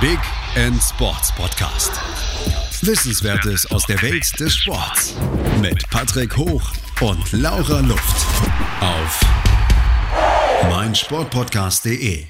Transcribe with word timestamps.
Big 0.00 0.20
End 0.54 0.80
Sports 0.80 1.34
Podcast. 1.34 1.90
Wissenswertes 2.86 3.68
aus 3.72 3.84
der 3.84 4.00
Welt 4.00 4.38
des 4.38 4.54
Sports 4.54 5.18
mit 5.60 5.90
Patrick 5.90 6.36
Hoch 6.36 6.72
und 7.00 7.32
Laura 7.32 7.80
Luft 7.80 8.26
auf 8.80 9.20
meinsportpodcast.de. 10.70 12.26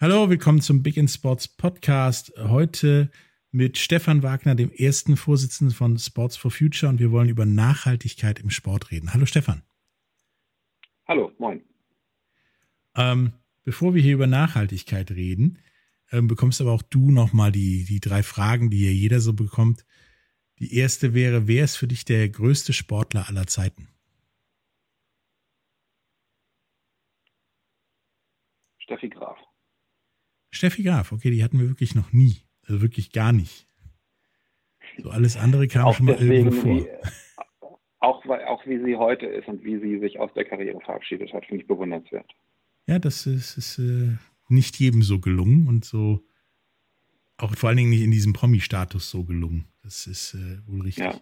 Hallo, 0.00 0.30
willkommen 0.30 0.60
zum 0.60 0.82
Big 0.82 0.96
End 0.96 1.12
Sports 1.12 1.46
Podcast. 1.46 2.32
Heute 2.38 3.08
mit 3.52 3.78
Stefan 3.78 4.24
Wagner, 4.24 4.56
dem 4.56 4.72
ersten 4.72 5.16
Vorsitzenden 5.16 5.72
von 5.76 5.98
Sports 5.98 6.36
for 6.36 6.50
Future 6.50 6.90
und 6.90 6.98
wir 6.98 7.12
wollen 7.12 7.28
über 7.28 7.46
Nachhaltigkeit 7.46 8.40
im 8.40 8.50
Sport 8.50 8.90
reden. 8.90 9.14
Hallo 9.14 9.26
Stefan. 9.26 9.62
Hallo, 11.06 11.30
moin. 11.38 11.62
Ähm, 12.96 13.34
bevor 13.62 13.94
wir 13.94 14.02
hier 14.02 14.14
über 14.14 14.26
Nachhaltigkeit 14.26 15.12
reden, 15.12 15.58
ähm, 16.12 16.28
bekommst 16.28 16.60
aber 16.60 16.72
auch 16.72 16.82
du 16.82 17.10
nochmal 17.10 17.50
die, 17.50 17.84
die 17.84 18.00
drei 18.00 18.22
Fragen, 18.22 18.70
die 18.70 18.78
hier 18.78 18.94
jeder 18.94 19.20
so 19.20 19.32
bekommt. 19.32 19.84
Die 20.58 20.76
erste 20.76 21.14
wäre, 21.14 21.48
wer 21.48 21.64
ist 21.64 21.76
für 21.76 21.88
dich 21.88 22.04
der 22.04 22.28
größte 22.28 22.72
Sportler 22.72 23.28
aller 23.28 23.46
Zeiten? 23.46 23.88
Steffi 28.78 29.08
Graf. 29.08 29.38
Steffi 30.50 30.82
Graf, 30.82 31.12
okay, 31.12 31.30
die 31.30 31.42
hatten 31.42 31.58
wir 31.58 31.68
wirklich 31.68 31.94
noch 31.94 32.12
nie. 32.12 32.42
Also 32.66 32.82
wirklich 32.82 33.12
gar 33.12 33.32
nicht. 33.32 33.66
So 34.98 35.10
alles 35.10 35.36
andere 35.36 35.66
kam 35.66 35.86
auch 35.86 35.96
schon 35.96 36.06
mal 36.06 36.12
deswegen, 36.12 36.48
irgendwo 36.48 36.60
vor. 36.60 36.76
Wie, 36.76 36.88
auch, 38.00 38.26
auch 38.26 38.66
wie 38.66 38.84
sie 38.84 38.96
heute 38.96 39.26
ist 39.26 39.48
und 39.48 39.64
wie 39.64 39.78
sie 39.78 39.98
sich 39.98 40.18
aus 40.18 40.30
der 40.34 40.44
Karriere 40.44 40.80
verabschiedet 40.80 41.32
hat, 41.32 41.46
finde 41.46 41.62
ich 41.62 41.68
bewundernswert. 41.68 42.30
Ja, 42.86 42.98
das 42.98 43.26
ist, 43.26 43.56
ist 43.56 43.78
äh, 43.78 44.16
nicht 44.52 44.78
jedem 44.78 45.02
so 45.02 45.18
gelungen 45.18 45.66
und 45.66 45.84
so 45.84 46.24
auch 47.42 47.56
vor 47.56 47.68
allen 47.68 47.78
Dingen 47.78 47.90
nicht 47.90 48.02
in 48.02 48.10
diesem 48.10 48.32
Promi-Status 48.32 49.10
so 49.10 49.24
gelungen. 49.24 49.66
Das 49.82 50.06
ist 50.06 50.34
äh, 50.34 50.58
wohl 50.66 50.82
richtig. 50.82 51.04
Ja. 51.04 51.20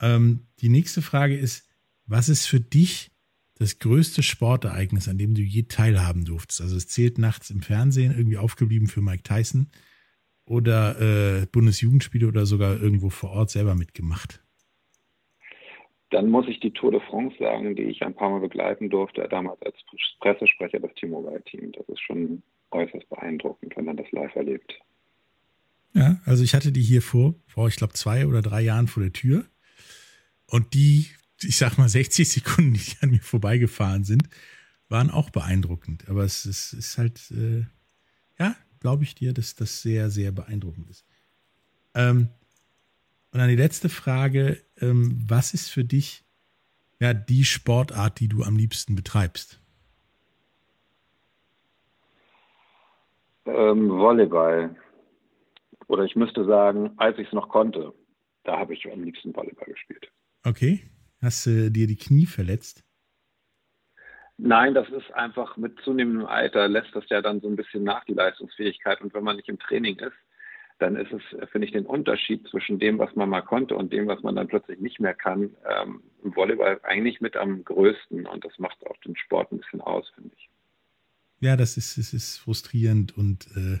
Ähm, 0.00 0.46
die 0.60 0.70
nächste 0.70 1.02
Frage 1.02 1.36
ist, 1.36 1.68
was 2.06 2.28
ist 2.28 2.46
für 2.46 2.60
dich 2.60 3.10
das 3.56 3.78
größte 3.78 4.22
Sportereignis, 4.22 5.06
an 5.06 5.18
dem 5.18 5.34
du 5.34 5.42
je 5.42 5.64
teilhaben 5.64 6.24
durftest? 6.24 6.62
Also 6.62 6.76
es 6.76 6.88
zählt 6.88 7.18
nachts 7.18 7.50
im 7.50 7.60
Fernsehen 7.60 8.16
irgendwie 8.16 8.38
aufgeblieben 8.38 8.88
für 8.88 9.02
Mike 9.02 9.22
Tyson 9.22 9.68
oder 10.46 11.42
äh, 11.42 11.46
Bundesjugendspiele 11.46 12.26
oder 12.26 12.46
sogar 12.46 12.80
irgendwo 12.80 13.10
vor 13.10 13.30
Ort 13.30 13.50
selber 13.50 13.74
mitgemacht? 13.74 14.42
Dann 16.10 16.28
muss 16.28 16.48
ich 16.48 16.60
die 16.60 16.72
Tour 16.72 16.90
de 16.90 17.00
France 17.00 17.36
sagen, 17.38 17.76
die 17.76 17.84
ich 17.84 18.02
ein 18.02 18.14
paar 18.14 18.30
Mal 18.30 18.40
begleiten 18.40 18.90
durfte, 18.90 19.26
damals 19.28 19.62
als 19.62 19.76
Pressesprecher 20.20 20.80
des 20.80 20.92
T-Mobile-Team. 20.94 21.72
Das 21.72 21.88
ist 21.88 22.00
schon 22.00 22.42
äußerst 22.72 23.08
beeindruckend, 23.08 23.76
wenn 23.76 23.84
man 23.84 23.96
das 23.96 24.10
live 24.10 24.34
erlebt. 24.34 24.78
Ja, 25.94 26.20
also 26.24 26.44
ich 26.44 26.54
hatte 26.54 26.72
die 26.72 26.82
hier 26.82 27.02
vor, 27.02 27.34
vor 27.46 27.68
ich 27.68 27.76
glaube 27.76 27.94
zwei 27.94 28.26
oder 28.26 28.42
drei 28.42 28.60
Jahren 28.60 28.86
vor 28.86 29.02
der 29.02 29.12
Tür. 29.12 29.44
Und 30.46 30.74
die, 30.74 31.06
ich 31.42 31.56
sag 31.56 31.78
mal 31.78 31.88
60 31.88 32.28
Sekunden, 32.28 32.74
die 32.74 32.96
an 33.00 33.10
mir 33.10 33.20
vorbeigefahren 33.20 34.04
sind, 34.04 34.28
waren 34.88 35.10
auch 35.10 35.30
beeindruckend. 35.30 36.08
Aber 36.08 36.24
es 36.24 36.44
ist, 36.46 36.72
ist 36.72 36.98
halt, 36.98 37.20
äh, 37.30 37.64
ja, 38.38 38.56
glaube 38.80 39.04
ich 39.04 39.14
dir, 39.14 39.32
dass 39.32 39.54
das 39.54 39.82
sehr, 39.82 40.10
sehr 40.10 40.32
beeindruckend 40.32 40.90
ist. 40.90 41.04
Ähm, 41.94 42.28
und 43.32 43.38
dann 43.38 43.48
die 43.48 43.56
letzte 43.56 43.88
Frage, 43.88 44.62
ähm, 44.80 45.18
was 45.26 45.54
ist 45.54 45.68
für 45.68 45.84
dich 45.84 46.24
ja 46.98 47.14
die 47.14 47.44
Sportart, 47.44 48.20
die 48.20 48.28
du 48.28 48.42
am 48.42 48.56
liebsten 48.56 48.94
betreibst? 48.94 49.60
Ähm, 53.46 53.90
Volleyball. 53.90 54.76
Oder 55.86 56.04
ich 56.04 56.14
müsste 56.14 56.44
sagen, 56.44 56.92
als 56.96 57.18
ich 57.18 57.26
es 57.26 57.32
noch 57.32 57.48
konnte, 57.48 57.92
da 58.44 58.58
habe 58.58 58.74
ich 58.74 58.90
am 58.90 59.02
liebsten 59.02 59.34
Volleyball 59.34 59.66
gespielt. 59.66 60.10
Okay. 60.44 60.90
Hast 61.22 61.46
du 61.46 61.70
dir 61.70 61.86
die 61.86 61.96
Knie 61.96 62.26
verletzt? 62.26 62.84
Nein, 64.38 64.72
das 64.72 64.88
ist 64.88 65.12
einfach 65.12 65.58
mit 65.58 65.78
zunehmendem 65.80 66.26
Alter 66.26 66.66
lässt 66.66 66.94
das 66.94 67.04
ja 67.10 67.20
dann 67.20 67.40
so 67.40 67.48
ein 67.48 67.56
bisschen 67.56 67.84
nach 67.84 68.04
die 68.06 68.14
Leistungsfähigkeit. 68.14 69.02
Und 69.02 69.12
wenn 69.12 69.24
man 69.24 69.36
nicht 69.36 69.50
im 69.50 69.58
Training 69.58 69.98
ist, 69.98 70.16
dann 70.80 70.96
ist 70.96 71.12
es, 71.12 71.22
finde 71.50 71.66
ich, 71.66 71.72
den 71.72 71.86
Unterschied 71.86 72.46
zwischen 72.48 72.78
dem, 72.78 72.98
was 72.98 73.14
man 73.14 73.28
mal 73.28 73.42
konnte 73.42 73.76
und 73.76 73.92
dem, 73.92 74.06
was 74.06 74.22
man 74.22 74.36
dann 74.36 74.48
plötzlich 74.48 74.80
nicht 74.80 75.00
mehr 75.00 75.14
kann, 75.14 75.50
ähm, 75.68 76.02
im 76.24 76.34
Volleyball 76.34 76.80
eigentlich 76.82 77.20
mit 77.20 77.36
am 77.36 77.64
größten. 77.64 78.26
Und 78.26 78.44
das 78.44 78.58
macht 78.58 78.86
auch 78.86 78.96
den 79.04 79.16
Sport 79.16 79.52
ein 79.52 79.58
bisschen 79.58 79.80
aus, 79.80 80.10
finde 80.14 80.30
ich. 80.36 80.48
Ja, 81.40 81.56
das 81.56 81.76
ist, 81.76 81.96
das 81.96 82.12
ist 82.12 82.38
frustrierend 82.38 83.16
und 83.16 83.46
äh, 83.56 83.78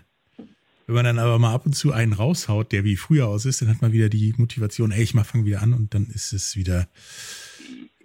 wenn 0.90 0.96
man 0.96 1.04
dann 1.04 1.18
aber 1.20 1.38
mal 1.38 1.54
ab 1.54 1.66
und 1.66 1.74
zu 1.74 1.92
einen 1.92 2.12
raushaut, 2.12 2.72
der 2.72 2.82
wie 2.82 2.96
früher 2.96 3.28
aus 3.28 3.44
ist, 3.44 3.62
dann 3.62 3.68
hat 3.68 3.80
man 3.80 3.92
wieder 3.92 4.08
die 4.08 4.34
Motivation, 4.36 4.90
ey, 4.90 5.04
ich 5.04 5.14
mach 5.14 5.24
fang 5.24 5.44
wieder 5.44 5.62
an 5.62 5.72
und 5.72 5.94
dann 5.94 6.08
ist 6.12 6.32
es 6.32 6.56
wieder. 6.56 6.88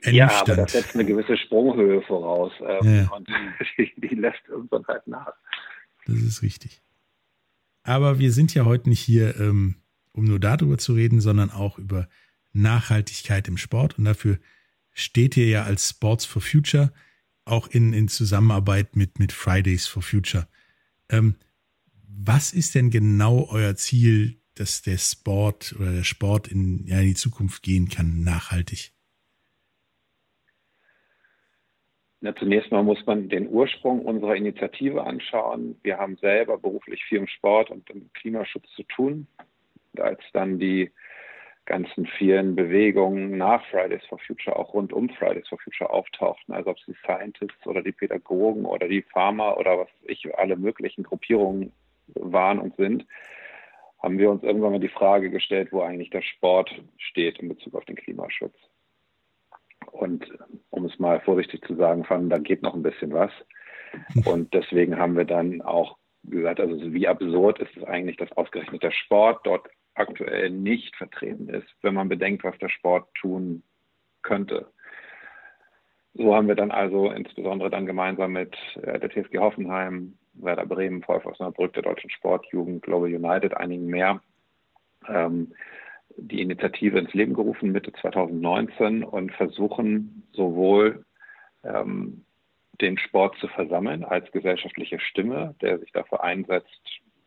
Ja, 0.03 0.29
aber 0.41 0.55
das 0.55 0.73
setzt 0.73 0.93
eine 0.93 1.03
gewisse 1.03 1.35
Sprunghöhe 1.35 2.03
voraus 2.03 2.51
ähm, 2.61 2.95
ja. 2.95 3.11
und 3.11 3.27
die, 3.79 3.91
die 3.97 4.13
lässt 4.13 4.47
irgendwann 4.47 4.85
halt 4.87 5.07
nach. 5.07 5.33
Das 6.05 6.17
ist 6.17 6.43
richtig. 6.43 6.79
Aber 7.85 8.17
wir 8.17 8.31
sind 8.31 8.55
ja 8.55 8.65
heute 8.65 8.89
nicht 8.89 8.99
hier, 8.99 9.39
ähm, 9.39 9.75
um 10.11 10.25
nur 10.25 10.39
darüber 10.39 10.79
zu 10.79 10.93
reden, 10.93 11.21
sondern 11.21 11.51
auch 11.51 11.77
über 11.77 12.09
Nachhaltigkeit 12.51 13.47
im 13.47 13.57
Sport. 13.57 13.99
Und 13.99 14.05
dafür 14.05 14.39
steht 14.91 15.37
ihr 15.37 15.47
ja 15.47 15.63
als 15.65 15.89
Sports 15.89 16.25
for 16.25 16.41
Future, 16.41 16.91
auch 17.45 17.67
in, 17.67 17.93
in 17.93 18.07
Zusammenarbeit 18.07 18.95
mit, 18.95 19.19
mit 19.19 19.31
Fridays 19.31 19.85
for 19.85 20.01
Future. 20.01 20.47
Ähm, 21.09 21.35
was 22.07 22.53
ist 22.53 22.73
denn 22.73 22.89
genau 22.89 23.47
euer 23.51 23.75
Ziel, 23.75 24.41
dass 24.55 24.81
der 24.81 24.97
Sport 24.97 25.75
oder 25.77 25.91
der 25.91 26.03
Sport 26.03 26.47
in, 26.47 26.87
ja, 26.87 26.99
in 27.01 27.09
die 27.09 27.13
Zukunft 27.13 27.61
gehen 27.61 27.87
kann, 27.87 28.23
nachhaltig? 28.23 28.94
Na, 32.21 32.35
zunächst 32.35 32.71
mal 32.71 32.83
muss 32.83 33.05
man 33.05 33.29
den 33.29 33.47
Ursprung 33.47 34.05
unserer 34.05 34.35
Initiative 34.35 35.03
anschauen. 35.03 35.79
Wir 35.83 35.97
haben 35.97 36.15
selber 36.17 36.57
beruflich 36.57 37.03
viel 37.05 37.19
im 37.19 37.27
Sport 37.27 37.69
und 37.69 37.89
im 37.89 38.11
Klimaschutz 38.13 38.69
zu 38.75 38.83
tun. 38.83 39.27
Und 39.93 40.01
als 40.01 40.21
dann 40.33 40.57
die 40.57 40.91
ganzen 41.65 42.05
vielen 42.05 42.55
Bewegungen 42.55 43.37
nach 43.37 43.65
Fridays 43.67 44.05
for 44.07 44.19
Future, 44.19 44.55
auch 44.55 44.73
rund 44.73 44.93
um 44.93 45.09
Fridays 45.09 45.47
for 45.47 45.59
Future 45.59 45.89
auftauchten, 45.89 46.53
also 46.53 46.71
ob 46.71 46.77
es 46.77 46.85
die 46.85 46.95
Scientists 47.03 47.65
oder 47.65 47.81
die 47.81 47.91
Pädagogen 47.91 48.65
oder 48.65 48.87
die 48.87 49.01
Pharma 49.01 49.53
oder 49.53 49.79
was 49.79 49.89
ich, 50.03 50.23
alle 50.37 50.55
möglichen 50.55 51.03
Gruppierungen 51.03 51.71
waren 52.13 52.59
und 52.59 52.75
sind, 52.75 53.05
haben 54.01 54.19
wir 54.19 54.29
uns 54.29 54.43
irgendwann 54.43 54.73
mal 54.73 54.79
die 54.79 54.87
Frage 54.87 55.31
gestellt, 55.31 55.69
wo 55.71 55.81
eigentlich 55.81 56.11
der 56.11 56.21
Sport 56.21 56.71
steht 56.97 57.39
in 57.39 57.49
Bezug 57.49 57.73
auf 57.73 57.85
den 57.85 57.95
Klimaschutz. 57.95 58.55
Und 59.91 60.25
um 60.69 60.85
es 60.85 60.99
mal 60.99 61.19
vorsichtig 61.21 61.63
zu 61.65 61.75
sagen, 61.75 62.03
fanden, 62.03 62.29
da 62.29 62.37
geht 62.37 62.61
noch 62.61 62.73
ein 62.73 62.83
bisschen 62.83 63.13
was. 63.13 63.31
Und 64.25 64.53
deswegen 64.53 64.97
haben 64.97 65.15
wir 65.15 65.25
dann 65.25 65.61
auch 65.61 65.97
gesagt, 66.23 66.59
also 66.59 66.93
wie 66.93 67.07
absurd 67.07 67.59
ist 67.59 67.75
es 67.77 67.83
eigentlich, 67.83 68.17
dass 68.17 68.31
ausgerechnet 68.33 68.83
der 68.83 68.91
Sport 68.91 69.45
dort 69.45 69.67
aktuell 69.93 70.49
nicht 70.49 70.95
vertreten 70.95 71.49
ist, 71.49 71.67
wenn 71.81 71.93
man 71.93 72.09
bedenkt, 72.09 72.43
was 72.43 72.57
der 72.57 72.69
Sport 72.69 73.07
tun 73.15 73.63
könnte. 74.21 74.67
So 76.13 76.33
haben 76.35 76.47
wir 76.47 76.55
dann 76.55 76.71
also 76.71 77.11
insbesondere 77.11 77.69
dann 77.69 77.85
gemeinsam 77.85 78.33
mit 78.33 78.55
äh, 78.81 78.99
der 78.99 79.09
TSG 79.09 79.37
Hoffenheim, 79.37 80.17
Werder 80.33 80.65
Bremen, 80.65 81.03
VfL 81.03 81.29
Osnabrück, 81.29 81.73
der 81.73 81.83
Deutschen 81.83 82.09
Sportjugend, 82.09 82.83
Global 82.83 83.13
United, 83.13 83.55
einigen 83.55 83.87
mehr, 83.87 84.21
ähm, 85.07 85.53
die 86.17 86.41
Initiative 86.41 86.99
ins 86.99 87.13
Leben 87.13 87.33
gerufen 87.33 87.71
Mitte 87.71 87.91
2019 87.93 89.03
und 89.03 89.33
versuchen 89.33 90.23
sowohl 90.33 91.05
ähm, 91.63 92.25
den 92.81 92.97
Sport 92.97 93.37
zu 93.39 93.47
versammeln 93.47 94.03
als 94.03 94.31
gesellschaftliche 94.31 94.99
Stimme, 94.99 95.55
der 95.61 95.79
sich 95.79 95.91
dafür 95.91 96.23
einsetzt, 96.23 96.81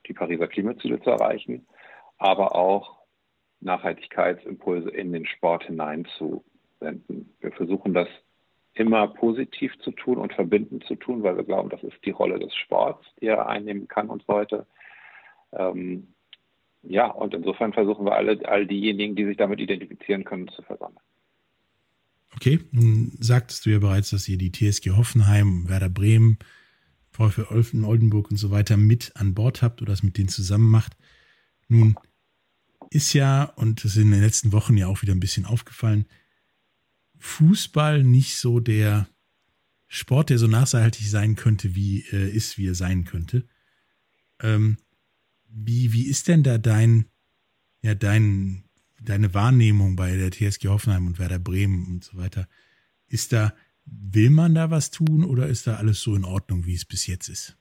die 0.07 0.13
Pariser 0.13 0.49
Klimaziele 0.49 1.01
zu 1.01 1.11
erreichen, 1.11 1.67
aber 2.19 2.55
auch 2.55 2.99
Nachhaltigkeitsimpulse 3.61 4.91
in 4.91 5.13
den 5.13 5.27
Sport 5.27 5.65
hineinzusenden. 5.65 7.35
Wir 7.41 7.53
versuchen 7.53 7.95
das 7.95 8.09
immer 8.75 9.09
positiv 9.09 9.77
zu 9.81 9.91
tun 9.91 10.19
und 10.19 10.33
verbindend 10.33 10.85
zu 10.85 10.95
tun, 10.95 11.23
weil 11.23 11.37
wir 11.37 11.45
glauben, 11.45 11.69
das 11.69 11.83
ist 11.83 12.05
die 12.05 12.11
Rolle 12.11 12.39
des 12.39 12.55
Sports, 12.55 13.05
die 13.21 13.27
er 13.27 13.49
einnehmen 13.49 13.89
kann 13.89 14.09
und 14.09 14.25
sollte. 14.27 14.67
Ähm, 15.53 16.15
ja, 16.83 17.11
und 17.11 17.35
insofern 17.35 17.73
versuchen 17.73 18.05
wir 18.05 18.15
alle, 18.15 18.41
all 18.49 18.67
diejenigen, 18.67 19.17
die 19.17 19.25
sich 19.25 19.37
damit 19.37 19.61
identifizieren 19.61 20.25
können, 20.25 20.49
zu 20.49 20.63
versammeln. 20.63 21.01
Okay, 22.37 22.61
nun 22.71 23.17
sagtest 23.21 23.67
du 23.67 23.71
ja 23.71 23.79
bereits, 23.79 24.11
dass 24.11 24.29
ihr 24.29 24.39
die 24.39 24.53
TSG 24.53 24.91
Hoffenheim, 24.91 25.69
Werder 25.69 25.89
Bremen, 25.89 26.39
VfL 27.11 27.47
Oldenburg 27.85 28.31
und 28.31 28.37
so 28.37 28.51
weiter 28.51 28.77
mit 28.77 29.13
an 29.17 29.35
Bord 29.35 29.63
habt 29.63 29.83
oder 29.83 29.91
das 29.91 30.03
mit 30.03 30.19
denen 30.19 30.29
zusammen 30.29 30.71
macht. 30.71 30.97
Nun 31.69 31.97
ist 32.91 33.13
ja, 33.13 33.45
und 33.45 33.85
das 33.85 33.93
ist 33.93 34.03
in 34.03 34.11
den 34.11 34.23
letzten 34.23 34.53
Wochen 34.53 34.77
ja 34.77 34.87
auch 34.87 35.03
wieder 35.03 35.15
ein 35.15 35.21
bisschen 35.21 35.45
aufgefallen, 35.45 36.07
Fußball 37.19 38.05
nicht 38.05 38.37
so 38.37 38.61
der 38.61 39.09
Sport, 39.89 40.31
der 40.31 40.39
so 40.39 40.47
nachhaltig 40.47 41.07
sein 41.09 41.35
könnte, 41.35 41.75
wie 41.75 42.05
äh, 42.13 42.31
ist, 42.31 42.59
wie 42.59 42.69
er 42.69 42.75
sein 42.75 43.05
könnte. 43.05 43.49
Ähm, 44.41 44.77
Wie, 45.49 45.93
wie 45.93 46.09
ist 46.09 46.29
denn 46.29 46.43
da 46.43 46.59
dein, 46.59 47.07
ja, 47.83 47.95
dein, 47.95 48.65
deine 49.03 49.35
Wahrnehmung 49.35 49.97
bei 49.97 50.17
der 50.17 50.31
TSG 50.31 50.69
Hoffenheim 50.69 51.07
und 51.07 51.19
Werder 51.19 51.39
Bremen 51.39 51.87
und 51.87 52.05
so 52.05 52.19
weiter? 52.19 52.49
Ist 53.07 53.33
da, 53.33 53.55
will 53.85 54.31
man 54.31 54.55
da 54.55 54.71
was 54.71 54.91
tun 54.91 55.25
oder 55.25 55.47
ist 55.47 55.67
da 55.67 55.77
alles 55.77 56.01
so 56.01 56.15
in 56.15 56.25
Ordnung, 56.25 56.67
wie 56.67 56.75
es 56.75 56.85
bis 56.85 57.07
jetzt 57.07 57.29
ist? 57.29 57.57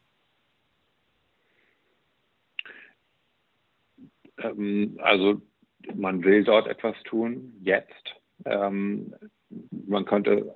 Ähm, 4.38 4.98
also 5.02 5.42
man 5.96 6.24
will 6.24 6.44
dort 6.44 6.68
etwas 6.68 6.96
tun, 7.04 7.54
jetzt. 7.62 8.16
Ähm, 8.46 9.14
man 9.88 10.06
könnte 10.06 10.54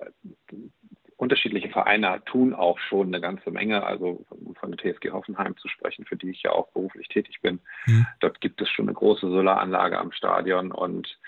unterschiedliche 1.16 1.68
Vereine 1.68 2.22
tun 2.24 2.54
auch 2.54 2.78
schon 2.78 3.08
eine 3.08 3.20
ganze 3.20 3.50
Menge. 3.50 3.84
Also 3.84 4.24
von 4.58 4.72
der 4.72 4.78
TSG 4.78 5.10
Hoffenheim 5.10 5.56
zu 5.56 5.68
sprechen, 5.68 6.04
für 6.04 6.16
die 6.16 6.30
ich 6.30 6.42
ja 6.42 6.52
auch 6.52 6.68
beruflich 6.72 7.08
tätig 7.08 7.40
bin. 7.42 7.60
Mhm. 7.86 8.06
Dort 8.20 8.40
gibt 8.40 8.60
es 8.60 8.68
schon 8.68 8.86
eine 8.86 8.94
große 8.94 9.28
Solaranlage 9.28 9.98
am 9.98 10.12
Stadion 10.12 10.72
und 10.72 11.18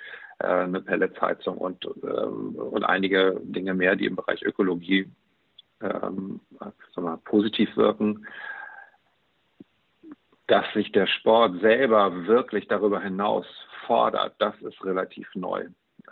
äh, 0.41 0.47
eine 0.47 0.81
Pelletsheizung 0.81 1.59
und, 1.59 1.87
ähm, 2.03 2.57
und 2.57 2.85
einige 2.85 3.41
Dinge 3.43 3.75
mehr, 3.75 3.97
die 3.97 4.07
im 4.07 4.17
Bereich 4.17 4.43
Ökologie 4.43 5.11
ähm, 5.81 6.41
mal, 6.97 7.19
positiv 7.25 7.77
wirken. 7.77 8.27
Dass 10.47 10.71
sich 10.75 10.93
der 10.93 11.07
Sport 11.07 11.61
selber 11.61 12.27
wirklich 12.27 12.69
darüber 12.69 13.01
hinaus 13.01 13.47
fordert, 13.87 14.35
das 14.39 14.55
ist 14.61 14.85
relativ 14.85 15.29
neu. 15.35 15.67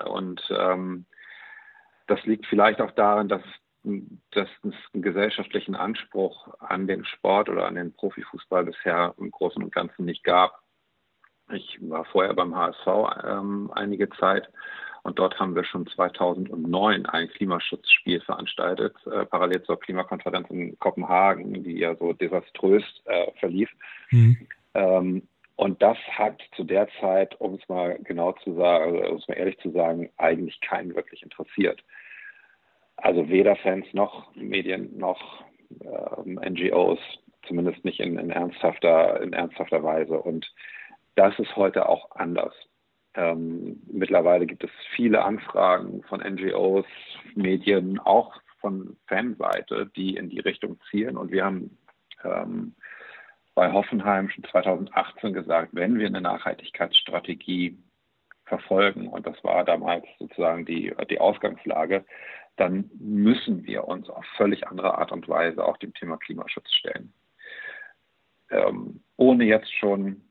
Und 0.04 0.42
ähm, 0.50 1.04
das 2.06 2.22
liegt 2.24 2.46
vielleicht 2.46 2.80
auch 2.80 2.92
daran, 2.92 3.28
dass 3.28 3.42
dass 3.84 4.48
es 4.62 4.74
einen 4.92 5.02
gesellschaftlichen 5.02 5.74
Anspruch 5.74 6.48
an 6.60 6.86
den 6.86 7.04
Sport 7.04 7.48
oder 7.48 7.66
an 7.66 7.74
den 7.74 7.92
Profifußball 7.92 8.64
bisher 8.64 9.14
im 9.18 9.30
Großen 9.30 9.62
und 9.62 9.74
Ganzen 9.74 10.04
nicht 10.04 10.22
gab. 10.22 10.60
Ich 11.52 11.78
war 11.80 12.04
vorher 12.04 12.34
beim 12.34 12.54
HSV 12.54 12.86
ähm, 13.24 13.70
einige 13.74 14.08
Zeit 14.10 14.48
und 15.02 15.18
dort 15.18 15.38
haben 15.38 15.54
wir 15.56 15.64
schon 15.64 15.86
2009 15.86 17.06
ein 17.06 17.28
Klimaschutzspiel 17.28 18.20
veranstaltet, 18.20 18.94
äh, 19.06 19.26
parallel 19.26 19.62
zur 19.64 19.78
Klimakonferenz 19.80 20.48
in 20.50 20.78
Kopenhagen, 20.78 21.64
die 21.64 21.78
ja 21.78 21.96
so 21.96 22.12
desaströs 22.12 22.84
äh, 23.06 23.32
verlief. 23.40 23.70
Mhm. 24.10 24.46
Ähm, 24.74 25.28
und 25.56 25.82
das 25.82 25.98
hat 26.16 26.40
zu 26.56 26.64
der 26.64 26.88
Zeit, 27.00 27.38
um 27.40 27.54
es 27.54 27.68
mal 27.68 27.98
genau 28.04 28.32
zu 28.44 28.54
sagen, 28.54 28.96
also, 28.96 29.10
um 29.10 29.16
es 29.18 29.28
mal 29.28 29.34
ehrlich 29.34 29.58
zu 29.58 29.70
sagen, 29.70 30.10
eigentlich 30.16 30.60
keinen 30.60 30.94
wirklich 30.94 31.22
interessiert. 31.22 31.82
Also 32.96 33.28
weder 33.28 33.56
Fans 33.56 33.86
noch 33.92 34.34
Medien 34.34 34.96
noch 34.96 35.44
ähm, 35.80 36.38
NGOs, 36.44 36.98
zumindest 37.46 37.84
nicht 37.84 38.00
in, 38.00 38.18
in, 38.18 38.30
ernsthafter, 38.30 39.20
in 39.20 39.32
ernsthafter 39.32 39.82
Weise. 39.82 40.20
Und 40.20 40.52
das 41.14 41.38
ist 41.38 41.56
heute 41.56 41.88
auch 41.88 42.10
anders. 42.12 42.54
Ähm, 43.14 43.82
mittlerweile 43.90 44.46
gibt 44.46 44.64
es 44.64 44.70
viele 44.94 45.22
Anfragen 45.22 46.02
von 46.04 46.20
NGOs, 46.20 46.86
Medien, 47.34 47.98
auch 47.98 48.40
von 48.60 48.96
Fanseite, 49.06 49.90
die 49.96 50.16
in 50.16 50.30
die 50.30 50.40
Richtung 50.40 50.78
zielen. 50.90 51.16
Und 51.16 51.30
wir 51.30 51.44
haben 51.44 51.76
ähm, 52.24 52.74
bei 53.54 53.70
Hoffenheim 53.70 54.30
schon 54.30 54.44
2018 54.44 55.34
gesagt, 55.34 55.70
wenn 55.72 55.98
wir 55.98 56.06
eine 56.06 56.20
Nachhaltigkeitsstrategie 56.20 57.76
verfolgen, 58.46 59.08
und 59.08 59.26
das 59.26 59.42
war 59.44 59.64
damals 59.64 60.06
sozusagen 60.18 60.64
die, 60.64 60.94
die 61.10 61.20
Ausgangslage, 61.20 62.04
dann 62.56 62.90
müssen 62.98 63.64
wir 63.64 63.84
uns 63.84 64.08
auf 64.08 64.24
völlig 64.36 64.66
andere 64.66 64.98
Art 64.98 65.12
und 65.12 65.28
Weise 65.28 65.64
auch 65.64 65.78
dem 65.78 65.94
Thema 65.94 66.16
Klimaschutz 66.18 66.70
stellen. 66.72 67.12
Ähm, 68.50 69.02
ohne 69.16 69.44
jetzt 69.44 69.72
schon 69.78 70.22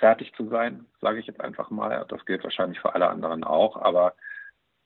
fertig 0.00 0.32
zu 0.36 0.48
sein, 0.48 0.86
sage 1.00 1.20
ich 1.20 1.26
jetzt 1.26 1.40
einfach 1.40 1.70
mal. 1.70 2.04
Das 2.08 2.24
gilt 2.24 2.42
wahrscheinlich 2.42 2.80
für 2.80 2.94
alle 2.94 3.08
anderen 3.08 3.44
auch, 3.44 3.76
aber 3.76 4.14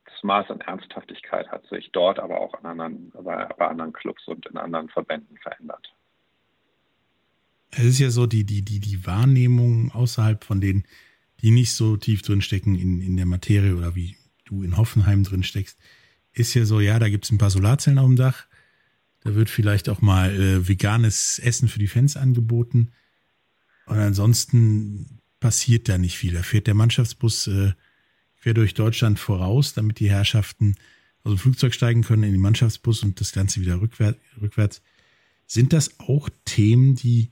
das 0.05 0.23
Maß 0.23 0.51
an 0.51 0.61
Ernsthaftigkeit 0.61 1.49
hat 1.49 1.67
sich 1.67 1.91
dort, 1.93 2.19
aber 2.19 2.41
auch 2.41 2.53
an 2.55 2.67
anderen, 2.67 3.11
bei, 3.13 3.47
bei 3.47 3.67
anderen 3.67 3.93
Clubs 3.93 4.27
und 4.29 4.45
in 4.47 4.59
anderen 4.59 4.89
Verbänden 4.91 5.39
verändert. 5.39 5.95
Es 7.71 7.85
ist 7.85 7.99
ja 7.99 8.11
so, 8.11 8.27
die, 8.27 8.45
die, 8.45 8.63
die, 8.63 8.81
die 8.81 9.07
Wahrnehmung 9.07 9.91
außerhalb 9.93 10.45
von 10.45 10.61
denen, 10.61 10.85
die 11.41 11.51
nicht 11.51 11.75
so 11.75 11.97
tief 11.97 12.23
drinstecken 12.23 12.77
in, 12.77 13.01
in 13.01 13.17
der 13.17 13.27
Materie 13.27 13.75
oder 13.75 13.95
wie 13.95 14.17
du 14.45 14.63
in 14.63 14.77
Hoffenheim 14.77 15.25
drin 15.25 15.43
steckst, 15.43 15.79
ist 16.33 16.55
ja 16.55 16.65
so, 16.65 16.81
ja, 16.81 16.99
da 16.99 17.09
gibt 17.09 17.25
es 17.25 17.31
ein 17.31 17.39
paar 17.39 17.51
Solarzellen 17.51 17.99
auf 17.99 18.07
dem 18.07 18.17
Dach. 18.17 18.47
Da 19.21 19.35
wird 19.35 19.49
vielleicht 19.49 19.89
auch 19.89 20.03
mal 20.03 20.35
äh, 20.35 20.69
veganes 20.69 21.39
Essen 21.39 21.69
für 21.69 21.79
die 21.79 21.87
Fans 21.87 22.17
angeboten. 22.17 22.93
Und 23.87 23.99
ansonsten 23.99 25.21
passiert 25.41 25.89
da 25.89 25.99
nicht 25.99 26.19
viel. 26.19 26.35
Da 26.35 26.43
fährt 26.43 26.67
der 26.67 26.75
Mannschaftsbus 26.75 27.47
äh, 27.47 27.73
quer 28.41 28.55
durch 28.55 28.75
Deutschland 28.75 29.19
voraus, 29.19 29.73
damit 29.73 30.01
die 30.01 30.11
Herrschaften 30.11 30.77
aus 31.23 31.33
dem 31.33 31.39
Flugzeug 31.39 31.73
steigen 31.73 32.03
können 32.03 32.25
in 32.25 32.33
den 32.33 32.41
Mannschaftsbus 32.41 33.03
und 33.03 33.21
das 33.21 33.33
Ganze 33.33 33.61
wieder 33.61 33.81
rückwärts. 33.81 34.19
rückwärts. 34.41 34.83
Sind 35.47 35.73
das 35.73 35.99
auch 36.01 36.29
Themen, 36.45 36.95
die, 36.95 37.31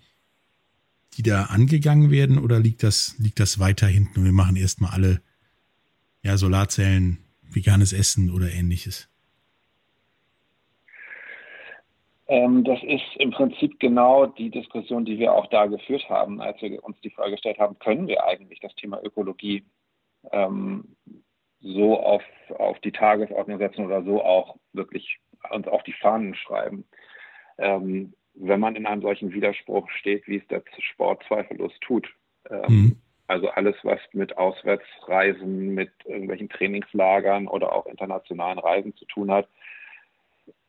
die 1.14 1.22
da 1.22 1.44
angegangen 1.44 2.10
werden 2.10 2.38
oder 2.38 2.60
liegt 2.60 2.82
das, 2.82 3.14
liegt 3.18 3.40
das 3.40 3.58
weiter 3.58 3.86
hinten 3.86 4.20
und 4.20 4.24
wir 4.24 4.32
machen 4.32 4.56
erstmal 4.56 4.92
alle 4.92 5.22
ja, 6.22 6.36
Solarzellen, 6.36 7.18
veganes 7.42 7.92
Essen 7.92 8.30
oder 8.30 8.50
ähnliches? 8.50 9.08
Ähm, 12.28 12.64
das 12.64 12.78
ist 12.82 13.04
im 13.18 13.30
Prinzip 13.30 13.78
genau 13.78 14.26
die 14.26 14.50
Diskussion, 14.50 15.04
die 15.04 15.18
wir 15.18 15.34
auch 15.34 15.48
da 15.48 15.66
geführt 15.66 16.08
haben, 16.08 16.40
als 16.40 16.60
wir 16.62 16.82
uns 16.82 16.98
die 17.00 17.10
Frage 17.10 17.32
gestellt 17.32 17.58
haben, 17.58 17.78
können 17.78 18.06
wir 18.06 18.24
eigentlich 18.24 18.60
das 18.60 18.74
Thema 18.76 19.02
Ökologie 19.02 19.64
ähm, 20.30 20.96
so 21.60 22.00
auf, 22.00 22.22
auf 22.56 22.78
die 22.80 22.92
Tagesordnung 22.92 23.58
setzen 23.58 23.84
oder 23.84 24.02
so 24.02 24.22
auch 24.22 24.56
wirklich 24.72 25.18
uns 25.50 25.68
auf 25.68 25.82
die 25.82 25.92
Fahnen 25.92 26.34
schreiben. 26.34 26.84
Ähm, 27.58 28.14
wenn 28.34 28.60
man 28.60 28.76
in 28.76 28.86
einem 28.86 29.02
solchen 29.02 29.32
Widerspruch 29.32 29.90
steht, 29.90 30.26
wie 30.26 30.36
es 30.38 30.46
der 30.48 30.62
Sport 30.78 31.22
zweifellos 31.28 31.72
tut. 31.80 32.08
Ähm, 32.48 32.62
mhm. 32.68 32.96
Also 33.32 33.48
alles, 33.48 33.74
was 33.82 33.98
mit 34.12 34.36
Auswärtsreisen, 34.36 35.74
mit 35.74 35.90
irgendwelchen 36.04 36.50
Trainingslagern 36.50 37.48
oder 37.48 37.72
auch 37.72 37.86
internationalen 37.86 38.58
Reisen 38.58 38.94
zu 38.94 39.06
tun 39.06 39.30
hat, 39.30 39.48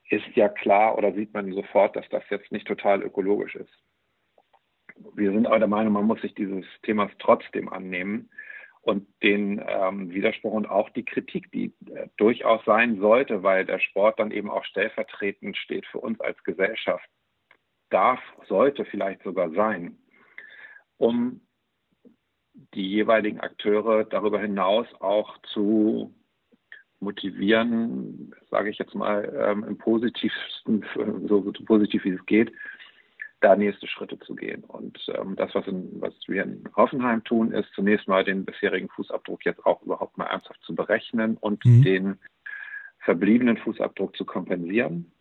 ist 0.09 0.25
ja 0.35 0.47
klar 0.47 0.97
oder 0.97 1.11
sieht 1.11 1.33
man 1.33 1.51
sofort, 1.51 1.93
dass 1.97 2.07
das 2.07 2.23
jetzt 2.29 2.53
nicht 2.53 2.65
total 2.65 3.03
ökologisch 3.03 3.55
ist. 3.55 3.73
Wir 5.13 5.33
sind 5.33 5.45
aber 5.45 5.59
der 5.59 5.67
Meinung, 5.67 5.91
man 5.91 6.05
muss 6.05 6.21
sich 6.21 6.35
dieses 6.35 6.63
Themas 6.83 7.11
trotzdem 7.19 7.67
annehmen 7.67 8.29
und 8.79 9.09
den 9.21 9.61
ähm, 9.67 10.11
Widerspruch 10.11 10.53
und 10.53 10.65
auch 10.65 10.89
die 10.91 11.03
Kritik, 11.03 11.51
die 11.51 11.73
äh, 11.93 12.07
durchaus 12.15 12.63
sein 12.63 12.97
sollte, 13.01 13.43
weil 13.43 13.65
der 13.65 13.79
Sport 13.79 14.19
dann 14.19 14.31
eben 14.31 14.49
auch 14.49 14.63
stellvertretend 14.63 15.57
steht 15.57 15.85
für 15.87 15.99
uns 15.99 16.17
als 16.21 16.41
Gesellschaft, 16.45 17.09
darf, 17.89 18.21
sollte 18.47 18.85
vielleicht 18.85 19.21
sogar 19.23 19.49
sein, 19.49 19.97
um 20.95 21.41
die 22.73 22.87
jeweiligen 22.87 23.39
Akteure 23.39 24.03
darüber 24.03 24.39
hinaus 24.39 24.87
auch 24.99 25.37
zu 25.53 26.13
motivieren, 26.99 28.33
sage 28.49 28.69
ich 28.69 28.77
jetzt 28.77 28.95
mal 28.95 29.31
ähm, 29.37 29.63
im 29.63 29.77
positivsten, 29.77 30.85
so, 31.27 31.51
so, 31.51 31.65
positiv 31.65 32.05
wie 32.05 32.11
es 32.11 32.25
geht, 32.25 32.51
da 33.41 33.55
nächste 33.55 33.87
Schritte 33.87 34.17
zu 34.19 34.35
gehen. 34.35 34.63
Und 34.63 34.97
ähm, 35.15 35.35
das, 35.35 35.53
was, 35.53 35.67
in, 35.67 36.01
was 36.01 36.13
wir 36.27 36.43
in 36.43 36.63
Hoffenheim 36.75 37.23
tun, 37.23 37.51
ist 37.51 37.69
zunächst 37.73 38.07
mal 38.07 38.23
den 38.23 38.45
bisherigen 38.45 38.89
Fußabdruck 38.89 39.43
jetzt 39.45 39.65
auch 39.65 39.81
überhaupt 39.81 40.17
mal 40.17 40.27
ernsthaft 40.27 40.63
zu 40.63 40.73
berechnen 40.73 41.37
und 41.37 41.63
mhm. 41.65 41.83
den 41.83 42.19
verbliebenen 42.99 43.57
Fußabdruck 43.57 44.15
zu 44.15 44.23
kompensieren. 44.25 45.11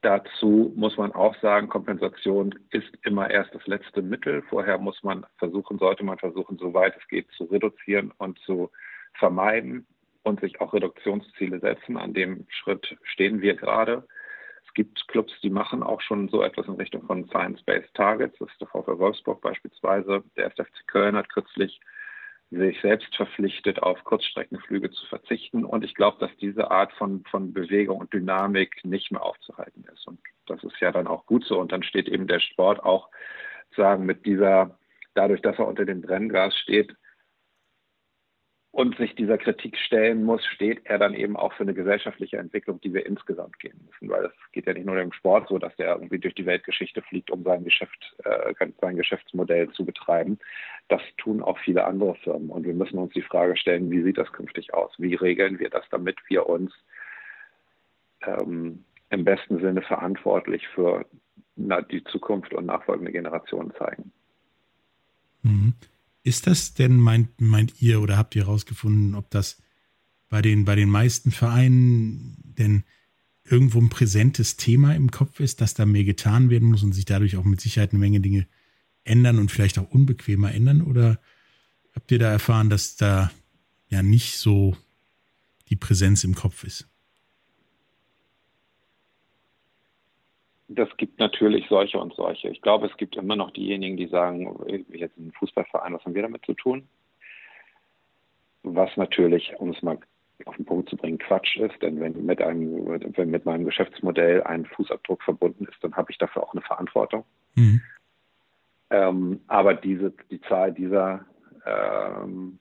Dazu 0.00 0.72
muss 0.76 0.96
man 0.96 1.12
auch 1.12 1.34
sagen, 1.40 1.68
Kompensation 1.68 2.54
ist 2.70 2.96
immer 3.02 3.30
erst 3.30 3.52
das 3.52 3.66
letzte 3.66 4.00
Mittel. 4.00 4.42
Vorher 4.42 4.78
muss 4.78 5.02
man 5.02 5.26
versuchen, 5.38 5.78
sollte 5.78 6.04
man 6.04 6.18
versuchen, 6.18 6.56
soweit 6.56 6.96
es 6.96 7.08
geht, 7.08 7.30
zu 7.32 7.44
reduzieren 7.44 8.12
und 8.18 8.38
zu 8.40 8.70
vermeiden 9.14 9.86
und 10.22 10.40
sich 10.40 10.60
auch 10.60 10.72
Reduktionsziele 10.72 11.58
setzen. 11.58 11.96
An 11.96 12.14
dem 12.14 12.46
Schritt 12.48 12.96
stehen 13.02 13.40
wir 13.40 13.54
gerade. 13.54 14.06
Es 14.68 14.74
gibt 14.74 15.08
Clubs, 15.08 15.32
die 15.42 15.50
machen 15.50 15.82
auch 15.82 16.00
schon 16.00 16.28
so 16.28 16.42
etwas 16.42 16.68
in 16.68 16.74
Richtung 16.74 17.02
von 17.04 17.26
Science-Based 17.28 17.92
Targets. 17.94 18.36
Das 18.38 18.48
ist 18.50 18.60
der 18.60 18.68
VfL 18.68 18.98
Wolfsburg 18.98 19.40
beispielsweise. 19.40 20.22
Der 20.36 20.46
SFC 20.46 20.86
Köln 20.86 21.16
hat 21.16 21.28
kürzlich 21.28 21.80
sich 22.50 22.80
selbst 22.80 23.14
verpflichtet, 23.14 23.82
auf 23.82 24.02
Kurzstreckenflüge 24.04 24.90
zu 24.90 25.06
verzichten. 25.06 25.64
Und 25.64 25.84
ich 25.84 25.94
glaube, 25.94 26.16
dass 26.18 26.34
diese 26.38 26.70
Art 26.70 26.92
von, 26.94 27.22
von 27.30 27.52
Bewegung 27.52 27.98
und 27.98 28.12
Dynamik 28.12 28.84
nicht 28.84 29.10
mehr 29.10 29.22
aufzuhalten 29.22 29.84
ist. 29.92 30.06
Und 30.06 30.18
das 30.46 30.62
ist 30.64 30.80
ja 30.80 30.90
dann 30.90 31.06
auch 31.06 31.26
gut 31.26 31.44
so. 31.44 31.58
Und 31.58 31.72
dann 31.72 31.82
steht 31.82 32.08
eben 32.08 32.26
der 32.26 32.40
Sport 32.40 32.82
auch 32.82 33.08
sagen 33.76 34.06
mit 34.06 34.24
dieser, 34.24 34.78
dadurch, 35.14 35.42
dass 35.42 35.58
er 35.58 35.66
unter 35.66 35.84
dem 35.84 36.00
Brenngas 36.00 36.56
steht, 36.56 36.96
und 38.78 38.96
sich 38.96 39.12
dieser 39.16 39.38
Kritik 39.38 39.76
stellen 39.76 40.22
muss, 40.22 40.46
steht 40.46 40.82
er 40.84 40.98
dann 40.98 41.12
eben 41.12 41.36
auch 41.36 41.52
für 41.54 41.64
eine 41.64 41.74
gesellschaftliche 41.74 42.36
Entwicklung, 42.36 42.80
die 42.80 42.94
wir 42.94 43.06
insgesamt 43.06 43.58
gehen 43.58 43.76
müssen. 43.84 44.08
Weil 44.08 44.26
es 44.26 44.52
geht 44.52 44.68
ja 44.68 44.72
nicht 44.72 44.86
nur 44.86 44.96
im 45.00 45.12
Sport 45.12 45.48
so, 45.48 45.58
dass 45.58 45.74
der 45.74 45.96
irgendwie 45.96 46.20
durch 46.20 46.36
die 46.36 46.46
Weltgeschichte 46.46 47.02
fliegt, 47.02 47.32
um 47.32 47.42
sein 47.42 47.64
Geschäft, 47.64 48.14
äh, 48.22 48.54
sein 48.80 48.94
Geschäftsmodell 48.94 49.68
zu 49.70 49.84
betreiben. 49.84 50.38
Das 50.86 51.00
tun 51.16 51.42
auch 51.42 51.58
viele 51.58 51.86
andere 51.86 52.14
Firmen. 52.22 52.50
Und 52.50 52.66
wir 52.66 52.72
müssen 52.72 52.98
uns 52.98 53.12
die 53.14 53.22
Frage 53.22 53.56
stellen, 53.56 53.90
wie 53.90 54.04
sieht 54.04 54.16
das 54.16 54.30
künftig 54.30 54.72
aus? 54.72 54.92
Wie 54.96 55.16
regeln 55.16 55.58
wir 55.58 55.70
das, 55.70 55.84
damit 55.90 56.16
wir 56.28 56.48
uns 56.48 56.72
ähm, 58.22 58.84
im 59.10 59.24
besten 59.24 59.58
Sinne 59.58 59.82
verantwortlich 59.82 60.68
für 60.68 61.04
na, 61.56 61.80
die 61.80 62.04
Zukunft 62.04 62.54
und 62.54 62.66
nachfolgende 62.66 63.10
Generationen 63.10 63.72
zeigen? 63.76 64.12
Mhm. 65.42 65.74
Ist 66.22 66.46
das 66.46 66.74
denn, 66.74 66.98
meint, 66.98 67.40
meint 67.40 67.80
ihr 67.80 68.00
oder 68.00 68.16
habt 68.16 68.34
ihr 68.34 68.42
herausgefunden, 68.42 69.14
ob 69.14 69.30
das 69.30 69.62
bei 70.28 70.42
den, 70.42 70.64
bei 70.64 70.74
den 70.74 70.90
meisten 70.90 71.30
Vereinen 71.30 72.36
denn 72.58 72.84
irgendwo 73.44 73.80
ein 73.80 73.88
präsentes 73.88 74.56
Thema 74.56 74.94
im 74.94 75.10
Kopf 75.10 75.40
ist, 75.40 75.60
dass 75.60 75.74
da 75.74 75.86
mehr 75.86 76.04
getan 76.04 76.50
werden 76.50 76.68
muss 76.68 76.82
und 76.82 76.92
sich 76.92 77.04
dadurch 77.04 77.36
auch 77.36 77.44
mit 77.44 77.60
Sicherheit 77.60 77.92
eine 77.92 78.00
Menge 78.00 78.20
Dinge 78.20 78.46
ändern 79.04 79.38
und 79.38 79.50
vielleicht 79.50 79.78
auch 79.78 79.90
unbequemer 79.90 80.52
ändern? 80.52 80.82
Oder 80.82 81.20
habt 81.94 82.10
ihr 82.12 82.18
da 82.18 82.30
erfahren, 82.30 82.68
dass 82.68 82.96
da 82.96 83.30
ja 83.88 84.02
nicht 84.02 84.36
so 84.36 84.76
die 85.70 85.76
Präsenz 85.76 86.24
im 86.24 86.34
Kopf 86.34 86.64
ist? 86.64 86.87
Das 90.68 90.88
gibt 90.98 91.18
natürlich 91.18 91.66
solche 91.68 91.98
und 91.98 92.14
solche. 92.14 92.48
Ich 92.48 92.60
glaube, 92.60 92.86
es 92.86 92.96
gibt 92.98 93.16
immer 93.16 93.36
noch 93.36 93.50
diejenigen, 93.50 93.96
die 93.96 94.06
sagen, 94.06 94.54
jetzt 94.90 95.16
ein 95.16 95.32
Fußballverein, 95.32 95.94
was 95.94 96.04
haben 96.04 96.14
wir 96.14 96.22
damit 96.22 96.44
zu 96.44 96.54
tun? 96.54 96.88
Was 98.62 98.94
natürlich, 98.96 99.54
um 99.58 99.70
es 99.70 99.82
mal 99.82 99.98
auf 100.44 100.56
den 100.56 100.66
Punkt 100.66 100.90
zu 100.90 100.96
bringen, 100.96 101.18
Quatsch 101.18 101.56
ist, 101.56 101.80
denn 101.82 102.00
wenn 102.00 102.24
mit 102.24 102.42
einem, 102.42 102.86
wenn 103.16 103.30
mit 103.30 103.44
meinem 103.46 103.64
Geschäftsmodell 103.64 104.42
ein 104.42 104.66
Fußabdruck 104.66 105.22
verbunden 105.22 105.64
ist, 105.64 105.82
dann 105.82 105.96
habe 105.96 106.12
ich 106.12 106.18
dafür 106.18 106.42
auch 106.42 106.52
eine 106.52 106.62
Verantwortung. 106.62 107.24
Mhm. 107.54 107.80
Ähm, 108.90 109.40
aber 109.48 109.74
diese, 109.74 110.12
die 110.30 110.40
Zahl 110.42 110.72
dieser 110.72 111.24
ähm, 111.66 112.58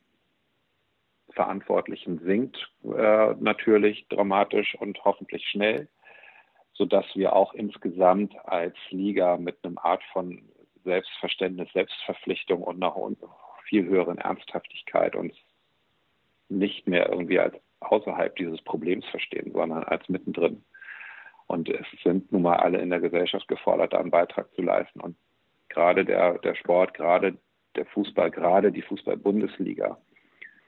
Verantwortlichen 1.31 2.19
sinkt 2.19 2.57
äh, 2.83 3.35
natürlich 3.39 4.07
dramatisch 4.09 4.75
und 4.75 5.03
hoffentlich 5.03 5.45
schnell 5.47 5.87
sodass 6.77 7.05
wir 7.15 7.35
auch 7.35 7.53
insgesamt 7.53 8.35
als 8.45 8.75
Liga 8.89 9.37
mit 9.37 9.57
einem 9.63 9.77
Art 9.77 10.03
von 10.13 10.41
Selbstverständnis, 10.83 11.71
Selbstverpflichtung 11.73 12.61
und 12.61 12.81
einer 12.81 12.95
viel 13.65 13.85
höheren 13.85 14.17
Ernsthaftigkeit 14.19 15.15
uns 15.15 15.33
nicht 16.49 16.87
mehr 16.87 17.09
irgendwie 17.09 17.39
als 17.39 17.55
außerhalb 17.81 18.35
dieses 18.37 18.61
Problems 18.61 19.05
verstehen, 19.07 19.51
sondern 19.51 19.83
als 19.83 20.07
mittendrin. 20.07 20.63
Und 21.47 21.69
es 21.69 21.85
sind 22.03 22.31
nun 22.31 22.43
mal 22.43 22.57
alle 22.57 22.79
in 22.79 22.89
der 22.89 22.99
Gesellschaft 22.99 23.47
gefordert, 23.47 23.93
einen 23.93 24.11
Beitrag 24.11 24.53
zu 24.53 24.61
leisten. 24.61 25.01
Und 25.01 25.17
gerade 25.69 26.05
der, 26.05 26.39
der 26.39 26.55
Sport, 26.55 26.93
gerade 26.93 27.37
der 27.75 27.85
Fußball, 27.87 28.31
gerade 28.31 28.71
die 28.71 28.81
Fußball-Bundesliga 28.81 29.97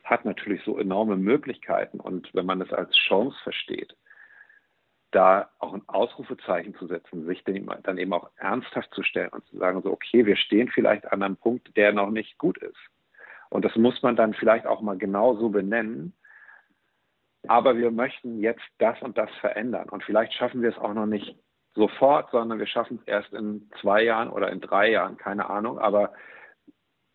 hat 0.04 0.26
natürlich 0.26 0.64
so 0.64 0.78
enorme 0.78 1.18
Möglichkeiten. 1.18 2.00
Und 2.00 2.34
wenn 2.34 2.46
man 2.46 2.62
es 2.62 2.72
als 2.74 2.96
Chance 2.96 3.38
versteht, 3.44 3.96
da 5.12 5.50
auch 5.60 5.74
ein 5.74 5.88
Ausrufezeichen 5.88 6.76
zu 6.76 6.88
setzen, 6.88 7.26
sich 7.26 7.44
dann 7.44 7.98
eben 7.98 8.14
auch 8.14 8.30
ernsthaft 8.38 8.94
zu 8.94 9.04
stellen 9.04 9.30
und 9.30 9.46
zu 9.48 9.58
sagen, 9.58 9.82
so, 9.82 9.92
okay, 9.92 10.26
wir 10.26 10.36
stehen 10.36 10.70
vielleicht 10.70 11.12
an 11.12 11.24
einem 11.24 11.36
Punkt, 11.36 11.76
der 11.76 11.94
noch 11.94 12.12
nicht 12.12 12.38
gut 12.38 12.58
ist. 12.60 12.78
Und 13.50 13.66
das 13.66 13.76
muss 13.76 14.02
man 14.04 14.16
dann 14.16 14.34
vielleicht 14.34 14.68
auch 14.68 14.82
mal 14.82 14.98
genau 14.98 15.36
so 15.36 15.50
benennen. 15.50 16.14
Aber 17.48 17.78
wir 17.78 17.90
möchten 17.90 18.40
jetzt 18.40 18.64
das 18.78 19.02
und 19.02 19.18
das 19.18 19.32
verändern. 19.42 19.90
Und 19.90 20.04
vielleicht 20.04 20.34
schaffen 20.34 20.62
wir 20.62 20.70
es 20.70 20.78
auch 20.78 20.94
noch 20.94 21.08
nicht 21.08 21.36
sofort, 21.74 22.30
sondern 22.32 22.60
wir 22.60 22.68
schaffen 22.68 23.00
es 23.02 23.08
erst 23.08 23.34
in 23.34 23.70
zwei 23.82 24.04
Jahren 24.04 24.30
oder 24.30 24.52
in 24.52 24.62
drei 24.62 24.92
Jahren, 24.92 25.18
keine 25.18 25.50
Ahnung. 25.50 25.80
Aber 25.80 26.14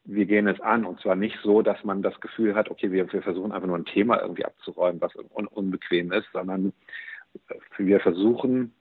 wir 0.04 0.26
gehen 0.26 0.48
es 0.48 0.60
an. 0.60 0.84
Und 0.84 1.00
zwar 1.00 1.14
nicht 1.14 1.38
so, 1.42 1.62
dass 1.62 1.84
man 1.84 2.02
das 2.02 2.18
Gefühl 2.20 2.56
hat, 2.56 2.70
okay, 2.70 2.90
wir, 2.90 3.12
wir 3.12 3.22
versuchen 3.22 3.52
einfach 3.52 3.68
nur 3.68 3.78
ein 3.78 3.84
Thema 3.84 4.20
irgendwie 4.20 4.44
abzuräumen, 4.44 5.00
was 5.00 5.14
un 5.14 5.46
unbequem 5.46 6.10
ist, 6.10 6.26
sondern 6.32 6.72
wir 7.78 8.00
versuchen, 8.00 8.72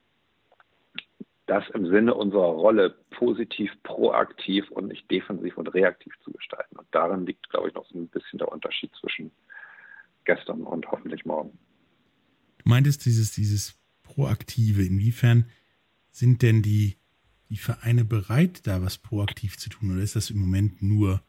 das 1.45 1.63
im 1.73 1.87
Sinne 1.87 2.13
unserer 2.13 2.47
Rolle 2.47 2.95
positiv, 3.11 3.71
proaktiv 3.83 4.69
und 4.71 4.87
nicht 4.87 5.09
defensiv 5.11 5.57
und 5.57 5.67
reaktiv 5.73 6.13
zu 6.23 6.31
gestalten. 6.31 6.77
Und 6.77 6.87
darin 6.91 7.25
liegt, 7.25 7.49
glaube 7.49 7.67
ich, 7.67 7.73
noch 7.73 7.85
so 7.89 7.97
ein 7.97 8.07
bisschen 8.07 8.39
der 8.39 8.49
Unterschied 8.49 8.91
zwischen 8.99 9.31
gestern 10.23 10.63
und 10.63 10.89
hoffentlich 10.89 11.25
morgen. 11.25 11.57
Du 12.59 12.69
meintest 12.69 13.05
dieses, 13.05 13.31
dieses 13.31 13.77
Proaktive. 14.03 14.83
Inwiefern 14.83 15.49
sind 16.11 16.41
denn 16.41 16.61
die, 16.61 16.97
die 17.49 17.57
Vereine 17.57 18.05
bereit, 18.05 18.65
da 18.65 18.81
was 18.81 18.97
proaktiv 18.97 19.57
zu 19.57 19.69
tun? 19.69 19.91
Oder 19.91 20.01
ist 20.01 20.15
das 20.15 20.29
im 20.29 20.39
Moment 20.39 20.81
nur 20.81 21.21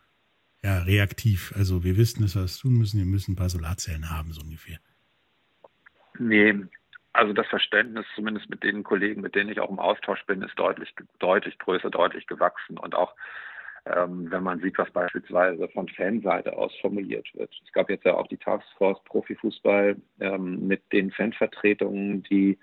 ja, 0.63 0.83
reaktiv? 0.83 1.53
Also 1.57 1.83
wir 1.83 1.97
wissen, 1.97 2.23
dass 2.23 2.37
wir 2.37 2.43
das 2.43 2.59
tun 2.59 2.75
müssen, 2.75 2.99
wir 2.99 3.07
müssen 3.07 3.33
ein 3.33 3.37
paar 3.37 3.51
Solarzellen 3.51 4.11
haben, 4.11 4.33
so 4.33 4.43
ungefähr. 4.43 4.79
Nee, 6.19 6.55
also 7.15 7.33
das 7.33 7.47
Verständnis, 7.47 8.05
zumindest 8.15 8.51
mit 8.51 8.63
den 8.63 8.83
Kollegen, 8.83 9.23
mit 9.23 9.35
denen 9.35 9.51
ich 9.51 9.61
auch 9.61 9.71
im 9.71 9.79
Austausch 9.79 10.25
bin, 10.27 10.43
ist 10.43 10.59
deutlich, 10.59 10.95
deutlich 11.19 11.59
größer, 11.59 11.91
deutlich 11.91 12.27
gewachsen. 12.27 12.77
Und 12.79 12.95
auch 12.95 13.15
ähm, 13.87 14.31
wenn 14.31 14.43
man 14.43 14.61
sieht, 14.61 14.79
was 14.79 14.91
beispielsweise 14.91 15.69
von 15.69 15.89
Fanseite 15.89 16.57
aus 16.57 16.73
formuliert 16.81 17.29
wird. 17.35 17.51
Es 17.65 17.73
gab 17.73 17.91
jetzt 17.91 18.05
ja 18.05 18.15
auch 18.15 18.27
die 18.29 18.39
Taskforce 18.39 19.03
Profifußball 19.05 19.97
ähm, 20.21 20.67
mit 20.67 20.83
den 20.93 21.11
Fanvertretungen, 21.11 22.23
die, 22.25 22.59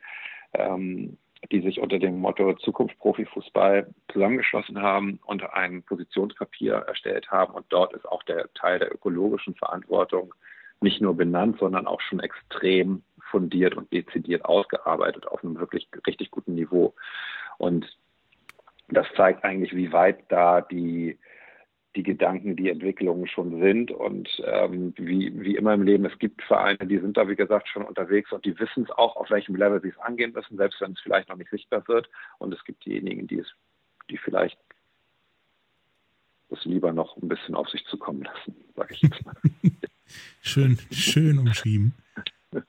ähm, 0.54 1.18
die 1.52 1.62
sich 1.62 1.80
unter 1.80 2.00
dem 2.00 2.20
Motto 2.20 2.54
Zukunft 2.56 2.98
Profifußball 2.98 3.94
zusammengeschlossen 4.12 4.82
haben 4.82 5.20
und 5.26 5.44
ein 5.54 5.84
Positionspapier 5.84 6.74
erstellt 6.74 7.30
haben. 7.30 7.54
Und 7.54 7.66
dort 7.70 7.94
ist 7.94 8.08
auch 8.08 8.24
der 8.24 8.52
Teil 8.54 8.80
der 8.80 8.92
ökologischen 8.92 9.54
Verantwortung 9.56 10.34
nicht 10.82 11.02
nur 11.02 11.16
benannt, 11.16 11.60
sondern 11.60 11.86
auch 11.86 12.02
schon 12.02 12.20
extrem 12.20 13.04
fundiert 13.32 13.76
und 13.76 13.92
dezidiert 13.92 14.46
ausgearbeitet 14.46 15.28
auf 15.28 15.44
einem 15.44 15.58
wirklich 15.58 15.88
richtig 16.06 16.30
guten 16.30 16.56
Niveau. 16.56 16.94
Und 17.58 17.88
das 18.90 19.08
zeigt 19.16 19.44
eigentlich, 19.44 19.76
wie 19.76 19.92
weit 19.92 20.20
da 20.30 20.62
die, 20.62 21.18
die 21.96 22.04
Gedanken, 22.04 22.56
die 22.56 22.70
Entwicklungen 22.70 23.28
schon 23.28 23.60
sind. 23.62 23.92
Und 23.92 24.30
ähm, 24.46 24.94
wie, 24.98 25.32
wie 25.40 25.56
immer 25.56 25.74
im 25.74 25.84
Leben, 25.84 26.06
es 26.06 26.18
gibt 26.20 26.44
Vereine, 26.44 26.86
die 26.86 27.00
sind 27.00 27.18
da, 27.18 27.28
wie 27.28 27.36
gesagt, 27.36 27.68
schon 27.70 27.84
unterwegs 27.84 28.32
und 28.32 28.46
die 28.46 28.58
wissen 28.60 28.84
es 28.84 28.92
auch, 28.92 29.16
auf 29.16 29.30
welchem 29.30 29.56
Level 29.56 29.82
sie 29.82 29.90
es 29.90 29.98
angehen 30.00 30.34
müssen, 30.34 30.58
selbst 30.58 30.82
wenn 30.82 30.92
es 30.92 31.00
vielleicht 31.00 31.30
noch 31.30 31.38
nicht 31.38 31.50
sichtbar 31.50 31.88
wird. 31.88 32.10
Und 32.38 32.54
es 32.54 32.64
gibt 32.66 32.86
diejenigen, 32.86 33.28
die 33.28 33.40
es, 33.40 33.48
die 34.10 34.18
vielleicht 34.18 34.58
das 36.50 36.66
lieber 36.66 36.92
noch 36.92 37.16
ein 37.18 37.30
bisschen 37.30 37.56
auf 37.56 37.70
sich 37.70 37.84
zukommen 37.86 38.24
lassen, 38.24 38.56
sage 38.76 38.94
ich 38.94 39.02
jetzt 39.02 39.26
mal. 39.26 39.36
schön, 40.42 40.78
schön 40.92 41.40
umschrieben. 41.40 41.94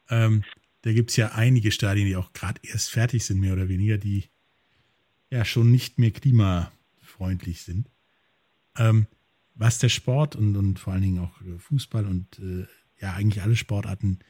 Ähm, 0.08 0.44
da 0.82 0.92
gibt 0.92 1.10
es 1.10 1.16
ja 1.16 1.32
einige 1.32 1.70
Stadien, 1.70 2.06
die 2.06 2.16
auch 2.16 2.32
gerade 2.32 2.60
erst 2.62 2.90
fertig 2.90 3.24
sind, 3.24 3.40
mehr 3.40 3.52
oder 3.52 3.68
weniger, 3.68 3.98
die 3.98 4.24
ja 5.30 5.44
schon 5.44 5.70
nicht 5.70 5.98
mehr 5.98 6.10
klimafreundlich 6.10 7.62
sind. 7.62 7.88
Ähm, 8.76 9.06
was 9.54 9.78
der 9.78 9.88
Sport 9.88 10.36
und, 10.36 10.56
und 10.56 10.78
vor 10.78 10.92
allen 10.92 11.02
Dingen 11.02 11.18
auch 11.20 11.32
Fußball 11.58 12.06
und 12.06 12.38
äh, 12.38 12.66
ja 13.00 13.14
eigentlich 13.14 13.42
alle 13.42 13.56
Sportarten 13.56 14.20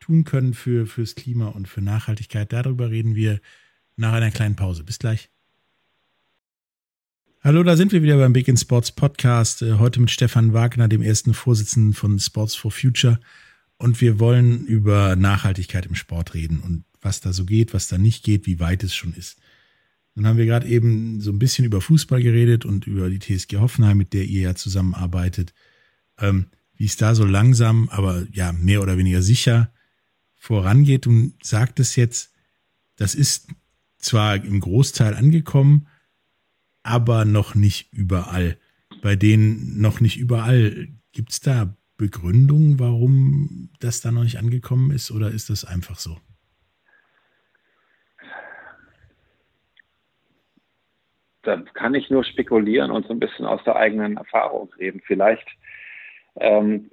tun 0.00 0.24
können 0.24 0.54
für, 0.54 0.86
fürs 0.86 1.14
Klima 1.14 1.48
und 1.48 1.68
für 1.68 1.80
Nachhaltigkeit, 1.80 2.52
darüber 2.52 2.90
reden 2.90 3.14
wir 3.14 3.40
nach 3.96 4.12
einer 4.12 4.30
kleinen 4.30 4.56
Pause. 4.56 4.84
Bis 4.84 4.98
gleich. 4.98 5.30
Hallo, 7.42 7.62
da 7.62 7.76
sind 7.76 7.92
wir 7.92 8.02
wieder 8.02 8.16
beim 8.16 8.32
Big 8.32 8.48
in 8.48 8.56
Sports 8.56 8.92
Podcast. 8.92 9.62
Äh, 9.62 9.74
heute 9.74 10.00
mit 10.00 10.10
Stefan 10.10 10.52
Wagner, 10.52 10.88
dem 10.88 11.02
ersten 11.02 11.34
Vorsitzenden 11.34 11.94
von 11.94 12.18
Sports 12.18 12.54
for 12.54 12.70
Future. 12.70 13.20
Und 13.78 14.00
wir 14.00 14.18
wollen 14.18 14.66
über 14.66 15.16
Nachhaltigkeit 15.16 15.86
im 15.86 15.94
Sport 15.94 16.34
reden 16.34 16.60
und 16.60 16.84
was 17.00 17.20
da 17.20 17.32
so 17.32 17.44
geht, 17.44 17.74
was 17.74 17.88
da 17.88 17.96
nicht 17.96 18.24
geht, 18.24 18.46
wie 18.46 18.58
weit 18.58 18.82
es 18.82 18.94
schon 18.94 19.14
ist. 19.14 19.38
Dann 20.16 20.26
haben 20.26 20.36
wir 20.36 20.46
gerade 20.46 20.66
eben 20.66 21.20
so 21.20 21.30
ein 21.30 21.38
bisschen 21.38 21.64
über 21.64 21.80
Fußball 21.80 22.20
geredet 22.20 22.64
und 22.64 22.88
über 22.88 23.08
die 23.08 23.20
TSG 23.20 23.58
Hoffenheim, 23.58 23.96
mit 23.96 24.12
der 24.12 24.24
ihr 24.24 24.42
ja 24.42 24.54
zusammenarbeitet. 24.56 25.54
Ähm, 26.18 26.46
wie 26.74 26.86
es 26.86 26.96
da 26.96 27.14
so 27.14 27.24
langsam, 27.24 27.88
aber 27.88 28.26
ja, 28.32 28.52
mehr 28.52 28.82
oder 28.82 28.98
weniger 28.98 29.22
sicher 29.22 29.72
vorangeht. 30.34 31.06
Und 31.06 31.34
sagt 31.40 31.78
es 31.78 31.94
jetzt, 31.94 32.32
das 32.96 33.14
ist 33.14 33.46
zwar 33.98 34.36
im 34.44 34.58
Großteil 34.58 35.14
angekommen, 35.14 35.86
aber 36.82 37.24
noch 37.24 37.54
nicht 37.54 37.92
überall. 37.92 38.58
Bei 39.02 39.14
denen 39.14 39.80
noch 39.80 40.00
nicht 40.00 40.16
überall. 40.16 40.88
Gibt 41.12 41.30
es 41.30 41.40
da 41.40 41.76
Begründung, 41.98 42.78
warum 42.78 43.70
das 43.80 44.00
da 44.00 44.12
noch 44.12 44.22
nicht 44.22 44.38
angekommen 44.38 44.92
ist, 44.92 45.10
oder 45.10 45.28
ist 45.28 45.50
das 45.50 45.64
einfach 45.64 45.96
so? 45.96 46.16
Da 51.42 51.56
kann 51.74 51.94
ich 51.94 52.08
nur 52.08 52.24
spekulieren 52.24 52.92
und 52.92 53.06
so 53.06 53.12
ein 53.12 53.18
bisschen 53.18 53.46
aus 53.46 53.62
der 53.64 53.76
eigenen 53.76 54.16
Erfahrung 54.16 54.72
reden. 54.78 55.02
Vielleicht, 55.04 55.46
ähm, 56.36 56.90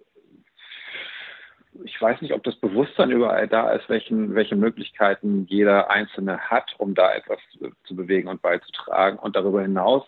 ich 1.84 2.02
weiß 2.02 2.22
nicht, 2.22 2.34
ob 2.34 2.44
das 2.44 2.56
Bewusstsein 2.56 3.12
überall 3.12 3.48
da 3.48 3.74
ist, 3.74 3.88
welchen, 3.90 4.34
welche 4.34 4.56
Möglichkeiten 4.56 5.46
jeder 5.48 5.92
Einzelne 5.92 6.40
hat, 6.40 6.74
um 6.80 6.96
da 6.96 7.14
etwas 7.14 7.40
zu 7.84 7.96
bewegen 7.96 8.28
und 8.28 8.42
beizutragen. 8.42 9.20
Und 9.20 9.36
darüber 9.36 9.62
hinaus, 9.62 10.06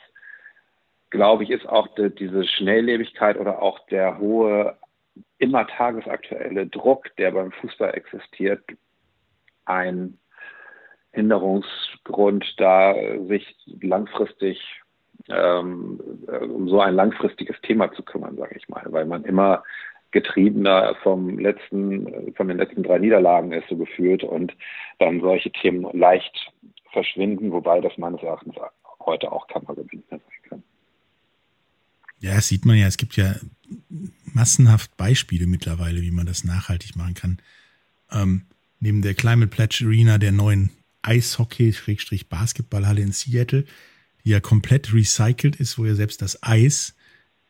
glaube 1.10 1.44
ich, 1.44 1.52
ist 1.52 1.68
auch 1.68 1.94
die, 1.96 2.10
diese 2.10 2.46
Schnelllebigkeit 2.46 3.38
oder 3.38 3.62
auch 3.62 3.86
der 3.88 4.18
hohe, 4.18 4.78
immer 5.40 5.68
tagesaktuelle 5.68 6.68
Druck, 6.68 7.16
der 7.18 7.32
beim 7.32 7.52
Fußball 7.52 7.94
existiert, 7.94 8.64
ein 9.66 10.18
Hinderungsgrund, 11.12 12.56
da 12.58 12.96
sich 13.28 13.56
langfristig 13.82 14.60
ähm, 15.30 16.00
um 16.42 16.70
so 16.70 16.80
ein 16.80 16.96
langfristiges 16.96 17.60
Thema 17.62 17.92
zu 17.94 18.04
kümmern, 18.04 18.38
sage 18.38 18.56
ich 18.58 18.70
mal, 18.70 18.86
weil 18.88 19.06
man 19.06 19.24
immer 19.26 19.64
getriebener 20.12 20.96
vom 21.04 21.38
letzten, 21.38 22.34
von 22.36 22.48
den 22.48 22.58
letzten 22.58 22.84
drei 22.84 23.00
Niederlagen 23.00 23.52
ist, 23.52 23.68
so 23.68 23.76
gefühlt, 23.76 24.24
und 24.24 24.56
dann 25.00 25.20
solche 25.20 25.52
Themen 25.52 25.86
leicht 25.98 26.54
verschwinden, 26.92 27.52
wobei 27.52 27.82
das 27.82 27.98
meines 27.98 28.24
Erachtens 28.24 28.56
heute 29.02 29.32
auch 29.32 29.48
Kammergewinn 29.48 30.04
sein 30.10 30.22
kann. 30.50 30.64
Ja, 32.20 32.36
das 32.36 32.48
sieht 32.48 32.66
man 32.66 32.78
ja. 32.78 32.88
Es 32.88 32.98
gibt 32.98 33.16
ja 33.16 33.36
massenhaft 34.26 34.96
Beispiele 34.98 35.48
mittlerweile, 35.48 36.02
wie 36.02 36.12
man 36.12 36.26
das 36.26 36.44
nachhaltig 36.44 36.96
machen 36.96 37.14
kann. 37.14 37.38
Ähm, 38.12 38.44
neben 38.80 39.02
der 39.02 39.14
Climate 39.14 39.48
Pledge 39.48 39.86
Arena 39.86 40.18
der 40.18 40.32
neuen 40.32 40.72
Eishockey-Basketballhalle 41.02 43.02
in 43.02 43.12
Seattle, 43.12 43.66
die 44.24 44.30
ja 44.30 44.40
komplett 44.40 44.94
recycelt 44.94 45.58
ist, 45.58 45.78
wo 45.78 45.86
ja 45.86 45.96
selbst 45.96 46.22
das 46.22 46.42
Eis 46.44 46.96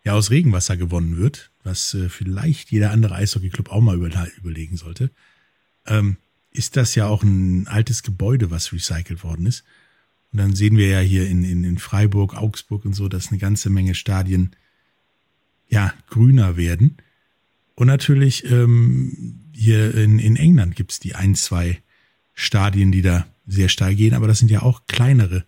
ja 0.04 0.14
aus 0.14 0.32
Regenwasser 0.32 0.78
gewonnen 0.78 1.18
wird, 1.18 1.52
was 1.64 1.94
äh, 1.94 2.10
vielleicht 2.10 2.72
jeder 2.72 2.92
andere 2.92 3.16
Eishockeyclub 3.16 3.70
auch 3.70 3.82
mal 3.82 3.96
über, 3.96 4.28
überlegen 4.38 4.78
sollte, 4.78 5.12
ähm, 5.86 6.18
ist 6.52 6.78
das 6.78 6.96
ja 6.96 7.08
auch 7.08 7.24
ein 7.24 7.68
altes 7.68 8.04
Gebäude, 8.04 8.52
was 8.52 8.74
recycelt 8.74 9.24
worden 9.24 9.46
ist. 9.46 9.64
Und 10.32 10.40
dann 10.40 10.56
sehen 10.56 10.78
wir 10.78 10.88
ja 10.88 11.00
hier 11.00 11.28
in, 11.28 11.44
in, 11.44 11.64
in 11.64 11.78
Freiburg, 11.78 12.36
Augsburg 12.36 12.86
und 12.86 12.94
so, 12.94 13.08
dass 13.08 13.30
eine 13.30 13.40
ganze 13.40 13.70
Menge 13.70 13.96
Stadien 13.96 14.56
ja 15.70 15.94
grüner 16.10 16.58
werden. 16.58 16.98
Und 17.76 17.88
natürlich 17.88 18.50
ähm, 18.50 19.40
hier 19.54 19.96
in, 19.96 20.20
in 20.20 20.36
England 20.36 20.76
gibt's 20.76 21.00
die 21.00 21.16
ein, 21.16 21.36
zwei 21.36 21.82
Stadien, 22.34 22.92
die 22.92 23.02
da 23.02 23.26
sehr 23.48 23.70
steil 23.70 23.96
gehen, 23.96 24.14
aber 24.14 24.28
das 24.28 24.40
sind 24.40 24.52
ja 24.52 24.62
auch 24.62 24.88
kleinere 24.88 25.46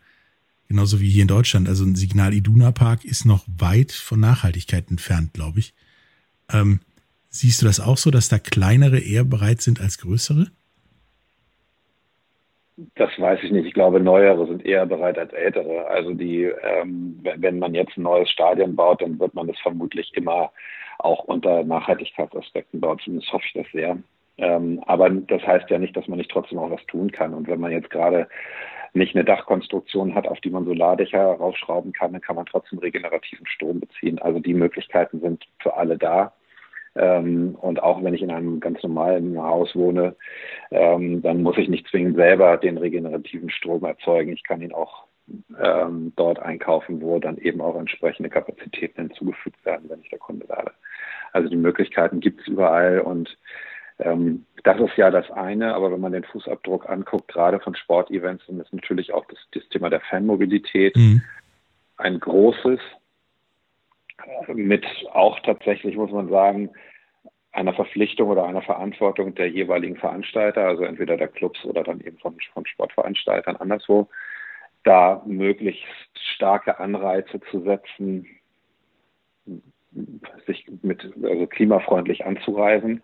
Genauso 0.69 0.99
wie 1.01 1.09
hier 1.09 1.23
in 1.23 1.27
Deutschland. 1.27 1.67
Also 1.67 1.83
ein 1.83 1.95
Signal 1.95 2.31
Iduna 2.31 2.71
Park 2.71 3.03
ist 3.03 3.25
noch 3.25 3.43
weit 3.47 3.91
von 3.91 4.19
Nachhaltigkeit 4.19 4.89
entfernt, 4.91 5.33
glaube 5.33 5.59
ich. 5.59 5.73
Ähm, 6.47 6.79
siehst 7.29 7.61
du 7.61 7.65
das 7.65 7.79
auch 7.79 7.97
so, 7.97 8.11
dass 8.11 8.29
da 8.29 8.37
kleinere 8.37 8.99
eher 8.99 9.23
bereit 9.23 9.63
sind 9.63 9.81
als 9.81 9.97
größere? 9.97 10.51
Das 12.95 13.09
weiß 13.19 13.39
ich 13.43 13.51
nicht. 13.51 13.65
Ich 13.65 13.73
glaube, 13.73 13.99
neuere 13.99 14.47
sind 14.47 14.65
eher 14.65 14.85
bereit 14.85 15.17
als 15.17 15.33
ältere. 15.33 15.87
Also 15.87 16.13
die, 16.13 16.43
ähm, 16.43 17.19
wenn 17.21 17.59
man 17.59 17.73
jetzt 17.73 17.97
ein 17.97 18.03
neues 18.03 18.29
Stadion 18.29 18.75
baut, 18.75 19.01
dann 19.01 19.19
wird 19.19 19.33
man 19.33 19.49
es 19.49 19.59
vermutlich 19.59 20.11
immer 20.15 20.51
auch 20.97 21.23
unter 21.25 21.63
Nachhaltigkeitsaspekten 21.63 22.79
bauen. 22.79 22.99
Zumindest 22.99 23.33
hoffe 23.33 23.45
ich 23.47 23.53
das 23.53 23.71
sehr. 23.73 23.97
Ähm, 24.37 24.81
aber 24.85 25.09
das 25.09 25.45
heißt 25.45 25.69
ja 25.69 25.77
nicht, 25.77 25.95
dass 25.97 26.07
man 26.07 26.17
nicht 26.17 26.31
trotzdem 26.31 26.59
auch 26.59 26.71
was 26.71 26.85
tun 26.85 27.11
kann. 27.11 27.33
Und 27.33 27.47
wenn 27.47 27.59
man 27.59 27.71
jetzt 27.71 27.89
gerade 27.89 28.29
nicht 28.93 29.15
eine 29.15 29.25
Dachkonstruktion 29.25 30.15
hat, 30.15 30.27
auf 30.27 30.39
die 30.39 30.49
man 30.49 30.65
Solardächer 30.65 31.21
raufschrauben 31.21 31.91
kann, 31.91 32.13
dann 32.13 32.21
kann 32.21 32.35
man 32.37 32.45
trotzdem 32.45 32.79
regenerativen 32.79 33.45
Strom 33.45 33.81
beziehen. 33.81 34.19
Also 34.19 34.39
die 34.39 34.53
Möglichkeiten 34.53 35.19
sind 35.19 35.45
für 35.59 35.75
alle 35.75 35.97
da. 35.97 36.33
Ähm, 36.95 37.55
und 37.59 37.81
auch 37.81 38.03
wenn 38.03 38.13
ich 38.13 38.21
in 38.21 38.31
einem 38.31 38.59
ganz 38.59 38.81
normalen 38.83 39.41
Haus 39.41 39.75
wohne, 39.75 40.15
ähm, 40.71 41.21
dann 41.21 41.43
muss 41.43 41.57
ich 41.57 41.69
nicht 41.69 41.87
zwingend 41.87 42.15
selber 42.15 42.57
den 42.57 42.77
regenerativen 42.77 43.49
Strom 43.49 43.83
erzeugen. 43.83 44.33
Ich 44.33 44.43
kann 44.43 44.61
ihn 44.61 44.73
auch 44.73 45.05
ähm, 45.61 46.13
dort 46.15 46.39
einkaufen, 46.39 47.01
wo 47.01 47.19
dann 47.19 47.37
eben 47.37 47.61
auch 47.61 47.75
entsprechende 47.75 48.29
Kapazitäten 48.29 49.01
hinzugefügt 49.01 49.63
werden, 49.65 49.89
wenn 49.89 50.01
ich 50.01 50.09
der 50.09 50.19
Kunde 50.19 50.47
werde. 50.49 50.71
Also 51.31 51.49
die 51.49 51.55
Möglichkeiten 51.55 52.19
gibt 52.19 52.41
es 52.41 52.47
überall 52.47 53.01
und 53.01 53.37
ähm, 53.99 54.45
das 54.63 54.79
ist 54.79 54.95
ja 54.97 55.11
das 55.11 55.29
eine, 55.31 55.75
aber 55.75 55.91
wenn 55.91 55.99
man 55.99 56.13
den 56.13 56.23
Fußabdruck 56.23 56.89
anguckt, 56.89 57.27
gerade 57.27 57.59
von 57.59 57.75
Sportevents, 57.75 58.45
dann 58.47 58.59
ist 58.59 58.73
natürlich 58.73 59.13
auch 59.13 59.25
das, 59.25 59.37
das 59.53 59.67
Thema 59.69 59.89
der 59.89 59.99
Fanmobilität 60.01 60.95
mhm. 60.95 61.21
ein 61.97 62.19
großes, 62.19 62.79
mit 64.53 64.85
auch 65.11 65.39
tatsächlich, 65.41 65.95
muss 65.95 66.11
man 66.11 66.29
sagen, 66.29 66.69
einer 67.51 67.73
Verpflichtung 67.73 68.29
oder 68.29 68.45
einer 68.45 68.61
Verantwortung 68.61 69.33
der 69.35 69.49
jeweiligen 69.49 69.97
Veranstalter, 69.97 70.65
also 70.65 70.83
entweder 70.83 71.17
der 71.17 71.27
Clubs 71.27 71.63
oder 71.65 71.83
dann 71.83 71.99
eben 72.01 72.17
von, 72.19 72.35
von 72.53 72.65
Sportveranstaltern 72.65 73.55
anderswo, 73.55 74.07
da 74.83 75.21
möglichst 75.25 75.85
starke 76.35 76.79
Anreize 76.79 77.39
zu 77.51 77.61
setzen, 77.61 78.27
sich 80.45 80.65
mit 80.83 81.11
also 81.23 81.47
klimafreundlich 81.47 82.25
anzureisen. 82.25 83.03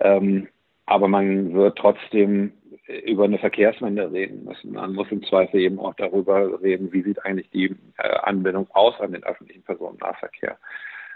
Ähm, 0.00 0.48
aber 0.86 1.08
man 1.08 1.52
wird 1.52 1.78
trotzdem 1.78 2.52
über 2.86 3.24
eine 3.24 3.38
Verkehrswende 3.38 4.10
reden 4.10 4.44
müssen. 4.44 4.72
Man 4.72 4.94
muss 4.94 5.10
im 5.10 5.22
Zweifel 5.24 5.60
eben 5.60 5.78
auch 5.78 5.94
darüber 5.94 6.60
reden, 6.62 6.92
wie 6.92 7.02
sieht 7.02 7.24
eigentlich 7.24 7.50
die 7.50 7.76
äh, 7.98 8.08
Anbindung 8.22 8.66
aus 8.72 8.98
an 9.00 9.12
den 9.12 9.22
öffentlichen 9.22 9.62
Personennahverkehr. 9.62 10.58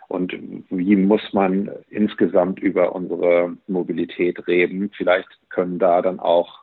Und 0.08 0.32
wie 0.70 0.94
muss 0.94 1.32
man 1.32 1.68
insgesamt 1.90 2.60
über 2.60 2.94
unsere 2.94 3.56
Mobilität 3.66 4.46
reden? 4.46 4.92
Vielleicht 4.96 5.28
können 5.48 5.80
da 5.80 6.00
dann 6.00 6.20
auch 6.20 6.60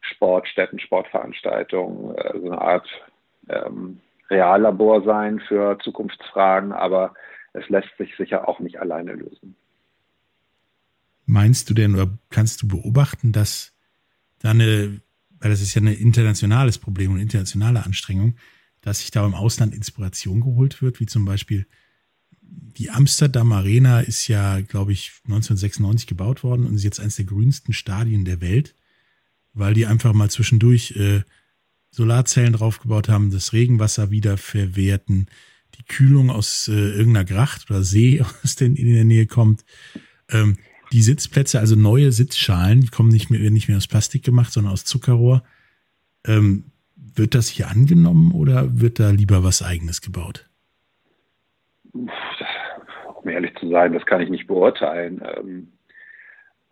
Sportstätten, 0.00 0.78
Sportveranstaltungen 0.78 2.16
äh, 2.16 2.38
so 2.38 2.46
eine 2.46 2.60
Art 2.60 2.88
ähm, 3.48 4.00
Reallabor 4.30 5.02
sein 5.02 5.40
für 5.40 5.78
Zukunftsfragen, 5.82 6.72
aber 6.72 7.14
es 7.54 7.68
lässt 7.68 7.96
sich 7.98 8.14
sicher 8.16 8.48
auch 8.48 8.60
nicht 8.60 8.78
alleine 8.78 9.14
lösen. 9.14 9.56
Meinst 11.26 11.68
du 11.68 11.74
denn 11.74 11.94
oder 11.94 12.08
kannst 12.30 12.62
du 12.62 12.68
beobachten, 12.68 13.32
dass 13.32 13.77
da 14.38 14.50
eine, 14.50 15.00
weil 15.40 15.50
das 15.50 15.60
ist 15.60 15.74
ja 15.74 15.82
ein 15.82 15.88
internationales 15.88 16.78
Problem 16.78 17.12
und 17.12 17.20
internationale 17.20 17.84
Anstrengung, 17.84 18.36
dass 18.80 19.00
sich 19.00 19.10
da 19.10 19.26
im 19.26 19.34
Ausland 19.34 19.74
Inspiration 19.74 20.40
geholt 20.40 20.80
wird, 20.82 21.00
wie 21.00 21.06
zum 21.06 21.24
Beispiel 21.24 21.66
die 22.40 22.90
Amsterdam 22.90 23.52
Arena 23.52 24.00
ist 24.00 24.28
ja, 24.28 24.60
glaube 24.60 24.92
ich, 24.92 25.12
1996 25.24 26.06
gebaut 26.06 26.42
worden 26.42 26.64
und 26.64 26.74
ist 26.74 26.84
jetzt 26.84 27.00
eines 27.00 27.16
der 27.16 27.24
grünsten 27.24 27.74
Stadien 27.74 28.24
der 28.24 28.40
Welt, 28.40 28.74
weil 29.52 29.74
die 29.74 29.86
einfach 29.86 30.12
mal 30.12 30.30
zwischendurch 30.30 30.92
äh, 30.92 31.22
Solarzellen 31.90 32.52
draufgebaut 32.52 33.08
haben, 33.08 33.30
das 33.30 33.52
Regenwasser 33.52 34.10
wieder 34.10 34.36
verwerten, 34.36 35.26
die 35.78 35.84
Kühlung 35.84 36.30
aus 36.30 36.68
äh, 36.68 36.72
irgendeiner 36.72 37.24
Gracht 37.24 37.70
oder 37.70 37.82
See 37.82 38.22
aus 38.44 38.56
den 38.56 38.76
in 38.76 38.92
der 38.94 39.04
Nähe 39.04 39.26
kommt. 39.26 39.64
Ähm, 40.30 40.56
die 40.92 41.02
Sitzplätze, 41.02 41.58
also 41.58 41.76
neue 41.76 42.12
Sitzschalen, 42.12 42.80
die 42.80 42.88
kommen 42.88 43.10
nicht 43.10 43.30
mehr, 43.30 43.50
nicht 43.50 43.68
mehr 43.68 43.76
aus 43.76 43.88
Plastik 43.88 44.24
gemacht, 44.24 44.52
sondern 44.52 44.72
aus 44.72 44.84
Zuckerrohr. 44.84 45.42
Ähm, 46.26 46.64
wird 46.96 47.34
das 47.34 47.48
hier 47.48 47.68
angenommen 47.68 48.32
oder 48.32 48.80
wird 48.80 49.00
da 49.00 49.10
lieber 49.10 49.44
was 49.44 49.62
Eigenes 49.62 50.00
gebaut? 50.00 50.48
Um 51.92 52.08
ehrlich 53.28 53.54
zu 53.56 53.68
sein, 53.68 53.92
das 53.92 54.06
kann 54.06 54.20
ich 54.20 54.30
nicht 54.30 54.46
beurteilen. 54.46 55.22
Ähm, 55.36 55.72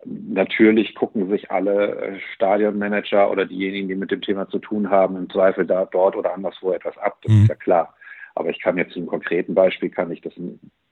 natürlich 0.05 0.95
gucken 0.95 1.29
sich 1.29 1.51
alle 1.51 1.95
äh, 1.95 2.19
Stadionmanager 2.35 3.29
oder 3.29 3.45
diejenigen, 3.45 3.87
die 3.87 3.95
mit 3.95 4.11
dem 4.11 4.21
Thema 4.21 4.47
zu 4.49 4.59
tun 4.59 4.89
haben, 4.89 5.17
im 5.17 5.29
Zweifel 5.29 5.65
da, 5.65 5.85
dort 5.85 6.15
oder 6.15 6.33
anderswo 6.33 6.71
etwas 6.71 6.97
ab. 6.97 7.19
Das 7.23 7.33
mhm. 7.33 7.41
ist 7.43 7.49
ja 7.49 7.55
klar. 7.55 7.95
Aber 8.35 8.49
ich 8.49 8.61
kann 8.61 8.77
jetzt 8.77 8.93
zum 8.93 9.07
konkreten 9.07 9.55
Beispiel, 9.55 9.89
kann 9.89 10.11
ich 10.11 10.21
das 10.21 10.33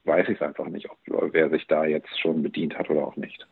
weiß 0.05 0.27
ich 0.29 0.35
es 0.35 0.41
einfach 0.41 0.67
nicht, 0.67 0.89
ob 0.89 0.97
wer 1.33 1.49
sich 1.49 1.65
da 1.67 1.85
jetzt 1.85 2.19
schon 2.19 2.43
bedient 2.43 2.77
hat 2.77 2.89
oder 2.89 3.07
auch 3.07 3.15
nicht. 3.15 3.45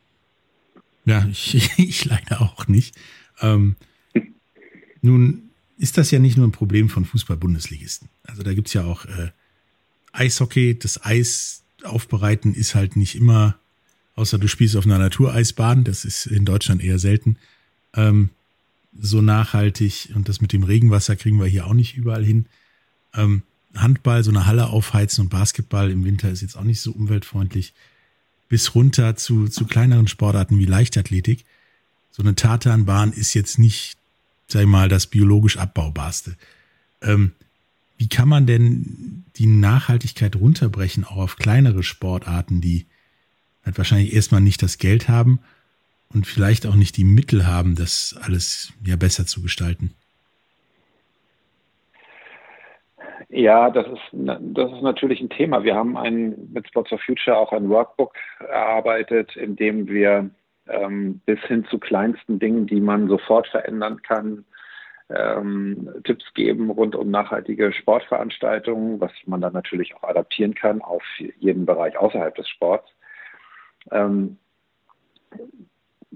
Ja, 1.05 1.25
ich, 1.31 1.77
ich 1.77 2.05
leider 2.05 2.41
auch 2.41 2.67
nicht. 2.67 2.95
Ähm, 3.41 3.75
nun 5.01 5.49
ist 5.77 5.97
das 5.97 6.11
ja 6.11 6.19
nicht 6.19 6.37
nur 6.37 6.47
ein 6.47 6.51
Problem 6.51 6.89
von 6.89 7.05
Fußball-Bundesligisten. 7.05 8.09
Also 8.23 8.43
da 8.43 8.53
gibt 8.53 8.67
es 8.67 8.73
ja 8.73 8.85
auch 8.85 9.05
äh, 9.05 9.31
Eishockey. 10.11 10.77
Das 10.77 11.03
Eis 11.03 11.63
aufbereiten 11.83 12.53
ist 12.53 12.75
halt 12.75 12.95
nicht 12.95 13.15
immer, 13.15 13.57
außer 14.15 14.37
du 14.37 14.47
spielst 14.47 14.77
auf 14.77 14.85
einer 14.85 14.99
Natureisbahn, 14.99 15.83
das 15.83 16.05
ist 16.05 16.27
in 16.27 16.45
Deutschland 16.45 16.83
eher 16.83 16.99
selten, 16.99 17.37
ähm, 17.95 18.29
so 18.97 19.21
nachhaltig. 19.21 20.11
Und 20.15 20.29
das 20.29 20.39
mit 20.39 20.53
dem 20.53 20.63
Regenwasser 20.63 21.15
kriegen 21.15 21.39
wir 21.39 21.47
hier 21.47 21.65
auch 21.65 21.73
nicht 21.73 21.97
überall 21.97 22.23
hin. 22.23 22.45
Ähm, 23.15 23.43
Handball, 23.75 24.23
so 24.23 24.31
eine 24.31 24.45
Halle 24.45 24.67
aufheizen 24.67 25.23
und 25.23 25.29
Basketball 25.29 25.91
im 25.91 26.05
Winter 26.05 26.29
ist 26.29 26.41
jetzt 26.41 26.57
auch 26.57 26.63
nicht 26.63 26.81
so 26.81 26.91
umweltfreundlich. 26.91 27.73
Bis 28.49 28.75
runter 28.75 29.15
zu, 29.15 29.47
zu 29.47 29.65
kleineren 29.65 30.07
Sportarten 30.07 30.59
wie 30.59 30.65
Leichtathletik. 30.65 31.45
So 32.11 32.21
eine 32.21 32.35
Tatanbahn 32.35 33.11
ist 33.11 33.33
jetzt 33.33 33.57
nicht, 33.57 33.97
sag 34.47 34.61
ich 34.61 34.67
mal, 34.67 34.89
das 34.89 35.07
biologisch 35.07 35.57
abbaubarste. 35.57 36.35
Ähm, 37.01 37.31
wie 37.97 38.07
kann 38.07 38.27
man 38.27 38.45
denn 38.45 39.23
die 39.37 39.47
Nachhaltigkeit 39.47 40.35
runterbrechen, 40.35 41.03
auch 41.03 41.17
auf 41.17 41.35
kleinere 41.37 41.83
Sportarten, 41.83 42.61
die 42.61 42.85
halt 43.65 43.77
wahrscheinlich 43.77 44.13
erstmal 44.13 44.41
nicht 44.41 44.61
das 44.61 44.77
Geld 44.77 45.09
haben 45.09 45.39
und 46.09 46.27
vielleicht 46.27 46.65
auch 46.65 46.75
nicht 46.75 46.97
die 46.97 47.03
Mittel 47.03 47.47
haben, 47.47 47.75
das 47.75 48.15
alles 48.21 48.73
ja 48.83 48.95
besser 48.95 49.25
zu 49.25 49.41
gestalten. 49.41 49.91
Ja, 53.35 53.71
das 53.71 53.87
ist, 53.87 54.09
das 54.11 54.71
ist 54.71 54.83
natürlich 54.83 55.19
ein 55.19 55.29
Thema. 55.31 55.63
Wir 55.63 55.73
haben 55.73 55.97
ein, 55.97 56.51
mit 56.53 56.67
Sports 56.67 56.89
for 56.89 56.99
Future 56.99 57.35
auch 57.35 57.51
ein 57.51 57.67
Workbook 57.67 58.13
erarbeitet, 58.39 59.35
in 59.35 59.55
dem 59.55 59.87
wir 59.87 60.29
ähm, 60.67 61.19
bis 61.25 61.39
hin 61.47 61.65
zu 61.65 61.79
kleinsten 61.79 62.37
Dingen, 62.37 62.67
die 62.67 62.79
man 62.79 63.07
sofort 63.07 63.47
verändern 63.47 64.03
kann, 64.03 64.45
ähm, 65.09 65.89
Tipps 66.03 66.31
geben 66.35 66.69
rund 66.69 66.95
um 66.95 67.09
nachhaltige 67.09 67.73
Sportveranstaltungen, 67.73 69.01
was 69.01 69.11
man 69.25 69.41
dann 69.41 69.53
natürlich 69.53 69.95
auch 69.95 70.03
adaptieren 70.03 70.53
kann 70.53 70.83
auf 70.83 71.03
jeden 71.39 71.65
Bereich 71.65 71.97
außerhalb 71.97 72.35
des 72.35 72.47
Sports. 72.47 72.87
Ähm, 73.89 74.37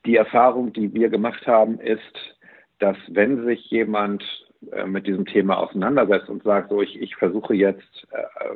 die 0.05 0.17
Erfahrung, 0.17 0.71
die 0.71 0.93
wir 0.93 1.09
gemacht 1.09 1.47
haben, 1.47 1.79
ist, 1.79 2.37
dass 2.77 2.97
wenn 3.07 3.43
sich 3.45 3.71
jemand 3.71 4.23
äh, 4.71 4.85
mit 4.85 5.07
diesem 5.07 5.25
Thema 5.25 5.57
auseinandersetzt 5.57 6.29
und 6.29 6.43
sagt, 6.43 6.69
so 6.69 6.81
ich, 6.81 6.99
ich 7.01 7.15
versuche 7.15 7.53
jetzt, 7.53 8.07
äh, 8.11 8.55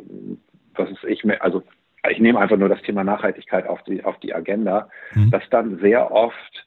was 0.76 0.90
ist 0.90 1.04
ich, 1.04 1.24
also 1.42 1.64
ich 2.10 2.20
nehme 2.20 2.40
einfach 2.40 2.58
nur 2.58 2.70
das 2.70 2.82
Thema 2.82 3.04
Nachhaltigkeit 3.04 3.68
auf 3.68 3.84
die, 3.84 4.04
auf 4.04 4.20
die 4.20 4.34
Agenda, 4.34 4.90
mhm. 5.14 5.32
dass 5.32 5.44
dann 5.50 5.80
sehr 5.80 6.12
oft 6.12 6.66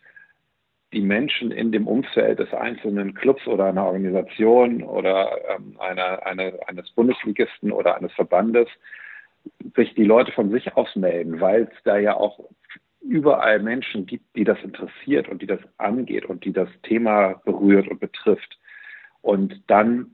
die 0.92 1.01
Menschen 1.01 1.51
in 1.51 1.73
dem 1.73 1.88
Umfeld 1.88 2.38
des 2.38 2.53
einzelnen 2.55 3.14
Clubs 3.14 3.47
oder 3.47 3.66
einer 3.66 3.85
Organisation 3.85 4.83
oder 4.83 5.33
ähm, 5.51 5.77
einer, 5.81 6.25
einer, 6.25 6.53
eines 6.68 6.88
Bundesligisten 6.92 7.73
oder 7.73 7.97
eines 7.97 8.12
Verbandes 8.12 8.68
sich 9.77 9.94
die 9.94 10.05
Leute 10.05 10.33
von 10.33 10.51
sich 10.51 10.77
aus 10.77 10.94
melden, 10.94 11.40
weil 11.40 11.64
es 11.64 11.83
da 11.83 11.99
ja 11.99 12.14
auch 12.14 12.38
überall 13.01 13.61
Menschen 13.61 14.07
gibt, 14.07 14.25
die 14.37 14.44
das 14.44 14.59
interessiert 14.62 15.29
und 15.29 15.42
die 15.42 15.47
das 15.47 15.61
angeht 15.77 16.25
und 16.25 16.44
die 16.44 16.53
das 16.53 16.68
Thema 16.83 17.42
berührt 17.44 17.88
und 17.88 18.01
betrifft. 18.01 18.59
Und 19.25 19.63
dann 19.69 20.11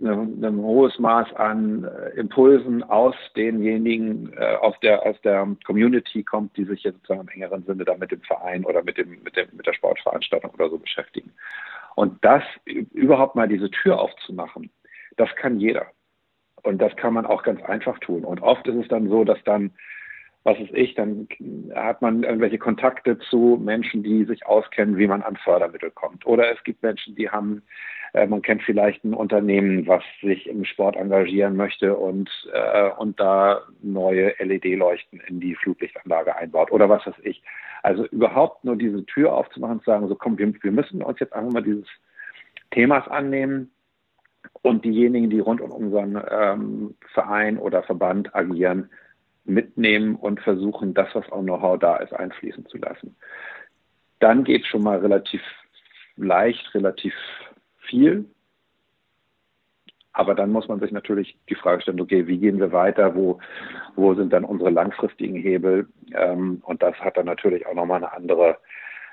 ein 0.00 0.56
hohes 0.58 0.96
Maß 1.00 1.34
an 1.34 1.82
äh, 1.82 2.10
Impulsen 2.10 2.84
aus 2.84 3.16
denjenigen, 3.34 4.32
äh, 4.34 4.54
aus 4.60 4.76
der, 4.80 5.04
aus 5.04 5.20
der 5.22 5.44
Community 5.66 6.22
kommt, 6.22 6.56
die 6.56 6.64
sich 6.64 6.84
jetzt 6.84 6.98
sozusagen 6.98 7.22
im 7.22 7.28
engeren 7.28 7.64
Sinne 7.64 7.84
da 7.84 7.96
mit 7.96 8.12
dem 8.12 8.20
Verein 8.20 8.64
oder 8.64 8.84
mit 8.84 8.96
dem, 8.96 9.20
mit 9.24 9.36
dem, 9.36 9.48
mit 9.52 9.66
der 9.66 9.72
Sportveranstaltung 9.72 10.52
oder 10.52 10.70
so 10.70 10.78
beschäftigen. 10.78 11.32
Und 11.96 12.24
das 12.24 12.44
überhaupt 12.64 13.34
mal 13.34 13.48
diese 13.48 13.72
Tür 13.72 14.00
aufzumachen, 14.00 14.70
das 15.16 15.28
kann 15.34 15.58
jeder. 15.58 15.86
Und 16.62 16.78
das 16.78 16.94
kann 16.94 17.14
man 17.14 17.26
auch 17.26 17.42
ganz 17.42 17.60
einfach 17.64 17.98
tun. 17.98 18.24
Und 18.24 18.40
oft 18.40 18.64
ist 18.68 18.76
es 18.76 18.86
dann 18.86 19.08
so, 19.08 19.24
dass 19.24 19.42
dann 19.42 19.72
was 20.44 20.58
ist 20.58 20.72
ich, 20.74 20.94
dann 20.94 21.28
hat 21.74 22.02
man 22.02 22.24
irgendwelche 22.24 22.58
Kontakte 22.58 23.18
zu 23.18 23.60
Menschen, 23.62 24.02
die 24.02 24.24
sich 24.24 24.44
auskennen, 24.44 24.98
wie 24.98 25.06
man 25.06 25.22
an 25.22 25.36
Fördermittel 25.36 25.90
kommt. 25.90 26.26
Oder 26.26 26.52
es 26.52 26.62
gibt 26.64 26.82
Menschen, 26.82 27.14
die 27.14 27.30
haben, 27.30 27.62
äh, 28.12 28.26
man 28.26 28.42
kennt 28.42 28.62
vielleicht 28.62 29.04
ein 29.04 29.14
Unternehmen, 29.14 29.86
was 29.86 30.02
sich 30.20 30.48
im 30.48 30.64
Sport 30.64 30.96
engagieren 30.96 31.56
möchte 31.56 31.96
und, 31.96 32.28
äh, 32.52 32.90
und 32.90 33.20
da 33.20 33.62
neue 33.82 34.34
LED-Leuchten 34.38 35.20
in 35.28 35.38
die 35.38 35.54
Flutlichtanlage 35.54 36.34
einbaut 36.34 36.72
oder 36.72 36.88
was 36.88 37.06
weiß 37.06 37.14
ich. 37.22 37.42
Also 37.84 38.06
überhaupt 38.06 38.64
nur 38.64 38.76
diese 38.76 39.06
Tür 39.06 39.34
aufzumachen 39.34 39.76
und 39.76 39.84
zu 39.84 39.90
sagen, 39.90 40.08
so 40.08 40.16
komm, 40.16 40.38
wir, 40.38 40.52
wir 40.60 40.72
müssen 40.72 41.02
uns 41.02 41.20
jetzt 41.20 41.32
einfach 41.32 41.52
mal 41.52 41.62
dieses 41.62 41.86
Themas 42.72 43.06
annehmen 43.06 43.70
und 44.62 44.84
diejenigen, 44.84 45.30
die 45.30 45.40
rund 45.40 45.60
um 45.60 45.70
unseren 45.70 46.20
ähm, 46.30 46.94
Verein 47.12 47.58
oder 47.58 47.82
Verband 47.84 48.34
agieren, 48.34 48.90
mitnehmen 49.44 50.16
und 50.16 50.40
versuchen, 50.40 50.94
das, 50.94 51.08
was 51.14 51.30
auch 51.30 51.42
Know-how 51.42 51.78
da 51.78 51.96
ist, 51.96 52.12
einfließen 52.12 52.66
zu 52.66 52.78
lassen. 52.78 53.16
Dann 54.20 54.44
geht 54.44 54.66
schon 54.66 54.82
mal 54.82 54.98
relativ 54.98 55.42
leicht, 56.16 56.74
relativ 56.74 57.14
viel. 57.78 58.24
Aber 60.12 60.34
dann 60.34 60.50
muss 60.50 60.68
man 60.68 60.78
sich 60.78 60.92
natürlich 60.92 61.38
die 61.48 61.54
Frage 61.54 61.82
stellen, 61.82 62.00
okay, 62.00 62.26
wie 62.26 62.38
gehen 62.38 62.60
wir 62.60 62.70
weiter? 62.72 63.14
Wo, 63.14 63.40
wo 63.96 64.14
sind 64.14 64.32
dann 64.32 64.44
unsere 64.44 64.70
langfristigen 64.70 65.36
Hebel? 65.36 65.88
Ähm, 66.12 66.60
und 66.64 66.82
das 66.82 66.94
hat 66.96 67.16
dann 67.16 67.26
natürlich 67.26 67.66
auch 67.66 67.74
nochmal 67.74 67.96
eine 67.98 68.12
andere 68.12 68.58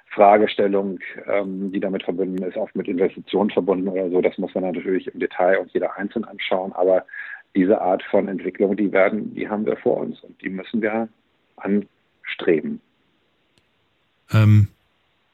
Fragestellung, 0.09 0.99
ähm, 1.25 1.71
die 1.71 1.79
damit 1.79 2.03
verbunden 2.03 2.43
ist, 2.43 2.57
oft 2.57 2.75
mit 2.75 2.87
Investitionen 2.87 3.49
verbunden 3.49 3.87
oder 3.87 4.09
so. 4.09 4.21
Das 4.21 4.37
muss 4.37 4.53
man 4.55 4.65
natürlich 4.65 5.07
im 5.07 5.19
Detail 5.19 5.59
und 5.59 5.71
jeder 5.71 5.95
einzeln 5.95 6.25
anschauen. 6.25 6.73
Aber 6.73 7.05
diese 7.55 7.81
Art 7.81 8.03
von 8.03 8.27
Entwicklung, 8.27 8.77
die 8.77 8.91
werden, 8.91 9.33
die 9.33 9.49
haben 9.49 9.65
wir 9.65 9.77
vor 9.77 9.97
uns 9.97 10.19
und 10.21 10.41
die 10.41 10.49
müssen 10.49 10.81
wir 10.81 11.09
anstreben. 11.57 12.79
Ähm, 14.31 14.67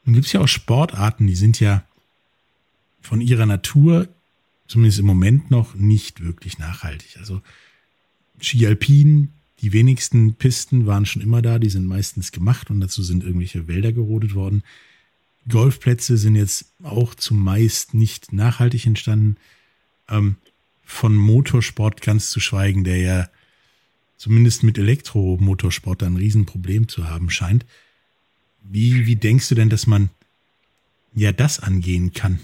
nun 0.05 0.15
gibt 0.15 0.27
es 0.27 0.33
ja 0.33 0.41
auch 0.41 0.47
Sportarten, 0.47 1.27
die 1.27 1.35
sind 1.35 1.59
ja 1.59 1.83
von 3.01 3.21
ihrer 3.21 3.45
Natur, 3.45 4.07
zumindest 4.67 4.99
im 4.99 5.05
Moment 5.05 5.51
noch, 5.51 5.75
nicht 5.75 6.23
wirklich 6.23 6.57
nachhaltig. 6.57 7.17
Also 7.17 7.41
Ski 8.39 8.65
Alpin, 8.65 9.31
die 9.61 9.73
wenigsten 9.73 10.35
Pisten 10.35 10.85
waren 10.85 11.05
schon 11.05 11.21
immer 11.21 11.41
da, 11.41 11.59
die 11.59 11.69
sind 11.69 11.85
meistens 11.85 12.31
gemacht 12.31 12.69
und 12.69 12.79
dazu 12.81 13.03
sind 13.03 13.23
irgendwelche 13.23 13.67
Wälder 13.67 13.91
gerodet 13.91 14.35
worden. 14.35 14.63
Golfplätze 15.47 16.17
sind 16.17 16.35
jetzt 16.35 16.73
auch 16.83 17.13
zumeist 17.15 17.93
nicht 17.93 18.33
nachhaltig 18.33 18.85
entstanden. 18.85 19.37
Ähm, 20.09 20.37
von 20.85 21.15
Motorsport 21.15 22.01
ganz 22.01 22.29
zu 22.29 22.39
schweigen, 22.39 22.83
der 22.83 22.97
ja 22.97 23.27
zumindest 24.17 24.63
mit 24.63 24.77
Elektromotorsport 24.77 26.03
ein 26.03 26.15
Riesenproblem 26.15 26.87
zu 26.87 27.09
haben 27.09 27.29
scheint. 27.29 27.65
Wie, 28.61 29.05
wie 29.05 29.15
denkst 29.15 29.49
du 29.49 29.55
denn, 29.55 29.69
dass 29.69 29.87
man 29.87 30.09
ja 31.13 31.31
das 31.31 31.59
angehen 31.59 32.13
kann? 32.13 32.39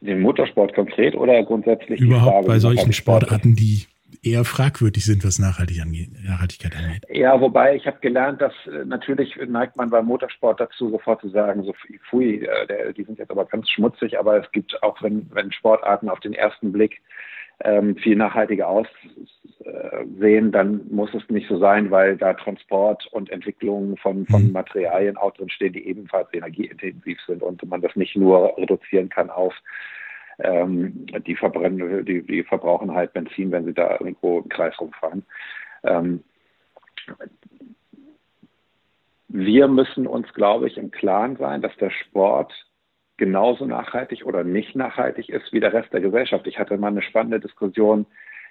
Den 0.00 0.20
Motorsport 0.20 0.74
konkret 0.74 1.14
oder 1.14 1.42
grundsätzlich? 1.44 2.00
Überhaupt 2.00 2.46
bei 2.46 2.60
solchen 2.60 2.92
Sportarten, 2.92 3.56
die 3.56 3.86
eher 4.22 4.44
fragwürdig 4.44 5.04
sind, 5.04 5.24
was 5.24 5.38
Nachhaltig 5.38 5.80
angeht, 5.80 6.10
Nachhaltigkeit 6.24 6.76
angeht. 6.76 7.04
Ja, 7.10 7.40
wobei 7.40 7.76
ich 7.76 7.86
habe 7.86 7.98
gelernt, 8.00 8.40
dass 8.40 8.52
äh, 8.66 8.84
natürlich 8.84 9.36
neigt 9.46 9.76
man 9.76 9.90
beim 9.90 10.06
Motorsport 10.06 10.60
dazu, 10.60 10.90
sofort 10.90 11.20
zu 11.20 11.28
sagen, 11.28 11.62
so 11.62 11.74
pfui, 12.08 12.44
äh, 12.44 12.92
die 12.92 13.04
sind 13.04 13.18
jetzt 13.18 13.30
aber 13.30 13.44
ganz 13.44 13.68
schmutzig, 13.70 14.18
aber 14.18 14.42
es 14.42 14.50
gibt 14.52 14.82
auch, 14.82 15.02
wenn, 15.02 15.28
wenn 15.32 15.52
Sportarten 15.52 16.08
auf 16.08 16.20
den 16.20 16.34
ersten 16.34 16.72
Blick 16.72 17.00
ähm, 17.64 17.96
viel 17.96 18.16
nachhaltiger 18.16 18.68
aussehen, 18.68 20.52
dann 20.52 20.80
muss 20.90 21.12
es 21.14 21.28
nicht 21.28 21.48
so 21.48 21.58
sein, 21.58 21.90
weil 21.90 22.16
da 22.16 22.34
Transport 22.34 23.06
und 23.10 23.30
Entwicklung 23.30 23.96
von, 23.96 24.26
von 24.26 24.46
mhm. 24.46 24.52
Materialien 24.52 25.16
auch 25.16 25.34
drin 25.34 25.50
stehen, 25.50 25.72
die 25.72 25.86
ebenfalls 25.86 26.32
energieintensiv 26.32 27.18
sind 27.26 27.42
und 27.42 27.64
man 27.68 27.80
das 27.80 27.96
nicht 27.96 28.16
nur 28.16 28.56
reduzieren 28.56 29.08
kann 29.08 29.30
auf 29.30 29.54
ähm, 30.38 31.06
die 31.26 31.36
verbrennen, 31.36 32.04
die, 32.04 32.22
die 32.22 32.42
verbrauchen 32.44 32.94
halt 32.94 33.12
Benzin, 33.12 33.50
wenn 33.50 33.64
sie 33.64 33.74
da 33.74 33.92
irgendwo 33.92 34.40
im 34.40 34.48
Kreis 34.48 34.78
rumfahren. 34.80 35.24
Ähm, 35.82 36.22
wir 39.28 39.68
müssen 39.68 40.06
uns, 40.06 40.32
glaube 40.32 40.68
ich, 40.68 40.78
im 40.78 40.90
Klaren 40.90 41.36
sein, 41.36 41.60
dass 41.60 41.76
der 41.76 41.90
Sport 41.90 42.52
genauso 43.18 43.66
nachhaltig 43.66 44.24
oder 44.24 44.44
nicht 44.44 44.74
nachhaltig 44.74 45.28
ist 45.28 45.52
wie 45.52 45.60
der 45.60 45.72
Rest 45.72 45.92
der 45.92 46.00
Gesellschaft. 46.00 46.46
Ich 46.46 46.58
hatte 46.58 46.78
mal 46.78 46.88
eine 46.88 47.02
spannende 47.02 47.40
Diskussion 47.40 48.06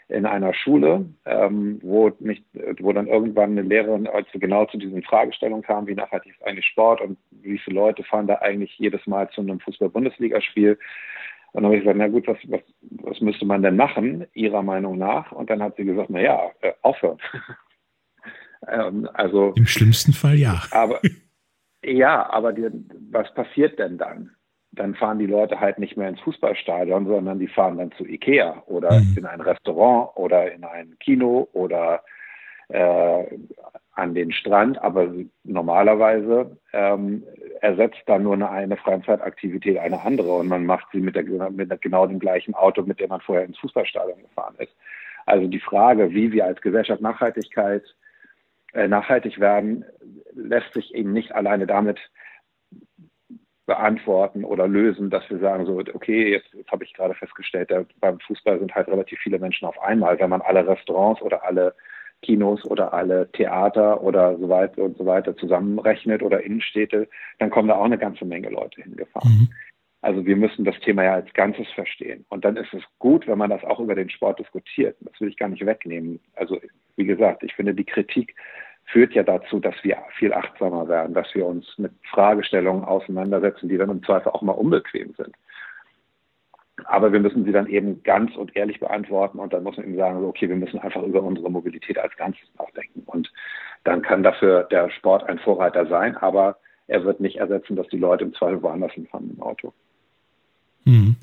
in 0.10 0.26
einer 0.26 0.54
Schule, 0.54 1.06
ähm, 1.26 1.80
wo, 1.82 2.12
nicht, 2.19 2.45
wo 2.80 2.93
dann 2.93 3.08
irgendwann 3.08 3.52
eine 3.52 3.63
Lehrerin 3.63 4.08
also 4.08 4.39
genau 4.39 4.65
zu 4.65 4.78
diesen 4.78 5.04
Fragestellungen 5.04 5.63
kam, 5.63 5.88
wie 5.88 5.95
nachhaltig 5.95 6.34
ist 6.34 6.45
eigentlich 6.45 6.65
Sport 6.65 7.02
und 7.02 7.17
wie 7.32 7.58
viele 7.58 7.76
Leute 7.76 8.04
fahren 8.04 8.28
da 8.28 8.36
eigentlich 8.36 8.78
jedes 8.78 9.06
Mal 9.06 9.30
zu 9.32 9.41
einem 9.41 9.60
Fußball-Bundesligaspiel. 9.60 10.78
Und 11.58 11.63
dann 11.63 11.72
habe 11.72 11.78
ich 11.78 11.86
gesagt, 11.86 11.98
na 11.98 12.08
gut, 12.08 12.28
was, 12.28 12.38
was, 12.50 12.62
was 13.02 13.20
müsste 13.20 13.43
man 13.43 13.63
denn 13.63 13.78
machen, 13.78 14.28
Ihrer 14.34 14.62
Meinung 14.62 15.00
nach? 15.00 15.32
Und 15.32 15.50
dann 15.50 15.63
hat 15.63 15.76
sie 15.76 15.86
gesagt, 15.86 16.12
na 16.12 16.22
ja, 16.22 16.52
äh, 16.62 16.74
aufhören. 16.84 17.17
ähm, 18.67 19.10
also 19.15 19.54
Im 19.56 19.65
schlimmsten 19.65 20.13
Fall 20.13 20.36
ja. 20.36 20.62
Aber 20.70 21.02
ja, 21.84 22.30
aber 22.30 22.54
die, 22.54 22.67
was 23.10 23.34
passiert 23.34 23.80
denn 23.80 23.98
dann? 23.98 24.30
Dann 24.72 24.93
fahren 24.93 25.17
die 25.17 25.26
Leute 25.26 25.60
halt 25.60 25.80
nicht 25.80 25.98
mehr 25.98 26.10
ins 26.10 26.20
Fußballstadion, 26.20 27.08
sondern 27.08 27.39
die 27.39 27.48
fahren 27.48 27.80
dann 27.80 27.91
zu 27.93 28.06
Ikea 28.06 28.62
oder 28.67 29.00
mhm. 29.00 29.15
in 29.17 29.26
ein 29.26 29.41
Restaurant 29.41 30.15
oder 30.15 30.52
in 30.52 30.63
ein 30.63 30.96
Kino 31.00 31.50
oder 31.54 32.04
äh, 32.70 33.24
an 33.93 34.13
den 34.13 34.32
Strand, 34.32 34.80
aber 34.80 35.12
normalerweise 35.43 36.56
ähm, 36.72 37.24
ersetzt 37.62 38.02
dann 38.06 38.24
nur 38.24 38.34
eine, 38.34 38.50
eine 38.50 38.78
Freizeitaktivität 38.78 39.78
eine 39.78 40.02
andere 40.02 40.34
und 40.34 40.48
man 40.48 40.65
macht 40.65 40.88
sie 40.91 41.00
mit, 41.00 41.15
der, 41.15 41.24
mit 41.50 41.70
der, 41.70 41.78
genau 41.78 42.06
dem 42.08 42.20
gleichen 42.20 42.54
Auto, 42.54 42.84
mit 42.84 43.00
dem 43.00 43.10
man 43.10 43.22
vorher 43.22 43.46
ins 43.46 43.58
Fußballstadion 43.60 44.22
gefahren 44.22 44.56
ist. 44.60 44.76
Also 45.26 45.48
die 45.48 45.60
Frage, 45.60 46.12
wie 46.12 46.32
wir 46.32 46.46
als 46.46 46.62
Gesellschaft 46.62 47.02
Nachhaltigkeit 47.02 47.84
äh, 48.74 48.88
nachhaltig 48.88 49.39
werden, 49.39 49.86
lässt 50.34 50.74
sich 50.74 50.93
eben 50.93 51.13
nicht 51.13 51.34
alleine 51.34 51.67
damit 51.67 52.00
beantworten 53.65 54.46
oder 54.46 54.67
lösen, 54.67 55.10
dass 55.10 55.30
wir 55.30 55.39
sagen, 55.39 55.65
so, 55.65 55.78
okay, 55.78 56.32
jetzt, 56.32 56.54
jetzt 56.54 56.72
habe 56.72 56.86
ich 56.86 56.93
gerade 56.93 57.13
festgestellt, 57.13 57.70
beim 58.00 58.20
Fußball 58.22 58.60
sind 58.60 58.74
halt 58.74 58.88
relativ 58.88 59.20
viele 59.20 59.39
Menschen 59.39 59.67
auf 59.67 59.80
einmal. 59.82 60.17
Wenn 60.20 60.30
man 60.30 60.41
alle 60.41 60.65
Restaurants 60.65 61.22
oder 61.22 61.43
alle 61.43 61.76
Kinos 62.22 62.66
oder 62.66 62.94
alle 62.94 63.32
Theater 63.32 64.02
oder 64.02 64.38
so 64.38 64.50
weiter 64.50 64.84
und 64.84 64.98
so 64.98 65.06
weiter 65.06 65.36
zusammenrechnet 65.38 66.24
oder 66.24 66.44
Innenstädte, 66.44 67.08
dann 67.40 67.50
kommen 67.50 67.68
da 67.68 67.76
auch 67.76 67.86
eine 67.86 67.98
ganze 67.98 68.26
Menge 68.26 68.50
Leute 68.50 68.82
hingefahren. 68.82 69.32
Mhm. 69.32 69.50
Also 70.02 70.26
wir 70.26 70.36
müssen 70.36 70.64
das 70.64 70.80
Thema 70.80 71.04
ja 71.04 71.14
als 71.16 71.32
Ganzes 71.34 71.68
verstehen. 71.74 72.26
Und 72.30 72.46
dann 72.46 72.56
ist 72.56 72.74
es 72.74 72.84
gut, 73.00 73.28
wenn 73.28 73.38
man 73.38 73.50
das 73.50 73.64
auch 73.64 73.80
über 73.80 73.96
den 73.96 74.10
Sport 74.10 74.40
diskutiert. 74.40 74.96
Das 75.02 75.20
will 75.20 75.30
ich 75.30 75.38
gar 75.38 75.50
nicht 75.50 75.66
wegnehmen. 75.66 76.20
Also 76.36 76.60
wie 76.96 77.06
gesagt, 77.06 77.44
ich 77.44 77.54
finde, 77.56 77.74
die 77.74 77.84
Kritik 77.84 78.36
führt 78.86 79.14
ja 79.14 79.24
dazu, 79.24 79.60
dass 79.60 79.76
wir 79.84 79.98
viel 80.18 80.34
achtsamer 80.34 80.88
werden, 80.88 81.14
dass 81.14 81.34
wir 81.36 81.46
uns 81.46 81.66
mit 81.78 81.92
Fragestellungen 82.10 82.86
auseinandersetzen, 82.86 83.70
die 83.70 83.78
dann 83.78 83.90
im 83.90 84.04
Zweifel 84.04 84.32
auch 84.32 84.42
mal 84.42 84.54
unbequem 84.54 85.14
sind. 85.18 85.36
Aber 86.86 87.12
wir 87.12 87.20
müssen 87.20 87.44
sie 87.44 87.52
dann 87.52 87.68
eben 87.68 88.04
ganz 88.04 88.36
und 88.36 88.56
ehrlich 88.56 88.80
beantworten 88.80 89.40
und 89.40 89.52
dann 89.52 89.63
muss 89.63 89.78
man 89.78 89.86
eben 89.88 89.98
sagen, 89.98 90.24
okay, 90.24 90.48
wir 90.48 90.56
müssen 90.56 90.80
einfach 90.80 91.04
über 91.04 91.24
unsere 91.24 91.50
Mobilität 91.50 91.98
als 91.98 92.16
Ganzes 92.18 92.48
nachdenken. 92.58 93.02
Und 93.06 93.32
dann 93.84 94.02
kann 94.02 94.24
dafür 94.24 94.63
der 94.66 94.90
Sport 94.92 95.24
ein 95.24 95.40
Vorreiter 95.40 95.88
sein, 95.88 96.16
aber 96.18 96.58
er 96.88 97.04
wird 97.04 97.20
nicht 97.20 97.38
ersetzen, 97.38 97.76
dass 97.76 97.88
die 97.88 97.98
Leute 97.98 98.26
im 98.26 98.34
Zweifel 98.34 98.62
woanders 98.62 98.94
hinfahren 98.94 99.32
im 99.36 99.42
Auto. 99.42 99.74
Mhm. 100.86 101.16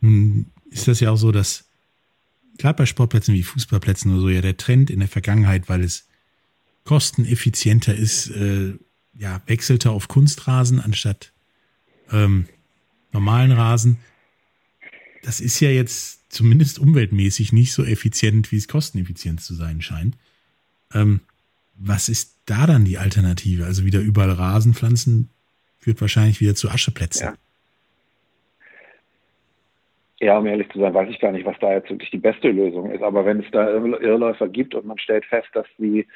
Nun 0.00 0.46
ist 0.70 0.88
das 0.88 1.00
ja 1.00 1.10
auch 1.10 1.16
so, 1.16 1.32
dass 1.32 1.70
gerade 2.58 2.76
bei 2.76 2.86
Sportplätzen 2.86 3.34
wie 3.34 3.42
Fußballplätzen 3.42 4.12
oder 4.12 4.20
so 4.20 4.28
ja 4.28 4.40
der 4.40 4.56
Trend 4.56 4.90
in 4.90 5.00
der 5.00 5.08
Vergangenheit, 5.08 5.68
weil 5.68 5.82
es 5.82 6.08
kosteneffizienter 6.84 7.94
ist, 7.94 8.30
äh, 8.30 8.74
ja, 9.16 9.40
wechselte 9.46 9.90
auf 9.90 10.08
Kunstrasen 10.08 10.80
anstatt 10.80 11.32
ähm, 12.10 12.46
normalen 13.12 13.52
Rasen 13.52 13.98
das 15.24 15.40
ist 15.40 15.58
ja 15.60 15.70
jetzt 15.70 16.30
zumindest 16.32 16.78
umweltmäßig 16.78 17.52
nicht 17.52 17.72
so 17.72 17.82
effizient, 17.82 18.52
wie 18.52 18.56
es 18.56 18.68
kosteneffizient 18.68 19.40
zu 19.40 19.54
sein 19.54 19.80
scheint. 19.80 20.16
Ähm, 20.94 21.20
was 21.76 22.08
ist 22.08 22.42
da 22.46 22.66
dann 22.66 22.84
die 22.84 22.98
Alternative? 22.98 23.64
Also 23.64 23.84
wieder 23.84 24.00
überall 24.00 24.30
Rasen 24.30 24.74
pflanzen 24.74 25.30
führt 25.78 26.00
wahrscheinlich 26.00 26.40
wieder 26.40 26.54
zu 26.54 26.68
Ascheplätzen. 26.68 27.26
Ja. 27.26 27.34
Ja, 30.20 30.38
um 30.38 30.46
ehrlich 30.46 30.70
zu 30.70 30.78
sein, 30.78 30.94
weiß 30.94 31.10
ich 31.10 31.18
gar 31.20 31.32
nicht, 31.32 31.44
was 31.44 31.58
da 31.60 31.72
jetzt 31.72 31.90
wirklich 31.90 32.10
die 32.10 32.18
beste 32.18 32.48
Lösung 32.48 32.90
ist. 32.90 33.02
Aber 33.02 33.26
wenn 33.26 33.40
es 33.40 33.50
da 33.50 33.68
Irrläufer 33.68 34.48
gibt 34.48 34.74
und 34.74 34.86
man 34.86 34.98
stellt 34.98 35.24
fest, 35.26 35.48
dass 35.52 35.66
die, 35.76 36.06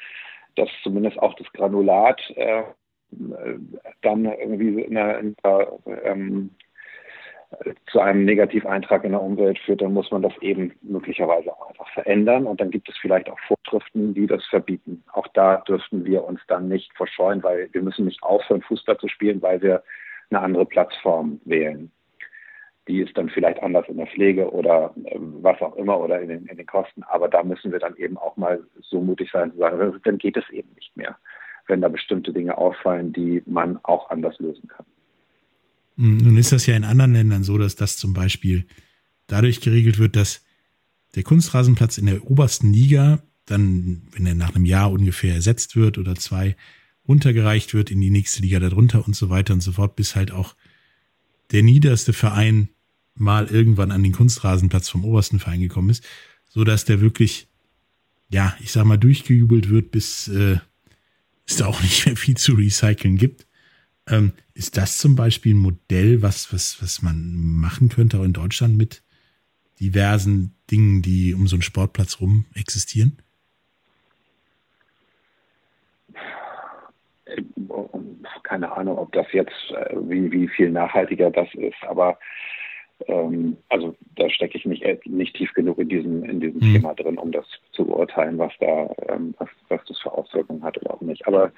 dass 0.55 0.69
zumindest 0.81 1.19
auch 1.19 1.35
das 1.35 1.51
Granulat 1.53 2.19
äh, 2.35 2.63
dann 4.01 4.25
irgendwie 4.25 4.81
in 4.81 4.97
einer, 4.97 5.19
in 5.19 5.35
einer 5.43 5.67
ähm, 6.03 6.49
zu 7.91 7.99
einem 7.99 8.25
Negativeintrag 8.25 9.03
in 9.03 9.11
der 9.11 9.21
Umwelt 9.21 9.57
führt, 9.59 9.81
dann 9.81 9.93
muss 9.93 10.11
man 10.11 10.21
das 10.21 10.33
eben 10.41 10.73
möglicherweise 10.81 11.51
auch 11.51 11.69
einfach 11.69 11.89
verändern. 11.93 12.45
Und 12.45 12.61
dann 12.61 12.69
gibt 12.69 12.87
es 12.89 12.97
vielleicht 12.97 13.29
auch 13.29 13.39
Vorschriften, 13.39 14.13
die 14.13 14.27
das 14.27 14.45
verbieten. 14.45 15.03
Auch 15.13 15.27
da 15.33 15.57
dürften 15.67 16.05
wir 16.05 16.23
uns 16.23 16.39
dann 16.47 16.67
nicht 16.67 16.93
verscheuen, 16.95 17.41
weil 17.41 17.69
wir 17.71 17.81
müssen 17.81 18.05
nicht 18.05 18.21
aufhören, 18.21 18.61
Fußball 18.61 18.97
zu 18.97 19.07
spielen, 19.07 19.41
weil 19.41 19.61
wir 19.61 19.83
eine 20.29 20.41
andere 20.41 20.65
Plattform 20.65 21.41
wählen. 21.45 21.91
Die 22.87 23.01
ist 23.01 23.17
dann 23.17 23.29
vielleicht 23.29 23.61
anders 23.61 23.87
in 23.87 23.97
der 23.97 24.07
Pflege 24.07 24.51
oder 24.51 24.93
ähm, 25.05 25.37
was 25.41 25.59
auch 25.61 25.75
immer 25.75 25.99
oder 25.99 26.21
in 26.21 26.29
den, 26.29 26.45
in 26.45 26.57
den 26.57 26.65
Kosten. 26.65 27.03
Aber 27.03 27.27
da 27.27 27.43
müssen 27.43 27.71
wir 27.71 27.79
dann 27.79 27.95
eben 27.97 28.17
auch 28.17 28.37
mal 28.37 28.63
so 28.81 29.01
mutig 29.01 29.31
sein 29.31 29.51
zu 29.51 29.57
sagen, 29.57 29.99
dann 30.03 30.17
geht 30.17 30.37
es 30.37 30.47
eben 30.51 30.69
nicht 30.75 30.95
mehr, 30.95 31.17
wenn 31.67 31.81
da 31.81 31.87
bestimmte 31.87 32.31
Dinge 32.31 32.57
auffallen, 32.57 33.11
die 33.11 33.41
man 33.45 33.79
auch 33.83 34.09
anders 34.09 34.37
lösen 34.39 34.67
kann. 34.67 34.85
Hm, 35.99 36.17
nun 36.17 36.37
ist 36.37 36.53
das 36.53 36.65
ja 36.65 36.75
in 36.75 36.85
anderen 36.85 37.13
Ländern 37.13 37.43
so, 37.43 37.57
dass 37.57 37.75
das 37.75 37.97
zum 37.97 38.13
Beispiel 38.13 38.65
dadurch 39.27 39.59
geregelt 39.59 39.99
wird, 39.99 40.15
dass 40.15 40.41
der 41.15 41.23
Kunstrasenplatz 41.23 41.97
in 41.97 42.05
der 42.05 42.25
obersten 42.29 42.71
Liga 42.71 43.21
dann, 43.45 44.03
wenn 44.13 44.25
er 44.25 44.35
nach 44.35 44.55
einem 44.55 44.65
Jahr 44.65 44.91
ungefähr 44.91 45.33
ersetzt 45.33 45.75
wird 45.75 45.97
oder 45.97 46.15
zwei, 46.15 46.55
runtergereicht 47.07 47.73
wird 47.73 47.91
in 47.91 47.99
die 47.99 48.11
nächste 48.11 48.41
Liga 48.41 48.59
darunter 48.59 49.05
und 49.05 49.15
so 49.15 49.29
weiter 49.29 49.53
und 49.53 49.61
so 49.61 49.73
fort, 49.73 49.95
bis 49.95 50.15
halt 50.15 50.31
auch 50.31 50.55
der 51.51 51.63
niederste 51.63 52.13
Verein 52.13 52.69
mal 53.15 53.47
irgendwann 53.47 53.91
an 53.91 54.03
den 54.03 54.13
Kunstrasenplatz 54.13 54.87
vom 54.87 55.03
obersten 55.03 55.39
Verein 55.39 55.59
gekommen 55.59 55.89
ist, 55.89 56.05
so 56.47 56.63
dass 56.63 56.85
der 56.85 57.01
wirklich, 57.01 57.47
ja, 58.29 58.55
ich 58.61 58.71
sag 58.71 58.85
mal, 58.85 58.97
durchgejubelt 58.97 59.69
wird, 59.69 59.91
bis 59.91 60.27
äh, 60.29 60.59
es 61.45 61.57
da 61.57 61.65
auch 61.65 61.81
nicht 61.81 62.05
mehr 62.05 62.15
viel 62.15 62.37
zu 62.37 62.53
recyceln 62.53 63.17
gibt. 63.17 63.48
Ähm, 64.09 64.33
ist 64.53 64.77
das 64.77 64.97
zum 64.97 65.15
Beispiel 65.15 65.53
ein 65.53 65.59
Modell, 65.59 66.21
was, 66.21 66.53
was, 66.53 66.81
was 66.81 67.01
man 67.01 67.33
machen 67.35 67.89
könnte 67.89 68.19
auch 68.19 68.23
in 68.23 68.33
Deutschland 68.33 68.77
mit 68.77 69.03
diversen 69.79 70.55
Dingen, 70.71 71.01
die 71.01 71.33
um 71.33 71.47
so 71.47 71.55
einen 71.55 71.61
Sportplatz 71.61 72.19
rum 72.19 72.45
existieren? 72.55 73.17
Keine 78.43 78.71
Ahnung, 78.71 78.97
ob 78.97 79.11
das 79.11 79.27
jetzt, 79.31 79.51
äh, 79.71 79.95
wie, 79.95 80.31
wie 80.31 80.47
viel 80.47 80.71
nachhaltiger 80.71 81.29
das 81.29 81.47
ist, 81.53 81.81
aber 81.87 82.17
ähm, 83.07 83.57
also 83.69 83.95
da 84.15 84.29
stecke 84.29 84.57
ich 84.57 84.65
nicht, 84.65 84.83
nicht 85.05 85.35
tief 85.35 85.53
genug 85.53 85.77
in 85.77 85.89
diesem, 85.89 86.23
in 86.23 86.39
diesem 86.39 86.59
hm. 86.59 86.73
Thema 86.73 86.93
drin, 86.95 87.17
um 87.17 87.31
das 87.31 87.45
zu 87.71 87.85
beurteilen, 87.85 88.37
was 88.37 88.51
da, 88.59 88.93
ähm, 89.07 89.33
was, 89.37 89.49
was 89.69 89.81
das 89.87 89.99
für 89.99 90.11
Auswirkungen 90.11 90.63
hat 90.63 90.77
oder 90.77 90.95
auch 90.95 91.01
nicht. 91.01 91.25
Aber 91.27 91.51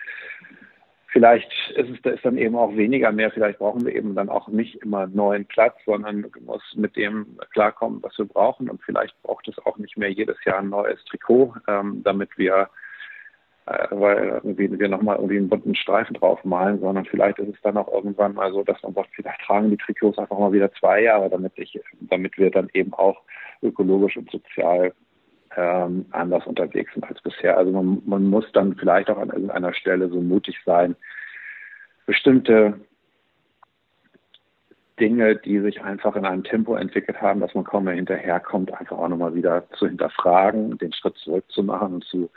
Vielleicht 1.12 1.52
ist 1.76 1.90
es 1.90 2.14
ist 2.14 2.26
dann 2.26 2.38
eben 2.38 2.56
auch 2.56 2.74
weniger 2.78 3.12
mehr. 3.12 3.32
Vielleicht 3.32 3.60
brauchen 3.60 3.86
wir 3.86 3.94
eben 3.94 4.16
dann 4.16 4.30
auch 4.30 4.48
nicht 4.48 4.76
immer 4.76 5.08
neuen 5.08 5.46
Platz, 5.46 5.76
sondern 5.86 6.26
muss 6.46 6.64
mit 6.76 6.96
dem 6.96 7.38
klarkommen, 7.52 8.02
was 8.02 8.18
wir 8.18 8.26
brauchen. 8.26 8.70
Und 8.70 8.82
vielleicht 8.82 9.22
braucht 9.22 9.46
es 9.50 9.60
auch 9.66 9.78
nicht 9.78 9.98
mehr 9.98 10.10
jedes 10.10 10.38
Jahr 10.46 10.60
ein 10.60 10.70
neues 10.70 11.04
Trikot, 11.04 11.54
ähm, 11.68 12.02
damit 12.06 12.30
wir, 12.38 12.70
äh, 13.66 13.88
weil 13.90 14.40
irgendwie 14.42 14.80
wir 14.80 14.88
nochmal 14.88 15.18
irgendwie 15.18 15.38
einen 15.38 15.50
bunten 15.50 15.76
Streifen 15.76 16.14
draufmalen, 16.14 16.80
sondern 16.80 17.04
vielleicht 17.04 17.40
ist 17.40 17.56
es 17.56 17.62
dann 17.62 17.76
auch 17.76 17.92
irgendwann 17.92 18.34
mal 18.34 18.54
so, 18.54 18.64
dass 18.64 18.82
man 18.82 18.94
sagt, 18.94 19.10
vielleicht 19.14 19.42
tragen 19.42 19.70
die 19.70 19.78
Trikots 19.78 20.18
einfach 20.18 20.40
mal 20.40 20.54
wieder 20.54 20.72
zwei 20.76 21.02
Jahre, 21.02 21.30
damit 21.30 21.52
ich, 21.58 21.78
damit 22.00 22.38
wir 22.38 22.52
dann 22.52 22.70
eben 22.74 22.94
auch 22.94 23.22
ökologisch 23.62 24.16
und 24.16 24.32
sozial 24.32 24.94
ähm, 25.56 26.06
anders 26.12 26.46
unterwegs 26.46 26.94
sind 26.94 27.06
als 27.06 27.22
bisher. 27.22 27.58
Also 27.58 27.72
man, 27.72 28.02
man 28.06 28.26
muss 28.26 28.46
dann 28.54 28.76
vielleicht 28.76 29.10
auch 29.10 29.18
an 29.18 29.30
irgendeiner 29.30 29.74
Stelle 29.74 30.10
so 30.10 30.22
mutig 30.22 30.58
sein, 30.66 30.96
bestimmte 32.06 32.80
Dinge, 35.00 35.36
die 35.36 35.60
sich 35.60 35.82
einfach 35.82 36.16
in 36.16 36.26
einem 36.26 36.44
Tempo 36.44 36.76
entwickelt 36.76 37.22
haben, 37.22 37.40
dass 37.40 37.56
man 37.56 37.64
kaum 37.64 37.86
mehr 37.86 37.96
hinterherkommt, 37.96 38.72
einfach 38.74 38.98
auch 38.98 39.08
nochmal 39.08 39.34
wieder 39.34 39.68
zu 39.72 39.88
hinterfragen, 39.88 40.78
den 40.78 40.94
Schritt 40.94 41.18
zurückzumachen 41.18 41.96
und 41.96 42.04
zu, 42.06 42.30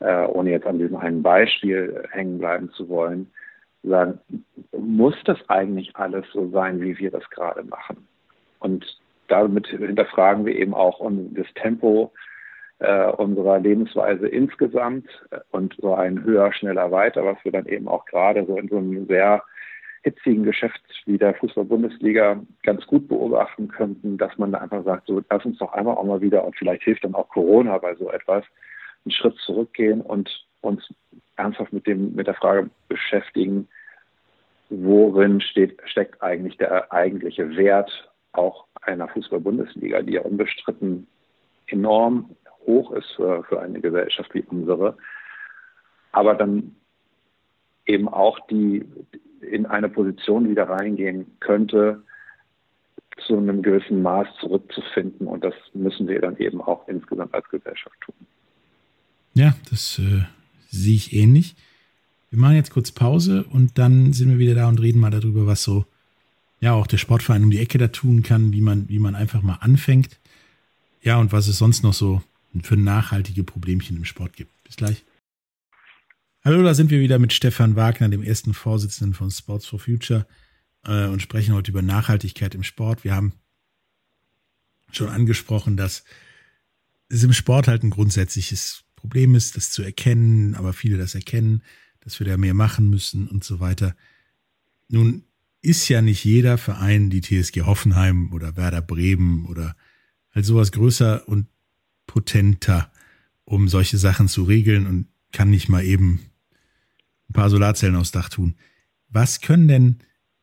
äh, 0.00 0.24
ohne 0.24 0.50
jetzt 0.50 0.66
an 0.66 0.78
diesem 0.78 0.96
einen 0.96 1.22
Beispiel 1.22 2.08
hängen 2.10 2.38
bleiben 2.38 2.70
zu 2.70 2.88
wollen, 2.88 3.30
sagen, 3.82 4.18
muss 4.72 5.14
das 5.24 5.38
eigentlich 5.48 5.94
alles 5.96 6.24
so 6.32 6.48
sein, 6.50 6.80
wie 6.80 6.98
wir 6.98 7.10
das 7.10 7.28
gerade 7.30 7.62
machen? 7.64 8.06
Und 8.60 8.84
damit 9.28 9.66
hinterfragen 9.68 10.44
wir 10.46 10.56
eben 10.56 10.74
auch 10.74 11.00
das 11.32 11.46
Tempo, 11.54 12.12
äh, 12.80 13.10
unserer 13.12 13.60
Lebensweise 13.60 14.26
insgesamt 14.26 15.06
und 15.50 15.76
so 15.80 15.94
ein 15.94 16.24
höher, 16.24 16.52
schneller, 16.52 16.90
weiter, 16.90 17.24
was 17.24 17.36
wir 17.44 17.52
dann 17.52 17.66
eben 17.66 17.88
auch 17.88 18.04
gerade 18.06 18.44
so 18.46 18.56
in 18.56 18.68
so 18.68 18.78
einem 18.78 19.06
sehr 19.06 19.42
hitzigen 20.02 20.44
Geschäft 20.44 20.80
wie 21.04 21.18
der 21.18 21.34
Fußball-Bundesliga 21.34 22.40
ganz 22.62 22.86
gut 22.86 23.06
beobachten 23.06 23.68
könnten, 23.68 24.16
dass 24.16 24.36
man 24.38 24.52
da 24.52 24.58
einfach 24.58 24.82
sagt, 24.84 25.06
so 25.06 25.22
lass 25.28 25.44
uns 25.44 25.58
doch 25.58 25.72
einmal 25.74 25.96
auch 25.96 26.04
mal 26.04 26.22
wieder 26.22 26.44
und 26.44 26.56
vielleicht 26.56 26.82
hilft 26.82 27.04
dann 27.04 27.14
auch 27.14 27.28
Corona 27.28 27.76
bei 27.78 27.94
so 27.96 28.10
etwas, 28.10 28.44
einen 29.04 29.12
Schritt 29.12 29.36
zurückgehen 29.44 30.00
und 30.00 30.46
uns 30.62 30.82
ernsthaft 31.36 31.72
mit 31.72 31.86
dem 31.86 32.14
mit 32.14 32.26
der 32.26 32.34
Frage 32.34 32.70
beschäftigen, 32.88 33.68
worin 34.70 35.40
steht, 35.40 35.78
steckt 35.84 36.22
eigentlich 36.22 36.56
der 36.56 36.92
eigentliche 36.92 37.56
Wert 37.56 38.10
auch 38.32 38.66
einer 38.82 39.08
Fußball-Bundesliga, 39.08 40.02
die 40.02 40.12
ja 40.12 40.22
unbestritten 40.22 41.06
enorm 41.66 42.36
hoch 42.66 42.92
ist 42.92 43.10
für, 43.16 43.44
für 43.44 43.60
eine 43.60 43.80
Gesellschaft 43.80 44.32
wie 44.34 44.42
unsere, 44.42 44.96
aber 46.12 46.34
dann 46.34 46.74
eben 47.86 48.08
auch 48.08 48.38
die 48.48 48.84
in 49.40 49.66
eine 49.66 49.88
Position 49.88 50.48
wieder 50.48 50.68
reingehen 50.68 51.26
könnte, 51.40 52.02
zu 53.26 53.36
einem 53.36 53.62
gewissen 53.62 54.02
Maß 54.02 54.28
zurückzufinden. 54.40 55.26
Und 55.26 55.44
das 55.44 55.54
müssen 55.74 56.08
wir 56.08 56.20
dann 56.20 56.36
eben 56.38 56.60
auch 56.60 56.86
insgesamt 56.88 57.34
als 57.34 57.48
Gesellschaft 57.48 57.96
tun. 58.00 58.14
Ja, 59.34 59.54
das 59.70 59.98
äh, 59.98 60.24
sehe 60.68 60.94
ich 60.94 61.12
ähnlich. 61.12 61.54
Wir 62.30 62.38
machen 62.38 62.56
jetzt 62.56 62.70
kurz 62.70 62.92
Pause 62.92 63.44
und 63.50 63.78
dann 63.78 64.12
sind 64.12 64.30
wir 64.30 64.38
wieder 64.38 64.54
da 64.54 64.68
und 64.68 64.80
reden 64.80 65.00
mal 65.00 65.10
darüber, 65.10 65.46
was 65.46 65.62
so 65.62 65.84
ja 66.60 66.74
auch 66.74 66.86
der 66.86 66.98
Sportverein 66.98 67.42
um 67.42 67.50
die 67.50 67.58
Ecke 67.58 67.78
da 67.78 67.88
tun 67.88 68.22
kann, 68.22 68.52
wie 68.52 68.60
man, 68.60 68.88
wie 68.88 68.98
man 68.98 69.14
einfach 69.14 69.42
mal 69.42 69.58
anfängt. 69.60 70.18
Ja, 71.02 71.18
und 71.18 71.32
was 71.32 71.48
es 71.48 71.58
sonst 71.58 71.82
noch 71.82 71.94
so 71.94 72.22
für 72.62 72.76
nachhaltige 72.76 73.44
Problemchen 73.44 73.96
im 73.96 74.04
Sport 74.04 74.34
gibt. 74.34 74.50
Bis 74.64 74.76
gleich. 74.76 75.04
Hallo, 76.42 76.62
da 76.62 76.74
sind 76.74 76.90
wir 76.90 77.00
wieder 77.00 77.18
mit 77.18 77.32
Stefan 77.32 77.76
Wagner, 77.76 78.08
dem 78.08 78.22
ersten 78.22 78.54
Vorsitzenden 78.54 79.14
von 79.14 79.30
Sports 79.30 79.66
for 79.66 79.78
Future 79.78 80.26
äh, 80.84 81.06
und 81.06 81.20
sprechen 81.20 81.54
heute 81.54 81.70
über 81.70 81.82
Nachhaltigkeit 81.82 82.54
im 82.54 82.62
Sport. 82.62 83.04
Wir 83.04 83.14
haben 83.14 83.34
schon 84.90 85.08
angesprochen, 85.08 85.76
dass 85.76 86.04
es 87.08 87.22
im 87.22 87.32
Sport 87.32 87.68
halt 87.68 87.82
ein 87.82 87.90
grundsätzliches 87.90 88.84
Problem 88.96 89.34
ist, 89.34 89.56
das 89.56 89.70
zu 89.70 89.82
erkennen, 89.82 90.54
aber 90.54 90.72
viele 90.72 90.96
das 90.98 91.14
erkennen, 91.14 91.62
dass 92.00 92.18
wir 92.18 92.26
da 92.26 92.36
mehr 92.36 92.54
machen 92.54 92.88
müssen 92.88 93.28
und 93.28 93.44
so 93.44 93.60
weiter. 93.60 93.94
Nun 94.88 95.24
ist 95.62 95.88
ja 95.88 96.00
nicht 96.00 96.24
jeder 96.24 96.58
Verein 96.58 97.10
die 97.10 97.20
TSG 97.20 97.62
Hoffenheim 97.62 98.32
oder 98.32 98.56
Werder 98.56 98.82
Bremen 98.82 99.44
oder 99.46 99.76
halt 100.32 100.46
sowas 100.46 100.72
größer 100.72 101.28
und 101.28 101.46
potenter, 102.10 102.90
um 103.44 103.68
solche 103.68 103.96
Sachen 103.96 104.26
zu 104.26 104.42
regeln 104.42 104.88
und 104.88 105.06
kann 105.30 105.48
nicht 105.48 105.68
mal 105.68 105.84
eben 105.84 106.18
ein 107.28 107.34
paar 107.34 107.48
Solarzellen 107.50 107.94
aufs 107.94 108.10
Dach 108.10 108.28
tun. 108.28 108.56
Was 109.08 109.40
können 109.40 109.68
denn 109.68 109.98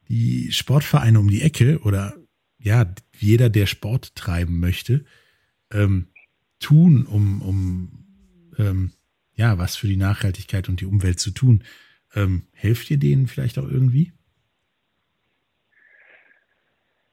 die 0.07 0.53
Sportvereine 0.53 1.19
um 1.19 1.29
die 1.29 1.41
Ecke 1.41 1.79
oder 1.79 2.15
ja, 2.57 2.89
jeder, 3.17 3.49
der 3.49 3.65
Sport 3.65 4.15
treiben 4.15 4.61
möchte, 4.61 5.03
ähm, 5.69 6.07
tun, 6.59 7.05
um, 7.05 7.41
um 7.41 8.05
ähm, 8.57 8.91
ja, 9.33 9.57
was 9.57 9.75
für 9.75 9.87
die 9.87 9.97
Nachhaltigkeit 9.97 10.69
und 10.69 10.79
die 10.79 10.85
Umwelt 10.85 11.19
zu 11.19 11.31
tun? 11.31 11.65
Ähm, 12.15 12.43
helft 12.53 12.89
ihr 12.89 12.97
denen 12.97 13.27
vielleicht 13.27 13.59
auch 13.59 13.67
irgendwie? 13.69 14.13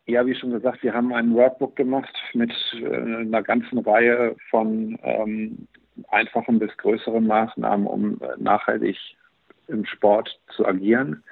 Ja, 0.07 0.27
wie 0.27 0.35
schon 0.35 0.51
gesagt, 0.51 0.83
wir 0.83 0.93
haben 0.93 1.15
ein 1.15 1.35
Workbook 1.35 1.77
gemacht 1.77 2.15
mit 2.35 2.53
äh, 2.75 2.95
einer 2.95 3.43
ganzen 3.43 3.79
Reihe 3.79 4.37
von 4.51 4.99
ähm, 5.03 5.67
einfachen 6.09 6.59
bis 6.59 6.77
größeren 6.77 7.27
Maßnahmen, 7.27 7.87
um 7.87 8.21
äh, 8.21 8.37
nachhaltig 8.37 8.99
im 9.69 9.87
Sport 9.87 10.39
zu 10.55 10.67
agieren. 10.67 11.23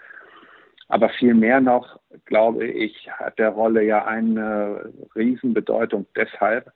Aber 0.88 1.10
viel 1.10 1.34
mehr 1.34 1.60
noch, 1.60 2.00
glaube 2.24 2.66
ich, 2.66 3.10
hat 3.10 3.38
der 3.38 3.50
Rolle 3.50 3.82
ja 3.82 4.06
eine 4.06 4.92
Riesenbedeutung 5.14 6.06
deshalb, 6.16 6.72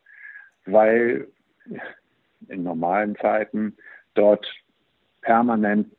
weil 0.67 1.29
in 2.49 2.63
normalen 2.63 3.17
Zeiten 3.17 3.77
dort 4.15 4.47
permanent 5.23 5.91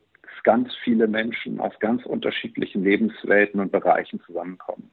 ganz 0.44 0.74
viele 0.82 1.08
Menschen 1.08 1.60
aus 1.60 1.78
ganz 1.80 2.06
unterschiedlichen 2.06 2.84
Lebenswelten 2.84 3.60
und 3.60 3.72
Bereichen 3.72 4.20
zusammenkommen. 4.20 4.90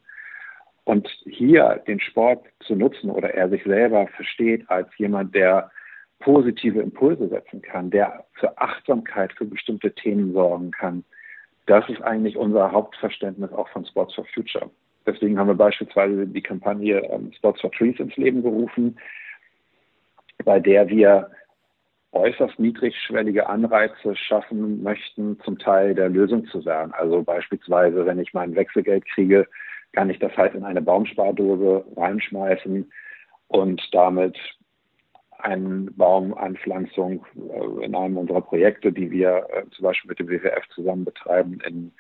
Und 0.86 1.08
hier 1.26 1.84
den 1.88 2.00
Sport 2.00 2.46
zu 2.62 2.76
nutzen 2.76 3.10
oder 3.10 3.34
er 3.34 3.50
sich 3.50 3.64
selber 3.64 4.08
versteht 4.16 4.70
als 4.70 4.88
jemand, 4.98 5.34
der 5.36 5.72
positive 6.20 6.80
Impulse 6.80 7.28
setzen 7.28 7.62
kann, 7.62 7.90
der 7.90 8.26
für 8.34 8.58
Achtsamkeit 8.58 9.34
für 9.34 9.46
bestimmte 9.46 9.94
Themen 9.94 10.34
sorgen 10.34 10.72
kann, 10.72 11.04
das 11.66 11.88
ist 11.90 12.02
eigentlich 12.02 12.38
unser 12.38 12.72
Hauptverständnis 12.72 13.52
auch 13.52 13.68
von 13.70 13.86
Sports 13.86 14.14
for 14.14 14.26
Future. 14.34 14.70
Deswegen 15.06 15.38
haben 15.38 15.48
wir 15.48 15.56
beispielsweise 15.56 16.28
die 16.28 16.42
Kampagne 16.42 17.00
ähm, 17.12 17.32
Sports 17.34 17.62
for 17.62 17.72
Trees 17.72 18.00
ins 18.00 18.16
Leben 18.18 18.44
gerufen, 18.44 18.98
bei 20.44 20.60
der 20.60 20.88
wir 20.88 21.32
äußerst 22.12 22.60
niedrigschwellige 22.60 23.48
Anreize 23.48 24.16
schaffen 24.16 24.84
möchten, 24.84 25.40
zum 25.42 25.58
Teil 25.60 25.96
der 25.96 26.10
Lösung 26.10 26.46
zu 26.46 26.64
werden. 26.66 26.94
Also 26.94 27.24
beispielsweise, 27.24 28.06
wenn 28.06 28.20
ich 28.20 28.34
mein 28.34 28.56
Wechselgeld 28.56 29.06
kriege, 29.06 29.48
kann 29.96 30.10
ich 30.10 30.20
das 30.20 30.36
halt 30.36 30.54
in 30.54 30.64
eine 30.64 30.82
Baumspardose 30.82 31.86
reinschmeißen 31.96 32.92
und 33.48 33.82
damit 33.94 34.38
eine 35.40 35.92
Baumanpflanzung 35.92 37.26
äh, 37.36 37.86
in 37.86 37.96
einem 37.96 38.18
unserer 38.18 38.42
Projekte, 38.42 38.92
die 38.92 39.12
wir 39.12 39.48
äh, 39.54 39.64
zum 39.72 39.84
Beispiel 39.84 40.10
mit 40.10 40.20
dem 40.20 40.30
WWF 40.30 40.68
zusammen 40.74 41.06
betreiben, 41.06 41.60
in, 41.68 41.92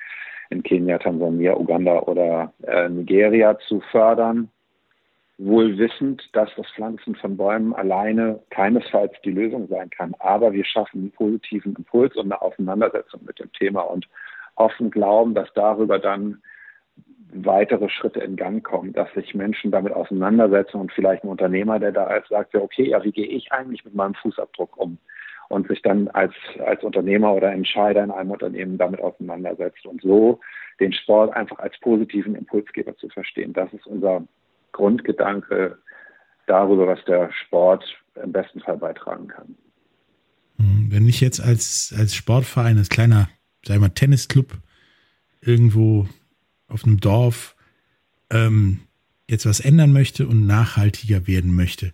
in 0.49 0.63
Kenia, 0.63 0.97
Tansania, 0.97 1.55
Uganda 1.55 1.99
oder 1.99 2.53
äh, 2.63 2.89
Nigeria 2.89 3.57
zu 3.67 3.81
fördern. 3.91 4.49
Wohl 5.37 5.77
wissend, 5.77 6.23
dass 6.33 6.49
das 6.55 6.65
Pflanzen 6.75 7.13
von 7.15 7.35
Bäumen 7.35 7.73
alleine 7.73 8.39
keinesfalls 8.51 9.13
die 9.25 9.31
Lösung 9.31 9.67
sein 9.67 9.89
kann. 9.89 10.15
Aber 10.19 10.53
wir 10.53 10.63
schaffen 10.63 11.01
einen 11.01 11.11
positiven 11.11 11.75
Impuls 11.75 12.15
und 12.15 12.31
eine 12.31 12.41
Auseinandersetzung 12.41 13.21
mit 13.25 13.39
dem 13.39 13.51
Thema 13.51 13.81
und 13.81 14.07
offen 14.55 14.91
glauben, 14.91 15.33
dass 15.33 15.51
darüber 15.53 15.99
dann 15.99 16.41
weitere 17.43 17.89
Schritte 17.89 18.19
in 18.21 18.35
Gang 18.35 18.63
kommen, 18.63 18.93
dass 18.93 19.11
sich 19.13 19.33
Menschen 19.33 19.71
damit 19.71 19.93
auseinandersetzen 19.93 20.79
und 20.79 20.91
vielleicht 20.91 21.23
ein 21.23 21.29
Unternehmer, 21.29 21.79
der 21.79 21.91
da 21.91 22.15
ist, 22.15 22.29
sagt, 22.29 22.53
ja, 22.53 22.61
okay, 22.61 22.89
ja, 22.89 23.03
wie 23.03 23.11
gehe 23.11 23.27
ich 23.27 23.51
eigentlich 23.51 23.83
mit 23.83 23.95
meinem 23.95 24.13
Fußabdruck 24.15 24.77
um? 24.77 24.97
Und 25.49 25.67
sich 25.67 25.81
dann 25.81 26.07
als, 26.09 26.33
als 26.65 26.83
Unternehmer 26.83 27.33
oder 27.33 27.51
Entscheider 27.51 28.03
in 28.03 28.11
einem 28.11 28.31
Unternehmen 28.31 28.77
damit 28.77 28.99
auseinandersetzt 29.01 29.85
und 29.85 30.01
so 30.01 30.39
den 30.79 30.91
Sport 30.91 31.35
einfach 31.35 31.59
als 31.59 31.77
positiven 31.79 32.35
Impulsgeber 32.35 32.95
zu 32.97 33.09
verstehen. 33.09 33.53
Das 33.53 33.71
ist 33.73 33.85
unser 33.85 34.23
Grundgedanke 34.71 35.77
darüber, 36.47 36.87
was 36.87 37.03
der 37.05 37.31
Sport 37.31 37.83
im 38.21 38.31
besten 38.31 38.59
Fall 38.59 38.77
beitragen 38.77 39.27
kann. 39.27 39.55
Hm, 40.57 40.87
wenn 40.89 41.07
ich 41.07 41.21
jetzt 41.21 41.39
als, 41.39 41.93
als 41.97 42.15
Sportverein, 42.15 42.77
als 42.77 42.89
kleiner, 42.89 43.29
sagen 43.63 43.81
wir 43.81 43.87
mal, 43.87 43.93
Tennisclub 43.93 44.47
irgendwo 45.41 46.07
auf 46.67 46.83
einem 46.83 46.99
Dorf 46.99 47.55
ähm, 48.31 48.81
jetzt 49.29 49.45
was 49.45 49.59
ändern 49.59 49.91
möchte 49.91 50.27
und 50.27 50.45
nachhaltiger 50.45 51.27
werden 51.27 51.55
möchte, 51.55 51.93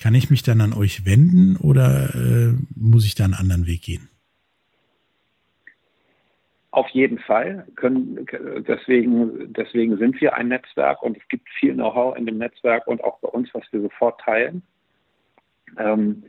kann 0.00 0.14
ich 0.14 0.30
mich 0.30 0.42
dann 0.42 0.60
an 0.60 0.72
euch 0.72 1.06
wenden 1.06 1.56
oder 1.56 2.14
äh, 2.14 2.54
muss 2.74 3.06
ich 3.06 3.14
da 3.14 3.24
einen 3.24 3.34
anderen 3.34 3.66
Weg 3.66 3.82
gehen? 3.82 4.08
Auf 6.72 6.88
jeden 6.88 7.18
Fall. 7.18 7.66
Können, 7.76 8.26
deswegen, 8.66 9.52
deswegen 9.52 9.98
sind 9.98 10.18
wir 10.20 10.34
ein 10.34 10.48
Netzwerk 10.48 11.02
und 11.02 11.18
es 11.18 11.28
gibt 11.28 11.46
viel 11.60 11.74
Know-how 11.74 12.16
in 12.16 12.24
dem 12.24 12.38
Netzwerk 12.38 12.86
und 12.86 13.04
auch 13.04 13.20
bei 13.20 13.28
uns, 13.28 13.50
was 13.52 13.62
wir 13.72 13.82
sofort 13.82 14.20
teilen. 14.22 14.62
Ähm, 15.78 16.24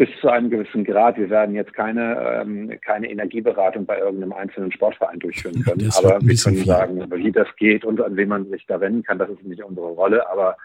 bis 0.00 0.08
zu 0.22 0.30
einem 0.30 0.48
gewissen 0.48 0.82
Grad. 0.82 1.18
Wir 1.18 1.28
werden 1.28 1.54
jetzt 1.54 1.74
keine, 1.74 2.40
ähm, 2.40 2.72
keine 2.80 3.10
Energieberatung 3.10 3.84
bei 3.84 3.98
irgendeinem 3.98 4.32
einzelnen 4.32 4.72
Sportverein 4.72 5.18
durchführen 5.18 5.62
können. 5.62 5.84
Das 5.84 6.02
aber 6.02 6.18
wir 6.22 6.36
können 6.36 6.56
viel. 6.56 6.64
sagen, 6.64 7.04
wie 7.12 7.30
das 7.30 7.48
geht 7.56 7.84
und 7.84 8.00
an 8.00 8.16
wen 8.16 8.30
man 8.30 8.48
sich 8.48 8.64
da 8.64 8.80
wenden 8.80 9.02
kann. 9.02 9.18
Das 9.18 9.28
ist 9.28 9.42
nicht 9.42 9.62
unsere 9.62 9.88
Rolle. 9.88 10.26
Aber 10.30 10.56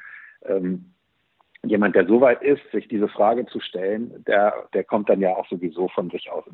ähm, 0.45 0.85
jemand, 1.65 1.97
der 1.97 2.07
so 2.07 2.21
weit 2.21 2.41
ist, 2.43 2.61
sich 2.71 2.87
diese 2.87 3.09
Frage 3.09 3.45
zu 3.47 3.59
stellen, 3.59 4.23
der, 4.25 4.53
der 4.73 4.85
kommt 4.85 5.09
dann 5.09 5.19
ja 5.19 5.35
auch 5.35 5.49
sowieso 5.49 5.89
von 5.89 6.09
sich 6.11 6.31
aus 6.31 6.45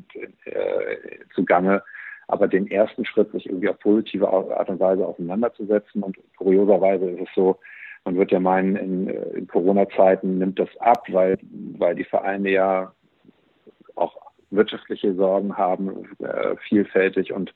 äh, 0.46 0.96
zugange. 1.36 1.84
Aber 2.26 2.48
den 2.48 2.68
ersten 2.68 3.04
Schritt, 3.04 3.30
sich 3.30 3.46
irgendwie 3.46 3.68
auf 3.68 3.78
positive 3.78 4.28
Art 4.28 4.68
und 4.68 4.80
Weise 4.80 5.06
auseinanderzusetzen 5.06 6.02
und 6.02 6.16
kurioserweise 6.36 7.10
ist 7.10 7.28
es 7.28 7.34
so, 7.36 7.60
man 8.04 8.16
wird 8.16 8.32
ja 8.32 8.40
meinen, 8.40 8.76
in, 8.76 9.08
äh, 9.08 9.38
in 9.38 9.46
Corona-Zeiten 9.46 10.38
nimmt 10.38 10.58
das 10.58 10.68
ab, 10.78 11.04
weil, 11.08 11.38
weil 11.78 11.94
die 11.94 12.04
Vereine 12.04 12.50
ja 12.50 12.92
auch 13.94 14.16
wirtschaftliche 14.50 15.14
Sorgen 15.14 15.56
haben, 15.56 16.08
äh, 16.18 16.56
vielfältig 16.68 17.32
und 17.32 17.54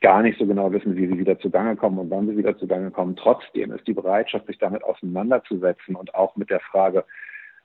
gar 0.00 0.22
nicht 0.22 0.38
so 0.38 0.46
genau 0.46 0.72
wissen, 0.72 0.96
wie 0.96 1.06
sie 1.06 1.18
wieder 1.18 1.38
zugange 1.38 1.76
kommen 1.76 1.98
und 1.98 2.10
wann 2.10 2.26
sie 2.26 2.36
wieder 2.36 2.58
zugange 2.58 2.90
kommen. 2.90 3.16
Trotzdem 3.16 3.72
ist 3.72 3.86
die 3.86 3.94
Bereitschaft, 3.94 4.46
sich 4.46 4.58
damit 4.58 4.82
auseinanderzusetzen 4.82 5.94
und 5.94 6.14
auch 6.14 6.36
mit 6.36 6.50
der 6.50 6.60
Frage, 6.60 7.04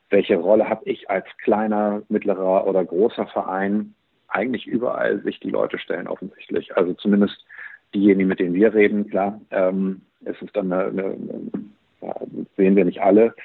welche 0.10 0.38
Rolle 0.38 0.69
habe 0.69 0.86
ich 0.86 1.10
als 1.10 1.25
kleiner, 1.43 2.03
mittlerer 2.10 2.65
oder 2.67 2.86
großer 2.86 3.27
Verein, 3.27 3.93
eigentlich 4.27 4.67
überall 4.67 5.21
sich 5.23 5.39
die 5.39 5.49
Leute 5.49 5.80
stellen 5.80 6.08
offensichtlich. 6.08 6.75
Also 6.77 6.93
zumindest 6.93 7.43
diejenigen, 7.93 8.30
mit 8.30 8.39
denen 8.39 8.53
wir 8.53 8.73
reden, 8.73 9.10
klar, 9.10 9.41
ähm, 9.51 10.01
ist 10.21 10.41
es 10.41 10.51
dann 10.53 10.71
eine, 10.71 10.86
eine, 10.86 11.17
sehen 12.56 12.76
wir 12.76 12.86
nicht 12.86 13.02
alle, 13.02 13.36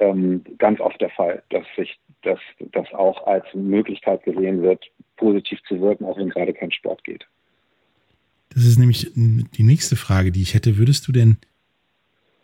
ähm, 0.00 0.44
ganz 0.58 0.80
oft 0.80 1.00
der 1.00 1.10
Fall, 1.10 1.42
dass 1.50 1.64
sich 1.76 1.98
das, 2.22 2.38
das 2.72 2.86
auch 2.92 3.26
als 3.26 3.44
Möglichkeit 3.54 4.22
gesehen 4.24 4.62
wird, 4.62 4.84
positiv 5.16 5.60
zu 5.68 5.80
wirken, 5.80 6.04
auch 6.04 6.18
wenn 6.18 6.30
gerade 6.30 6.52
kein 6.52 6.72
Sport 6.72 7.04
geht. 7.04 7.26
Das 8.50 8.64
ist 8.64 8.78
nämlich 8.78 9.12
die 9.14 9.62
nächste 9.62 9.96
Frage, 9.96 10.32
die 10.32 10.42
ich 10.42 10.54
hätte. 10.54 10.78
Würdest 10.78 11.06
du 11.06 11.12
denn, 11.12 11.36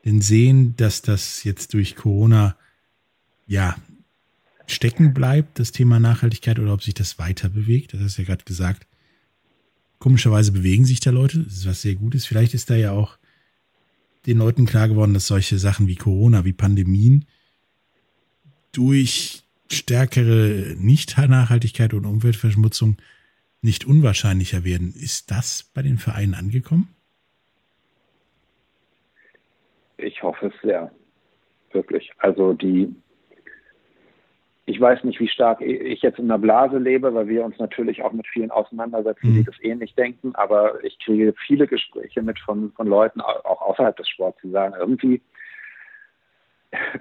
denn 0.04 0.20
sehen, 0.20 0.74
dass 0.76 1.02
das 1.02 1.44
jetzt 1.44 1.74
durch 1.74 1.96
Corona 1.96 2.56
ja 3.46 3.74
stecken 4.66 5.14
bleibt, 5.14 5.58
das 5.58 5.72
Thema 5.72 5.98
Nachhaltigkeit, 6.00 6.58
oder 6.58 6.74
ob 6.74 6.82
sich 6.82 6.94
das 6.94 7.18
weiter 7.18 7.48
bewegt? 7.48 7.94
Das 7.94 8.00
hast 8.00 8.18
du 8.18 8.22
ja 8.22 8.28
gerade 8.28 8.44
gesagt. 8.44 8.86
Komischerweise 9.98 10.52
bewegen 10.52 10.84
sich 10.84 11.00
da 11.00 11.10
Leute, 11.10 11.44
was 11.46 11.82
sehr 11.82 11.94
gut 11.94 12.14
ist. 12.14 12.26
Vielleicht 12.26 12.54
ist 12.54 12.70
da 12.70 12.74
ja 12.74 12.92
auch 12.92 13.18
den 14.26 14.38
Leuten 14.38 14.66
klar 14.66 14.88
geworden, 14.88 15.14
dass 15.14 15.26
solche 15.26 15.58
Sachen 15.58 15.86
wie 15.86 15.96
Corona, 15.96 16.44
wie 16.44 16.52
Pandemien 16.52 17.26
durch 18.72 19.42
stärkere 19.70 20.74
Nicht-Nachhaltigkeit 20.78 21.94
und 21.94 22.06
Umweltverschmutzung 22.06 22.96
nicht 23.62 23.86
unwahrscheinlicher 23.86 24.64
werden. 24.64 24.92
Ist 24.94 25.30
das 25.30 25.70
bei 25.74 25.82
den 25.82 25.98
Vereinen 25.98 26.34
angekommen? 26.34 26.88
Ich 29.96 30.22
hoffe 30.22 30.46
es 30.46 30.54
sehr. 30.62 30.90
Wirklich. 31.72 32.10
Also 32.18 32.52
die 32.52 32.94
ich 34.66 34.80
weiß 34.80 35.04
nicht, 35.04 35.20
wie 35.20 35.28
stark 35.28 35.60
ich 35.60 36.00
jetzt 36.00 36.18
in 36.18 36.30
einer 36.30 36.38
Blase 36.38 36.78
lebe, 36.78 37.14
weil 37.14 37.28
wir 37.28 37.44
uns 37.44 37.58
natürlich 37.58 38.02
auch 38.02 38.12
mit 38.12 38.26
vielen 38.26 38.50
auseinandersetzen, 38.50 39.30
mhm. 39.30 39.34
die 39.36 39.44
das 39.44 39.62
ähnlich 39.62 39.94
denken. 39.94 40.34
Aber 40.34 40.82
ich 40.82 40.98
kriege 40.98 41.34
viele 41.46 41.66
Gespräche 41.66 42.22
mit 42.22 42.38
von, 42.38 42.72
von 42.72 42.86
Leuten, 42.86 43.20
auch 43.20 43.60
außerhalb 43.60 43.96
des 43.96 44.08
Sports, 44.08 44.38
die 44.42 44.50
sagen, 44.50 44.74
irgendwie 44.78 45.20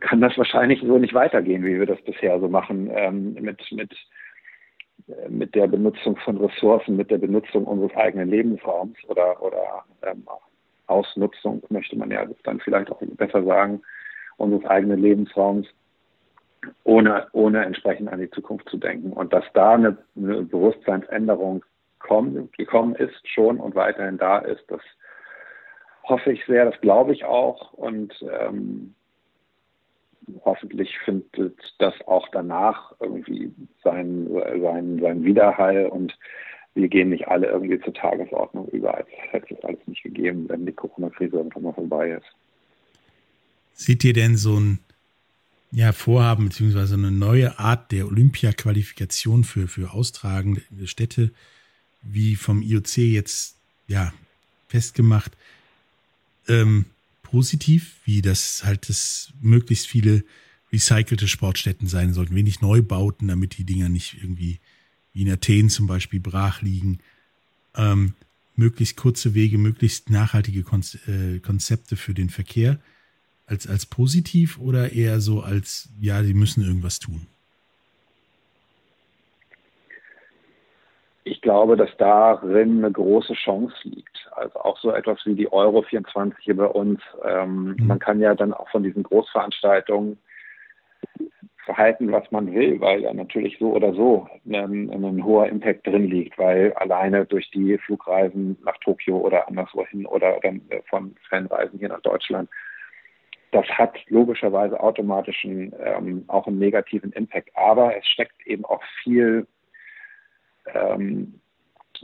kann 0.02 0.20
das 0.20 0.38
wahrscheinlich 0.38 0.82
so 0.82 0.98
nicht 0.98 1.14
weitergehen, 1.14 1.64
wie 1.64 1.80
wir 1.80 1.86
das 1.86 2.02
bisher 2.02 2.40
so 2.40 2.50
machen, 2.50 2.92
ähm, 2.94 3.34
mit, 3.34 3.62
mit, 3.72 3.94
äh, 5.08 5.30
mit 5.30 5.56
der 5.56 5.68
Benutzung 5.68 6.18
von 6.18 6.38
Ressourcen, 6.38 6.98
mit 6.98 7.12
der 7.12 7.18
Benutzung 7.18 7.64
unseres 7.64 7.96
eigenen 7.96 8.30
Lebensraums 8.30 8.98
oder, 9.08 9.42
oder 9.42 9.86
ähm, 10.04 10.28
Ausnutzung, 10.88 11.64
möchte 11.70 11.96
man 11.96 12.12
ja 12.12 12.26
dann 12.44 12.60
vielleicht 12.60 12.92
auch 12.92 13.02
besser 13.02 13.44
sagen, 13.44 13.82
unseres 14.38 14.66
eigenen 14.66 15.02
Lebensraums, 15.02 15.66
ohne, 16.84 17.28
ohne 17.34 17.66
entsprechend 17.66 18.10
an 18.10 18.20
die 18.20 18.30
Zukunft 18.30 18.70
zu 18.70 18.78
denken. 18.78 19.12
Und 19.14 19.34
dass 19.34 19.46
da 19.54 19.74
eine, 19.74 19.98
eine 20.16 20.44
Bewusstseinsänderung 20.44 21.64
kommen, 22.00 22.50
gekommen 22.58 22.96
ist 22.96 23.28
schon 23.28 23.60
und 23.60 23.76
weiterhin 23.76 24.18
da 24.18 24.40
ist, 24.40 24.64
das 24.68 24.82
hoffe 26.04 26.32
ich 26.32 26.46
sehr, 26.46 26.66
das 26.66 26.80
glaube 26.82 27.14
ich 27.14 27.24
auch. 27.24 27.74
Und 27.74 28.14
ähm, 28.22 28.94
hoffentlich 30.44 30.98
findet 31.00 31.58
das 31.80 31.94
auch 32.08 32.28
danach 32.32 32.94
irgendwie 33.00 33.54
seinen, 33.84 34.28
seinen, 34.62 35.00
seinen 35.00 35.24
Widerhall 35.24 35.88
und 35.88 36.18
wir 36.76 36.88
gehen 36.88 37.10
nicht 37.10 37.28
alle 37.28 37.48
irgendwie 37.48 37.80
zur 37.82 37.94
Tagesordnung 37.94 38.68
über, 38.70 38.96
als 38.96 39.08
hätte 39.10 39.54
es 39.54 39.64
alles 39.64 39.80
nicht 39.86 40.04
gegeben, 40.04 40.50
wenn 40.50 40.66
die 40.66 40.72
Corona-Krise 40.72 41.38
irgendwann 41.38 41.64
mal 41.64 41.74
vorbei 41.74 42.12
ist. 42.12 42.26
Seht 43.74 44.04
ihr 44.04 44.14
denn 44.14 44.38
so 44.38 44.60
ein 44.60 44.80
ja, 45.74 45.92
Vorhaben 45.92 46.50
beziehungsweise 46.50 46.94
eine 46.94 47.12
neue 47.12 47.58
Art 47.58 47.92
der 47.92 48.06
Olympia-Qualifikation 48.06 49.44
für, 49.44 49.68
für 49.68 49.92
austragende 49.92 50.62
Städte, 50.86 51.32
wie 52.04 52.36
vom 52.36 52.62
IOC 52.62 52.98
jetzt 52.98 53.56
ja 53.88 54.14
festgemacht, 54.68 55.32
ähm, 56.48 56.86
positiv, 57.24 57.96
wie 58.06 58.22
das 58.22 58.64
halt 58.64 58.88
das 58.88 59.34
möglichst 59.42 59.88
viele 59.88 60.24
recycelte 60.72 61.28
Sportstätten 61.28 61.88
sein 61.88 62.14
sollten, 62.14 62.36
wenig 62.36 62.62
Neubauten, 62.62 63.28
damit 63.28 63.58
die 63.58 63.64
Dinger 63.64 63.90
nicht 63.90 64.18
irgendwie 64.22 64.60
wie 65.14 65.24
in 65.24 65.32
Athen 65.32 65.70
zum 65.70 65.88
Beispiel 65.88 66.20
brach 66.20 66.62
liegen. 66.62 67.00
Ähm, 67.76 68.14
möglichst 68.56 68.98
kurze 68.98 69.34
Wege, 69.34 69.58
möglichst 69.58 70.12
nachhaltige 70.12 70.60
äh, 70.60 71.40
Konzepte 71.40 71.96
für 71.96 72.14
den 72.14 72.30
Verkehr 72.30 72.80
als, 73.54 73.70
als 73.70 73.86
positiv 73.86 74.60
oder 74.60 74.92
eher 74.92 75.20
so 75.20 75.42
als, 75.42 75.90
ja, 76.02 76.24
sie 76.24 76.34
müssen 76.34 76.64
irgendwas 76.64 77.00
tun? 77.00 77.28
Ich 81.24 81.40
glaube, 81.42 81.78
dass 81.78 81.96
darin 81.98 82.80
eine 82.80 82.92
große 82.92 83.34
Chance 83.34 83.76
liegt. 83.84 84.28
Also 84.36 84.60
auch 84.60 84.78
so 84.80 84.92
etwas 84.92 85.20
wie 85.26 85.36
die 85.36 85.52
Euro 85.52 85.84
24 85.84 86.44
hier 86.44 86.58
bei 86.58 86.66
uns. 86.66 87.00
Ähm, 87.24 87.76
mhm. 87.78 87.88
Man 87.88 88.00
kann 88.00 88.20
ja 88.20 88.36
dann 88.36 88.54
auch 88.54 88.70
von 88.70 88.84
diesen 88.84 89.04
Großveranstaltungen 89.04 90.18
verhalten, 91.64 92.12
was 92.12 92.30
man 92.32 92.54
will, 92.54 92.82
weil 92.82 93.02
ja 93.02 93.14
natürlich 93.14 93.58
so 93.60 93.74
oder 93.74 93.94
so 93.94 94.28
ein, 94.46 94.90
ein, 94.90 95.24
hoher 95.24 95.48
Impact 95.48 95.88
drin 95.88 96.10
liegt, 96.10 96.38
weil 96.38 96.74
alleine 96.74 97.26
durch 97.26 97.50
die 97.52 97.78
Flugreisen 97.78 98.58
nach 98.66 98.78
Tokio 98.80 99.18
oder 99.18 99.48
anderswohin 99.48 100.06
oder 100.06 100.40
dann 100.42 100.62
von 100.90 101.16
Fanreisen 101.30 101.80
hier 101.80 101.90
nach 101.90 102.02
Deutschland 102.02 102.50
das 103.54 103.68
hat 103.68 103.98
logischerweise 104.08 104.80
automatisch 104.80 105.46
einen, 105.46 105.74
ähm, 105.80 106.26
auch 106.28 106.48
einen 106.48 106.60
negativen 106.60 107.12
Impact. 107.14 107.56
Aber 107.56 107.96
es 107.96 108.06
steckt 108.08 108.46
eben 108.48 108.66
auch 108.66 108.82
viel 109.04 109.48
ähm, 110.74 111.40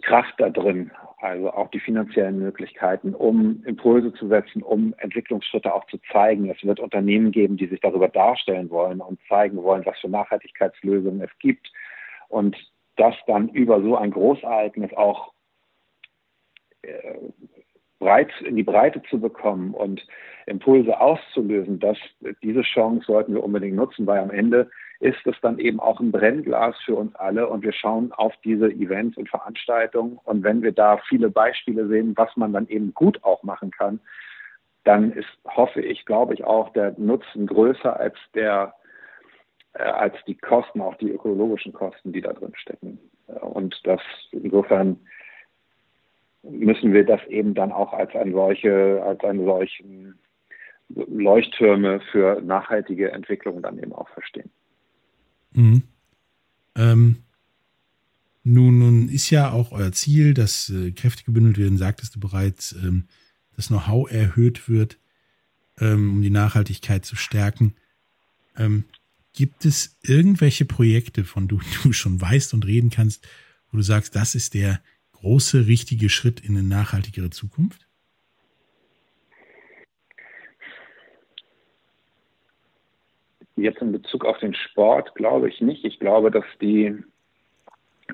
Kraft 0.04 0.36
da 0.38 0.50
drin, 0.50 0.92
also 1.20 1.52
auch 1.52 1.70
die 1.72 1.80
finanziellen 1.80 2.40
Möglichkeiten, 2.40 3.16
um 3.16 3.64
Impulse 3.66 4.14
zu 4.14 4.28
setzen, 4.28 4.62
um 4.62 4.94
Entwicklungsschritte 5.00 5.74
auch 5.74 5.86
zu 5.88 5.98
zeigen. 6.12 6.50
Es 6.50 6.64
wird 6.64 6.80
Unternehmen 6.80 7.32
geben, 7.32 7.58
die 7.58 7.68
sich 7.68 7.82
darüber 7.82 8.08
darstellen 8.08 8.70
wollen 8.70 9.02
und 9.02 9.20
zeigen 9.28 9.62
wollen, 9.62 9.86
was 9.86 10.00
für 10.00 10.10
Nachhaltigkeitslösungen 10.10 11.22
es 11.22 11.32
gibt. 11.40 11.72
Und 12.30 12.56
das 12.96 13.16
dann 13.26 13.50
über 13.50 13.82
so 13.82 13.98
ein 13.98 14.12
Großereignis 14.12 14.94
auch 14.94 15.34
äh, 16.84 17.18
breit, 18.00 18.32
in 18.42 18.56
die 18.56 18.64
Breite 18.64 19.02
zu 19.10 19.20
bekommen 19.20 19.74
und 19.74 20.06
Impulse 20.50 21.00
auszulösen, 21.00 21.80
dass 21.80 21.98
diese 22.42 22.62
Chance 22.62 23.06
sollten 23.06 23.34
wir 23.34 23.44
unbedingt 23.44 23.76
nutzen, 23.76 24.06
weil 24.08 24.20
am 24.20 24.32
Ende 24.32 24.70
ist 25.00 25.26
es 25.26 25.36
dann 25.42 25.60
eben 25.60 25.80
auch 25.80 26.00
ein 26.00 26.12
Brennglas 26.12 26.76
für 26.84 26.96
uns 26.96 27.16
alle 27.16 27.48
und 27.48 27.64
wir 27.64 27.72
schauen 27.72 28.12
auf 28.12 28.34
diese 28.44 28.70
Events 28.70 29.18
und 29.18 29.30
Veranstaltungen 29.30 30.20
und 30.26 30.44
wenn 30.44 30.62
wir 30.62 30.74
da 30.74 30.98
viele 31.08 31.30
Beispiele 31.30 31.88
sehen, 31.88 32.14
was 32.18 32.36
man 32.36 32.52
dann 32.52 32.68
eben 32.68 32.94
gut 32.94 33.24
auch 33.24 33.44
machen 33.44 33.72
kann, 33.72 34.00
dann 34.84 35.12
ist, 35.12 35.30
hoffe 35.46 35.82
ich, 35.82 36.06
glaube 36.06 36.34
ich 36.34 36.44
auch 36.44 36.74
der 36.74 36.96
Nutzen 36.98 37.48
größer 37.48 37.98
als 37.98 38.16
der 38.34 38.74
äh, 39.74 39.84
als 39.84 40.16
die 40.26 40.36
Kosten, 40.36 40.82
auch 40.82 40.96
die 40.96 41.12
ökologischen 41.12 41.74
Kosten, 41.74 42.12
die 42.12 42.22
da 42.22 42.34
drin 42.34 42.54
stecken. 42.56 43.00
Und 43.42 43.80
das 43.84 44.02
insofern 44.32 45.00
müssen 46.44 46.94
wir 46.94 47.06
das 47.06 47.24
eben 47.28 47.54
dann 47.54 47.72
auch 47.72 47.94
als 47.94 48.16
eine 48.16 48.32
solche, 48.32 49.02
als 49.06 49.24
einen 49.24 49.46
solchen 49.46 50.20
Leuchttürme 50.90 52.02
für 52.12 52.42
nachhaltige 52.42 53.12
Entwicklung 53.12 53.62
dann 53.62 53.78
eben 53.78 53.94
auch 53.94 54.10
verstehen. 54.10 54.50
Mhm. 55.52 55.84
Ähm, 56.76 57.18
nun, 58.44 58.80
nun 58.80 59.10
ist 59.10 59.30
ja 59.30 59.52
auch 59.52 59.72
euer 59.72 59.92
Ziel, 59.92 60.34
dass 60.34 60.70
äh, 60.70 60.92
Kräfte 60.92 61.24
gebündelt 61.24 61.58
werden, 61.58 61.78
sagtest 61.78 62.16
du 62.16 62.20
bereits, 62.20 62.72
ähm, 62.74 63.08
das 63.56 63.68
Know-how 63.68 64.10
erhöht 64.10 64.70
wird, 64.70 64.98
ähm, 65.80 66.14
um 66.14 66.22
die 66.22 66.30
Nachhaltigkeit 66.30 67.06
zu 67.06 67.16
stärken. 67.16 67.76
Ähm, 68.58 68.86
gibt 69.34 69.66
es 69.66 69.98
irgendwelche 70.02 70.66
Projekte, 70.66 71.26
von 71.26 71.48
denen 71.48 71.66
du 71.84 71.92
schon 71.94 72.20
weißt 72.20 72.54
und 72.54 72.66
reden 72.66 72.90
kannst, 72.90 73.28
wo 73.72 73.78
du 73.78 73.84
sagst, 73.84 74.16
das 74.16 74.36
ist 74.36 74.54
der 74.54 74.82
große, 75.12 75.68
richtige 75.68 76.10
Schritt 76.10 76.40
in 76.40 76.58
eine 76.58 76.68
nachhaltigere 76.68 77.30
Zukunft? 77.30 77.89
Jetzt 83.62 83.82
in 83.82 83.92
Bezug 83.92 84.26
auf 84.26 84.38
den 84.40 84.54
Sport 84.54 85.16
glaube 85.16 85.50
ich 85.50 85.62
nicht. 85.62 85.86
Ich 85.86 86.00
glaube, 86.00 86.32
dass 86.32 86.46
die, 86.62 86.96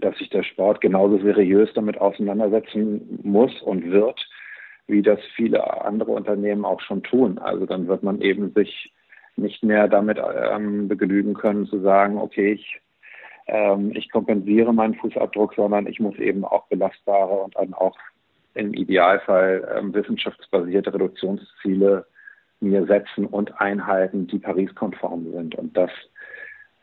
dass 0.02 0.18
sich 0.18 0.30
der 0.30 0.44
Sport 0.44 0.82
genauso 0.82 1.18
seriös 1.20 1.70
damit 1.74 1.98
auseinandersetzen 2.00 3.20
muss 3.24 3.62
und 3.62 3.92
wird, 3.92 4.20
wie 4.88 5.02
das 5.02 5.20
viele 5.36 5.84
andere 5.84 6.12
Unternehmen 6.12 6.66
auch 6.66 6.82
schon 6.82 7.04
tun. 7.04 7.38
Also 7.40 7.66
dann 7.66 7.88
wird 7.88 8.04
man 8.04 8.22
eben 8.22 8.54
sich 8.54 8.94
nicht 9.36 9.64
mehr 9.64 9.88
damit 9.88 10.18
ähm, 10.18 10.88
begnügen 10.88 11.34
können 11.34 11.66
zu 11.66 11.80
sagen, 11.82 12.18
okay, 12.18 12.54
ich 12.54 12.82
ähm, 13.48 13.92
ich 13.96 14.12
kompensiere 14.12 14.74
meinen 14.74 14.96
Fußabdruck, 14.96 15.54
sondern 15.56 15.88
ich 15.88 16.00
muss 16.00 16.18
eben 16.18 16.46
auch 16.46 16.68
belastbare 16.68 17.34
und 17.34 17.56
dann 17.56 17.74
auch 17.74 17.98
im 18.56 18.74
Idealfall 18.74 19.76
ähm, 19.78 19.94
wissenschaftsbasierte 19.94 20.94
Reduktionsziele 20.94 22.06
mir 22.66 22.86
setzen 22.86 23.26
und 23.26 23.60
einhalten, 23.60 24.28
die 24.28 24.40
Paris-konform 24.40 25.32
sind. 25.32 25.56
Und 25.56 25.76
dass, 25.78 25.92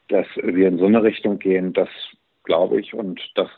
dass 0.08 0.26
wir 0.36 0.68
in 0.68 0.78
so 0.78 0.86
eine 0.86 1.02
Richtung 1.02 1.38
gehen, 1.38 1.72
das 1.72 1.88
glaube 2.44 2.80
ich 2.80 2.94
und 2.94 3.20
das 3.34 3.50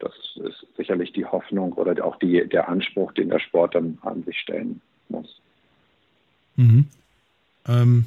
das 0.00 0.14
ist 0.36 0.66
sicherlich 0.76 1.12
die 1.12 1.26
Hoffnung 1.26 1.74
oder 1.74 2.04
auch 2.04 2.18
die, 2.18 2.48
der 2.48 2.68
Anspruch, 2.68 3.12
den 3.12 3.28
der 3.28 3.38
Sport 3.38 3.74
dann 3.74 3.98
an 4.00 4.24
sich 4.24 4.38
stellen 4.38 4.80
muss. 5.10 5.40
Mhm. 6.56 6.86
Ähm, 7.68 8.06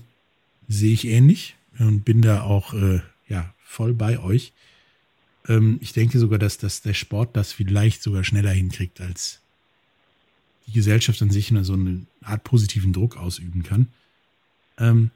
sehe 0.68 0.94
ich 0.94 1.08
ähnlich 1.08 1.56
und 1.80 2.04
bin 2.04 2.22
da 2.22 2.42
auch 2.42 2.74
äh, 2.74 3.02
ja, 3.28 3.54
voll 3.64 3.94
bei 3.94 4.20
euch. 4.20 4.54
Ähm, 5.48 5.78
ich 5.82 5.94
denke 5.94 6.18
sogar, 6.18 6.40
dass, 6.40 6.58
dass 6.58 6.82
der 6.82 6.96
Sport 6.96 7.38
das 7.38 7.54
vielleicht 7.54 8.02
sogar 8.02 8.24
schneller 8.24 8.52
hinkriegt, 8.52 9.00
als 9.00 9.43
die 10.68 10.72
Gesellschaft 10.72 11.22
an 11.22 11.30
sich 11.30 11.54
so 11.62 11.74
eine 11.74 12.06
Art 12.22 12.44
positiven 12.44 12.94
Druck 12.94 13.18
ausüben 13.18 13.64
kann. 13.64 13.88
Ähm, 14.78 15.12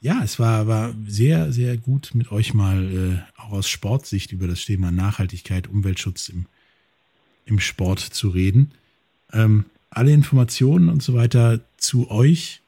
ja, 0.00 0.22
es 0.22 0.38
war, 0.38 0.66
war 0.66 0.94
sehr, 1.06 1.50
sehr 1.52 1.78
gut 1.78 2.10
mit 2.12 2.30
euch 2.30 2.52
mal 2.52 3.24
äh, 3.36 3.40
auch 3.40 3.52
aus 3.52 3.68
Sportsicht 3.68 4.32
über 4.32 4.46
das 4.46 4.64
Thema 4.64 4.90
Nachhaltigkeit, 4.90 5.66
Umweltschutz 5.66 6.28
im, 6.28 6.44
im 7.46 7.58
Sport 7.58 8.00
zu 8.00 8.28
reden. 8.28 8.72
Ähm, 9.32 9.64
alle 9.88 10.12
Informationen 10.12 10.90
und 10.90 11.02
so 11.02 11.14
weiter 11.14 11.60
zu 11.78 12.10
euch 12.10 12.60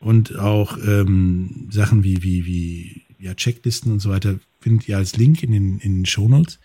und 0.00 0.36
auch 0.38 0.78
ähm, 0.78 1.68
Sachen 1.70 2.04
wie, 2.04 2.22
wie, 2.22 2.46
wie 2.46 3.02
ja, 3.18 3.34
Checklisten 3.34 3.92
und 3.92 4.00
so 4.00 4.08
weiter 4.10 4.38
findet 4.60 4.88
ihr 4.88 4.96
als 4.96 5.16
Link 5.16 5.42
in 5.42 5.52
den, 5.52 5.78
in 5.80 5.98
den 5.98 6.06
Shownotes. 6.06 6.58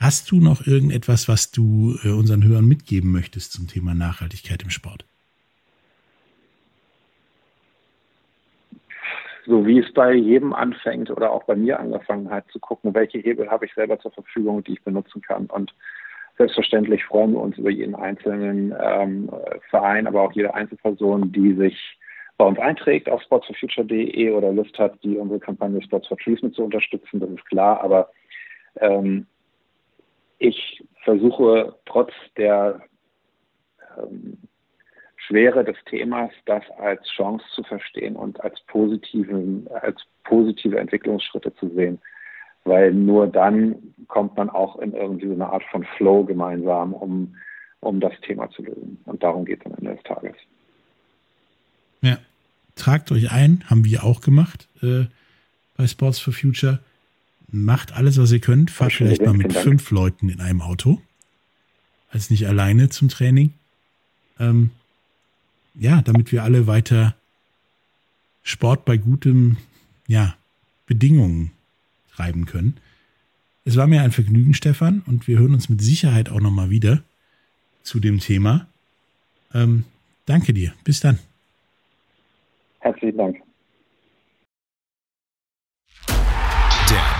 Hast 0.00 0.30
du 0.30 0.36
noch 0.36 0.66
irgendetwas, 0.66 1.28
was 1.28 1.50
du 1.50 1.96
äh, 2.04 2.08
unseren 2.08 2.44
Hörern 2.44 2.66
mitgeben 2.66 3.10
möchtest 3.12 3.52
zum 3.52 3.68
Thema 3.68 3.94
Nachhaltigkeit 3.94 4.62
im 4.62 4.70
Sport? 4.70 5.04
So 9.46 9.66
wie 9.66 9.78
es 9.78 9.92
bei 9.92 10.14
jedem 10.14 10.54
anfängt 10.54 11.10
oder 11.10 11.30
auch 11.30 11.44
bei 11.44 11.54
mir 11.54 11.78
angefangen 11.78 12.30
hat, 12.30 12.50
zu 12.50 12.58
gucken, 12.58 12.94
welche 12.94 13.18
Hebel 13.18 13.50
habe 13.50 13.66
ich 13.66 13.74
selber 13.74 13.98
zur 13.98 14.10
Verfügung, 14.12 14.64
die 14.64 14.72
ich 14.72 14.82
benutzen 14.82 15.20
kann. 15.20 15.46
Und 15.46 15.74
selbstverständlich 16.38 17.04
freuen 17.04 17.32
wir 17.32 17.40
uns 17.40 17.58
über 17.58 17.70
jeden 17.70 17.94
einzelnen 17.94 18.74
ähm, 18.80 19.30
Verein, 19.70 20.06
aber 20.06 20.22
auch 20.22 20.32
jede 20.32 20.54
Einzelperson, 20.54 21.30
die 21.32 21.54
sich 21.54 21.98
bei 22.36 22.44
uns 22.44 22.58
einträgt 22.58 23.08
auf 23.08 23.22
sportsforfuture.de 23.22 24.30
oder 24.30 24.52
Lust 24.52 24.78
hat, 24.78 25.02
die 25.04 25.16
unsere 25.16 25.40
Kampagne 25.40 25.80
Sports 25.82 26.08
for 26.08 26.18
Trees 26.18 26.42
mit 26.42 26.54
zu 26.54 26.64
unterstützen, 26.64 27.20
das 27.20 27.30
ist 27.30 27.46
klar. 27.46 27.82
Aber 27.82 28.10
ähm, 28.80 29.26
ich 30.38 30.82
versuche 31.04 31.74
trotz 31.86 32.12
der 32.36 32.80
ähm, 33.98 34.38
Schwere 35.16 35.64
des 35.64 35.76
Themas, 35.86 36.30
das 36.44 36.62
als 36.78 37.06
Chance 37.08 37.44
zu 37.54 37.62
verstehen 37.62 38.16
und 38.16 38.42
als, 38.42 38.60
positiven, 38.66 39.66
als 39.82 40.02
positive 40.24 40.78
Entwicklungsschritte 40.78 41.54
zu 41.54 41.68
sehen. 41.70 41.98
Weil 42.64 42.92
nur 42.92 43.26
dann 43.26 43.94
kommt 44.08 44.36
man 44.36 44.50
auch 44.50 44.78
in 44.78 44.92
irgendwie 44.92 45.28
so 45.28 45.34
eine 45.34 45.46
Art 45.46 45.64
von 45.70 45.84
Flow 45.96 46.24
gemeinsam, 46.24 46.92
um, 46.94 47.36
um 47.80 48.00
das 48.00 48.12
Thema 48.22 48.50
zu 48.50 48.62
lösen. 48.62 49.00
Und 49.04 49.22
darum 49.22 49.44
geht 49.44 49.60
es 49.60 49.66
am 49.66 49.78
Ende 49.78 49.94
des 49.94 50.02
Tages. 50.04 50.36
Ja, 52.00 52.18
tragt 52.74 53.12
euch 53.12 53.32
ein, 53.32 53.64
haben 53.68 53.84
wir 53.84 54.04
auch 54.04 54.20
gemacht 54.20 54.68
äh, 54.82 55.06
bei 55.76 55.86
Sports 55.86 56.18
for 56.18 56.32
Future. 56.32 56.80
Macht 57.50 57.92
alles, 57.92 58.18
was 58.18 58.32
ihr 58.32 58.40
könnt. 58.40 58.70
Fahrt 58.70 58.92
vielleicht 58.92 59.24
mal 59.24 59.34
mit 59.34 59.52
fünf 59.52 59.90
Leuten 59.90 60.28
in 60.28 60.40
einem 60.40 60.60
Auto. 60.60 61.00
Als 62.10 62.30
nicht 62.30 62.46
alleine 62.46 62.88
zum 62.88 63.08
Training. 63.08 63.52
Ähm, 64.38 64.70
ja, 65.74 66.02
damit 66.02 66.32
wir 66.32 66.42
alle 66.42 66.66
weiter 66.66 67.14
Sport 68.42 68.84
bei 68.84 68.96
gutem, 68.96 69.56
ja, 70.06 70.36
Bedingungen 70.86 71.50
treiben 72.14 72.46
können. 72.46 72.76
Es 73.64 73.76
war 73.76 73.86
mir 73.86 74.02
ein 74.02 74.12
Vergnügen, 74.12 74.54
Stefan, 74.54 75.02
und 75.06 75.26
wir 75.26 75.38
hören 75.38 75.54
uns 75.54 75.68
mit 75.68 75.80
Sicherheit 75.80 76.28
auch 76.28 76.40
nochmal 76.40 76.70
wieder 76.70 77.02
zu 77.82 77.98
dem 77.98 78.20
Thema. 78.20 78.66
Ähm, 79.54 79.84
danke 80.26 80.52
dir. 80.52 80.74
Bis 80.84 81.00
dann. 81.00 81.18
Herzlichen 82.80 83.16
Dank. 83.16 83.42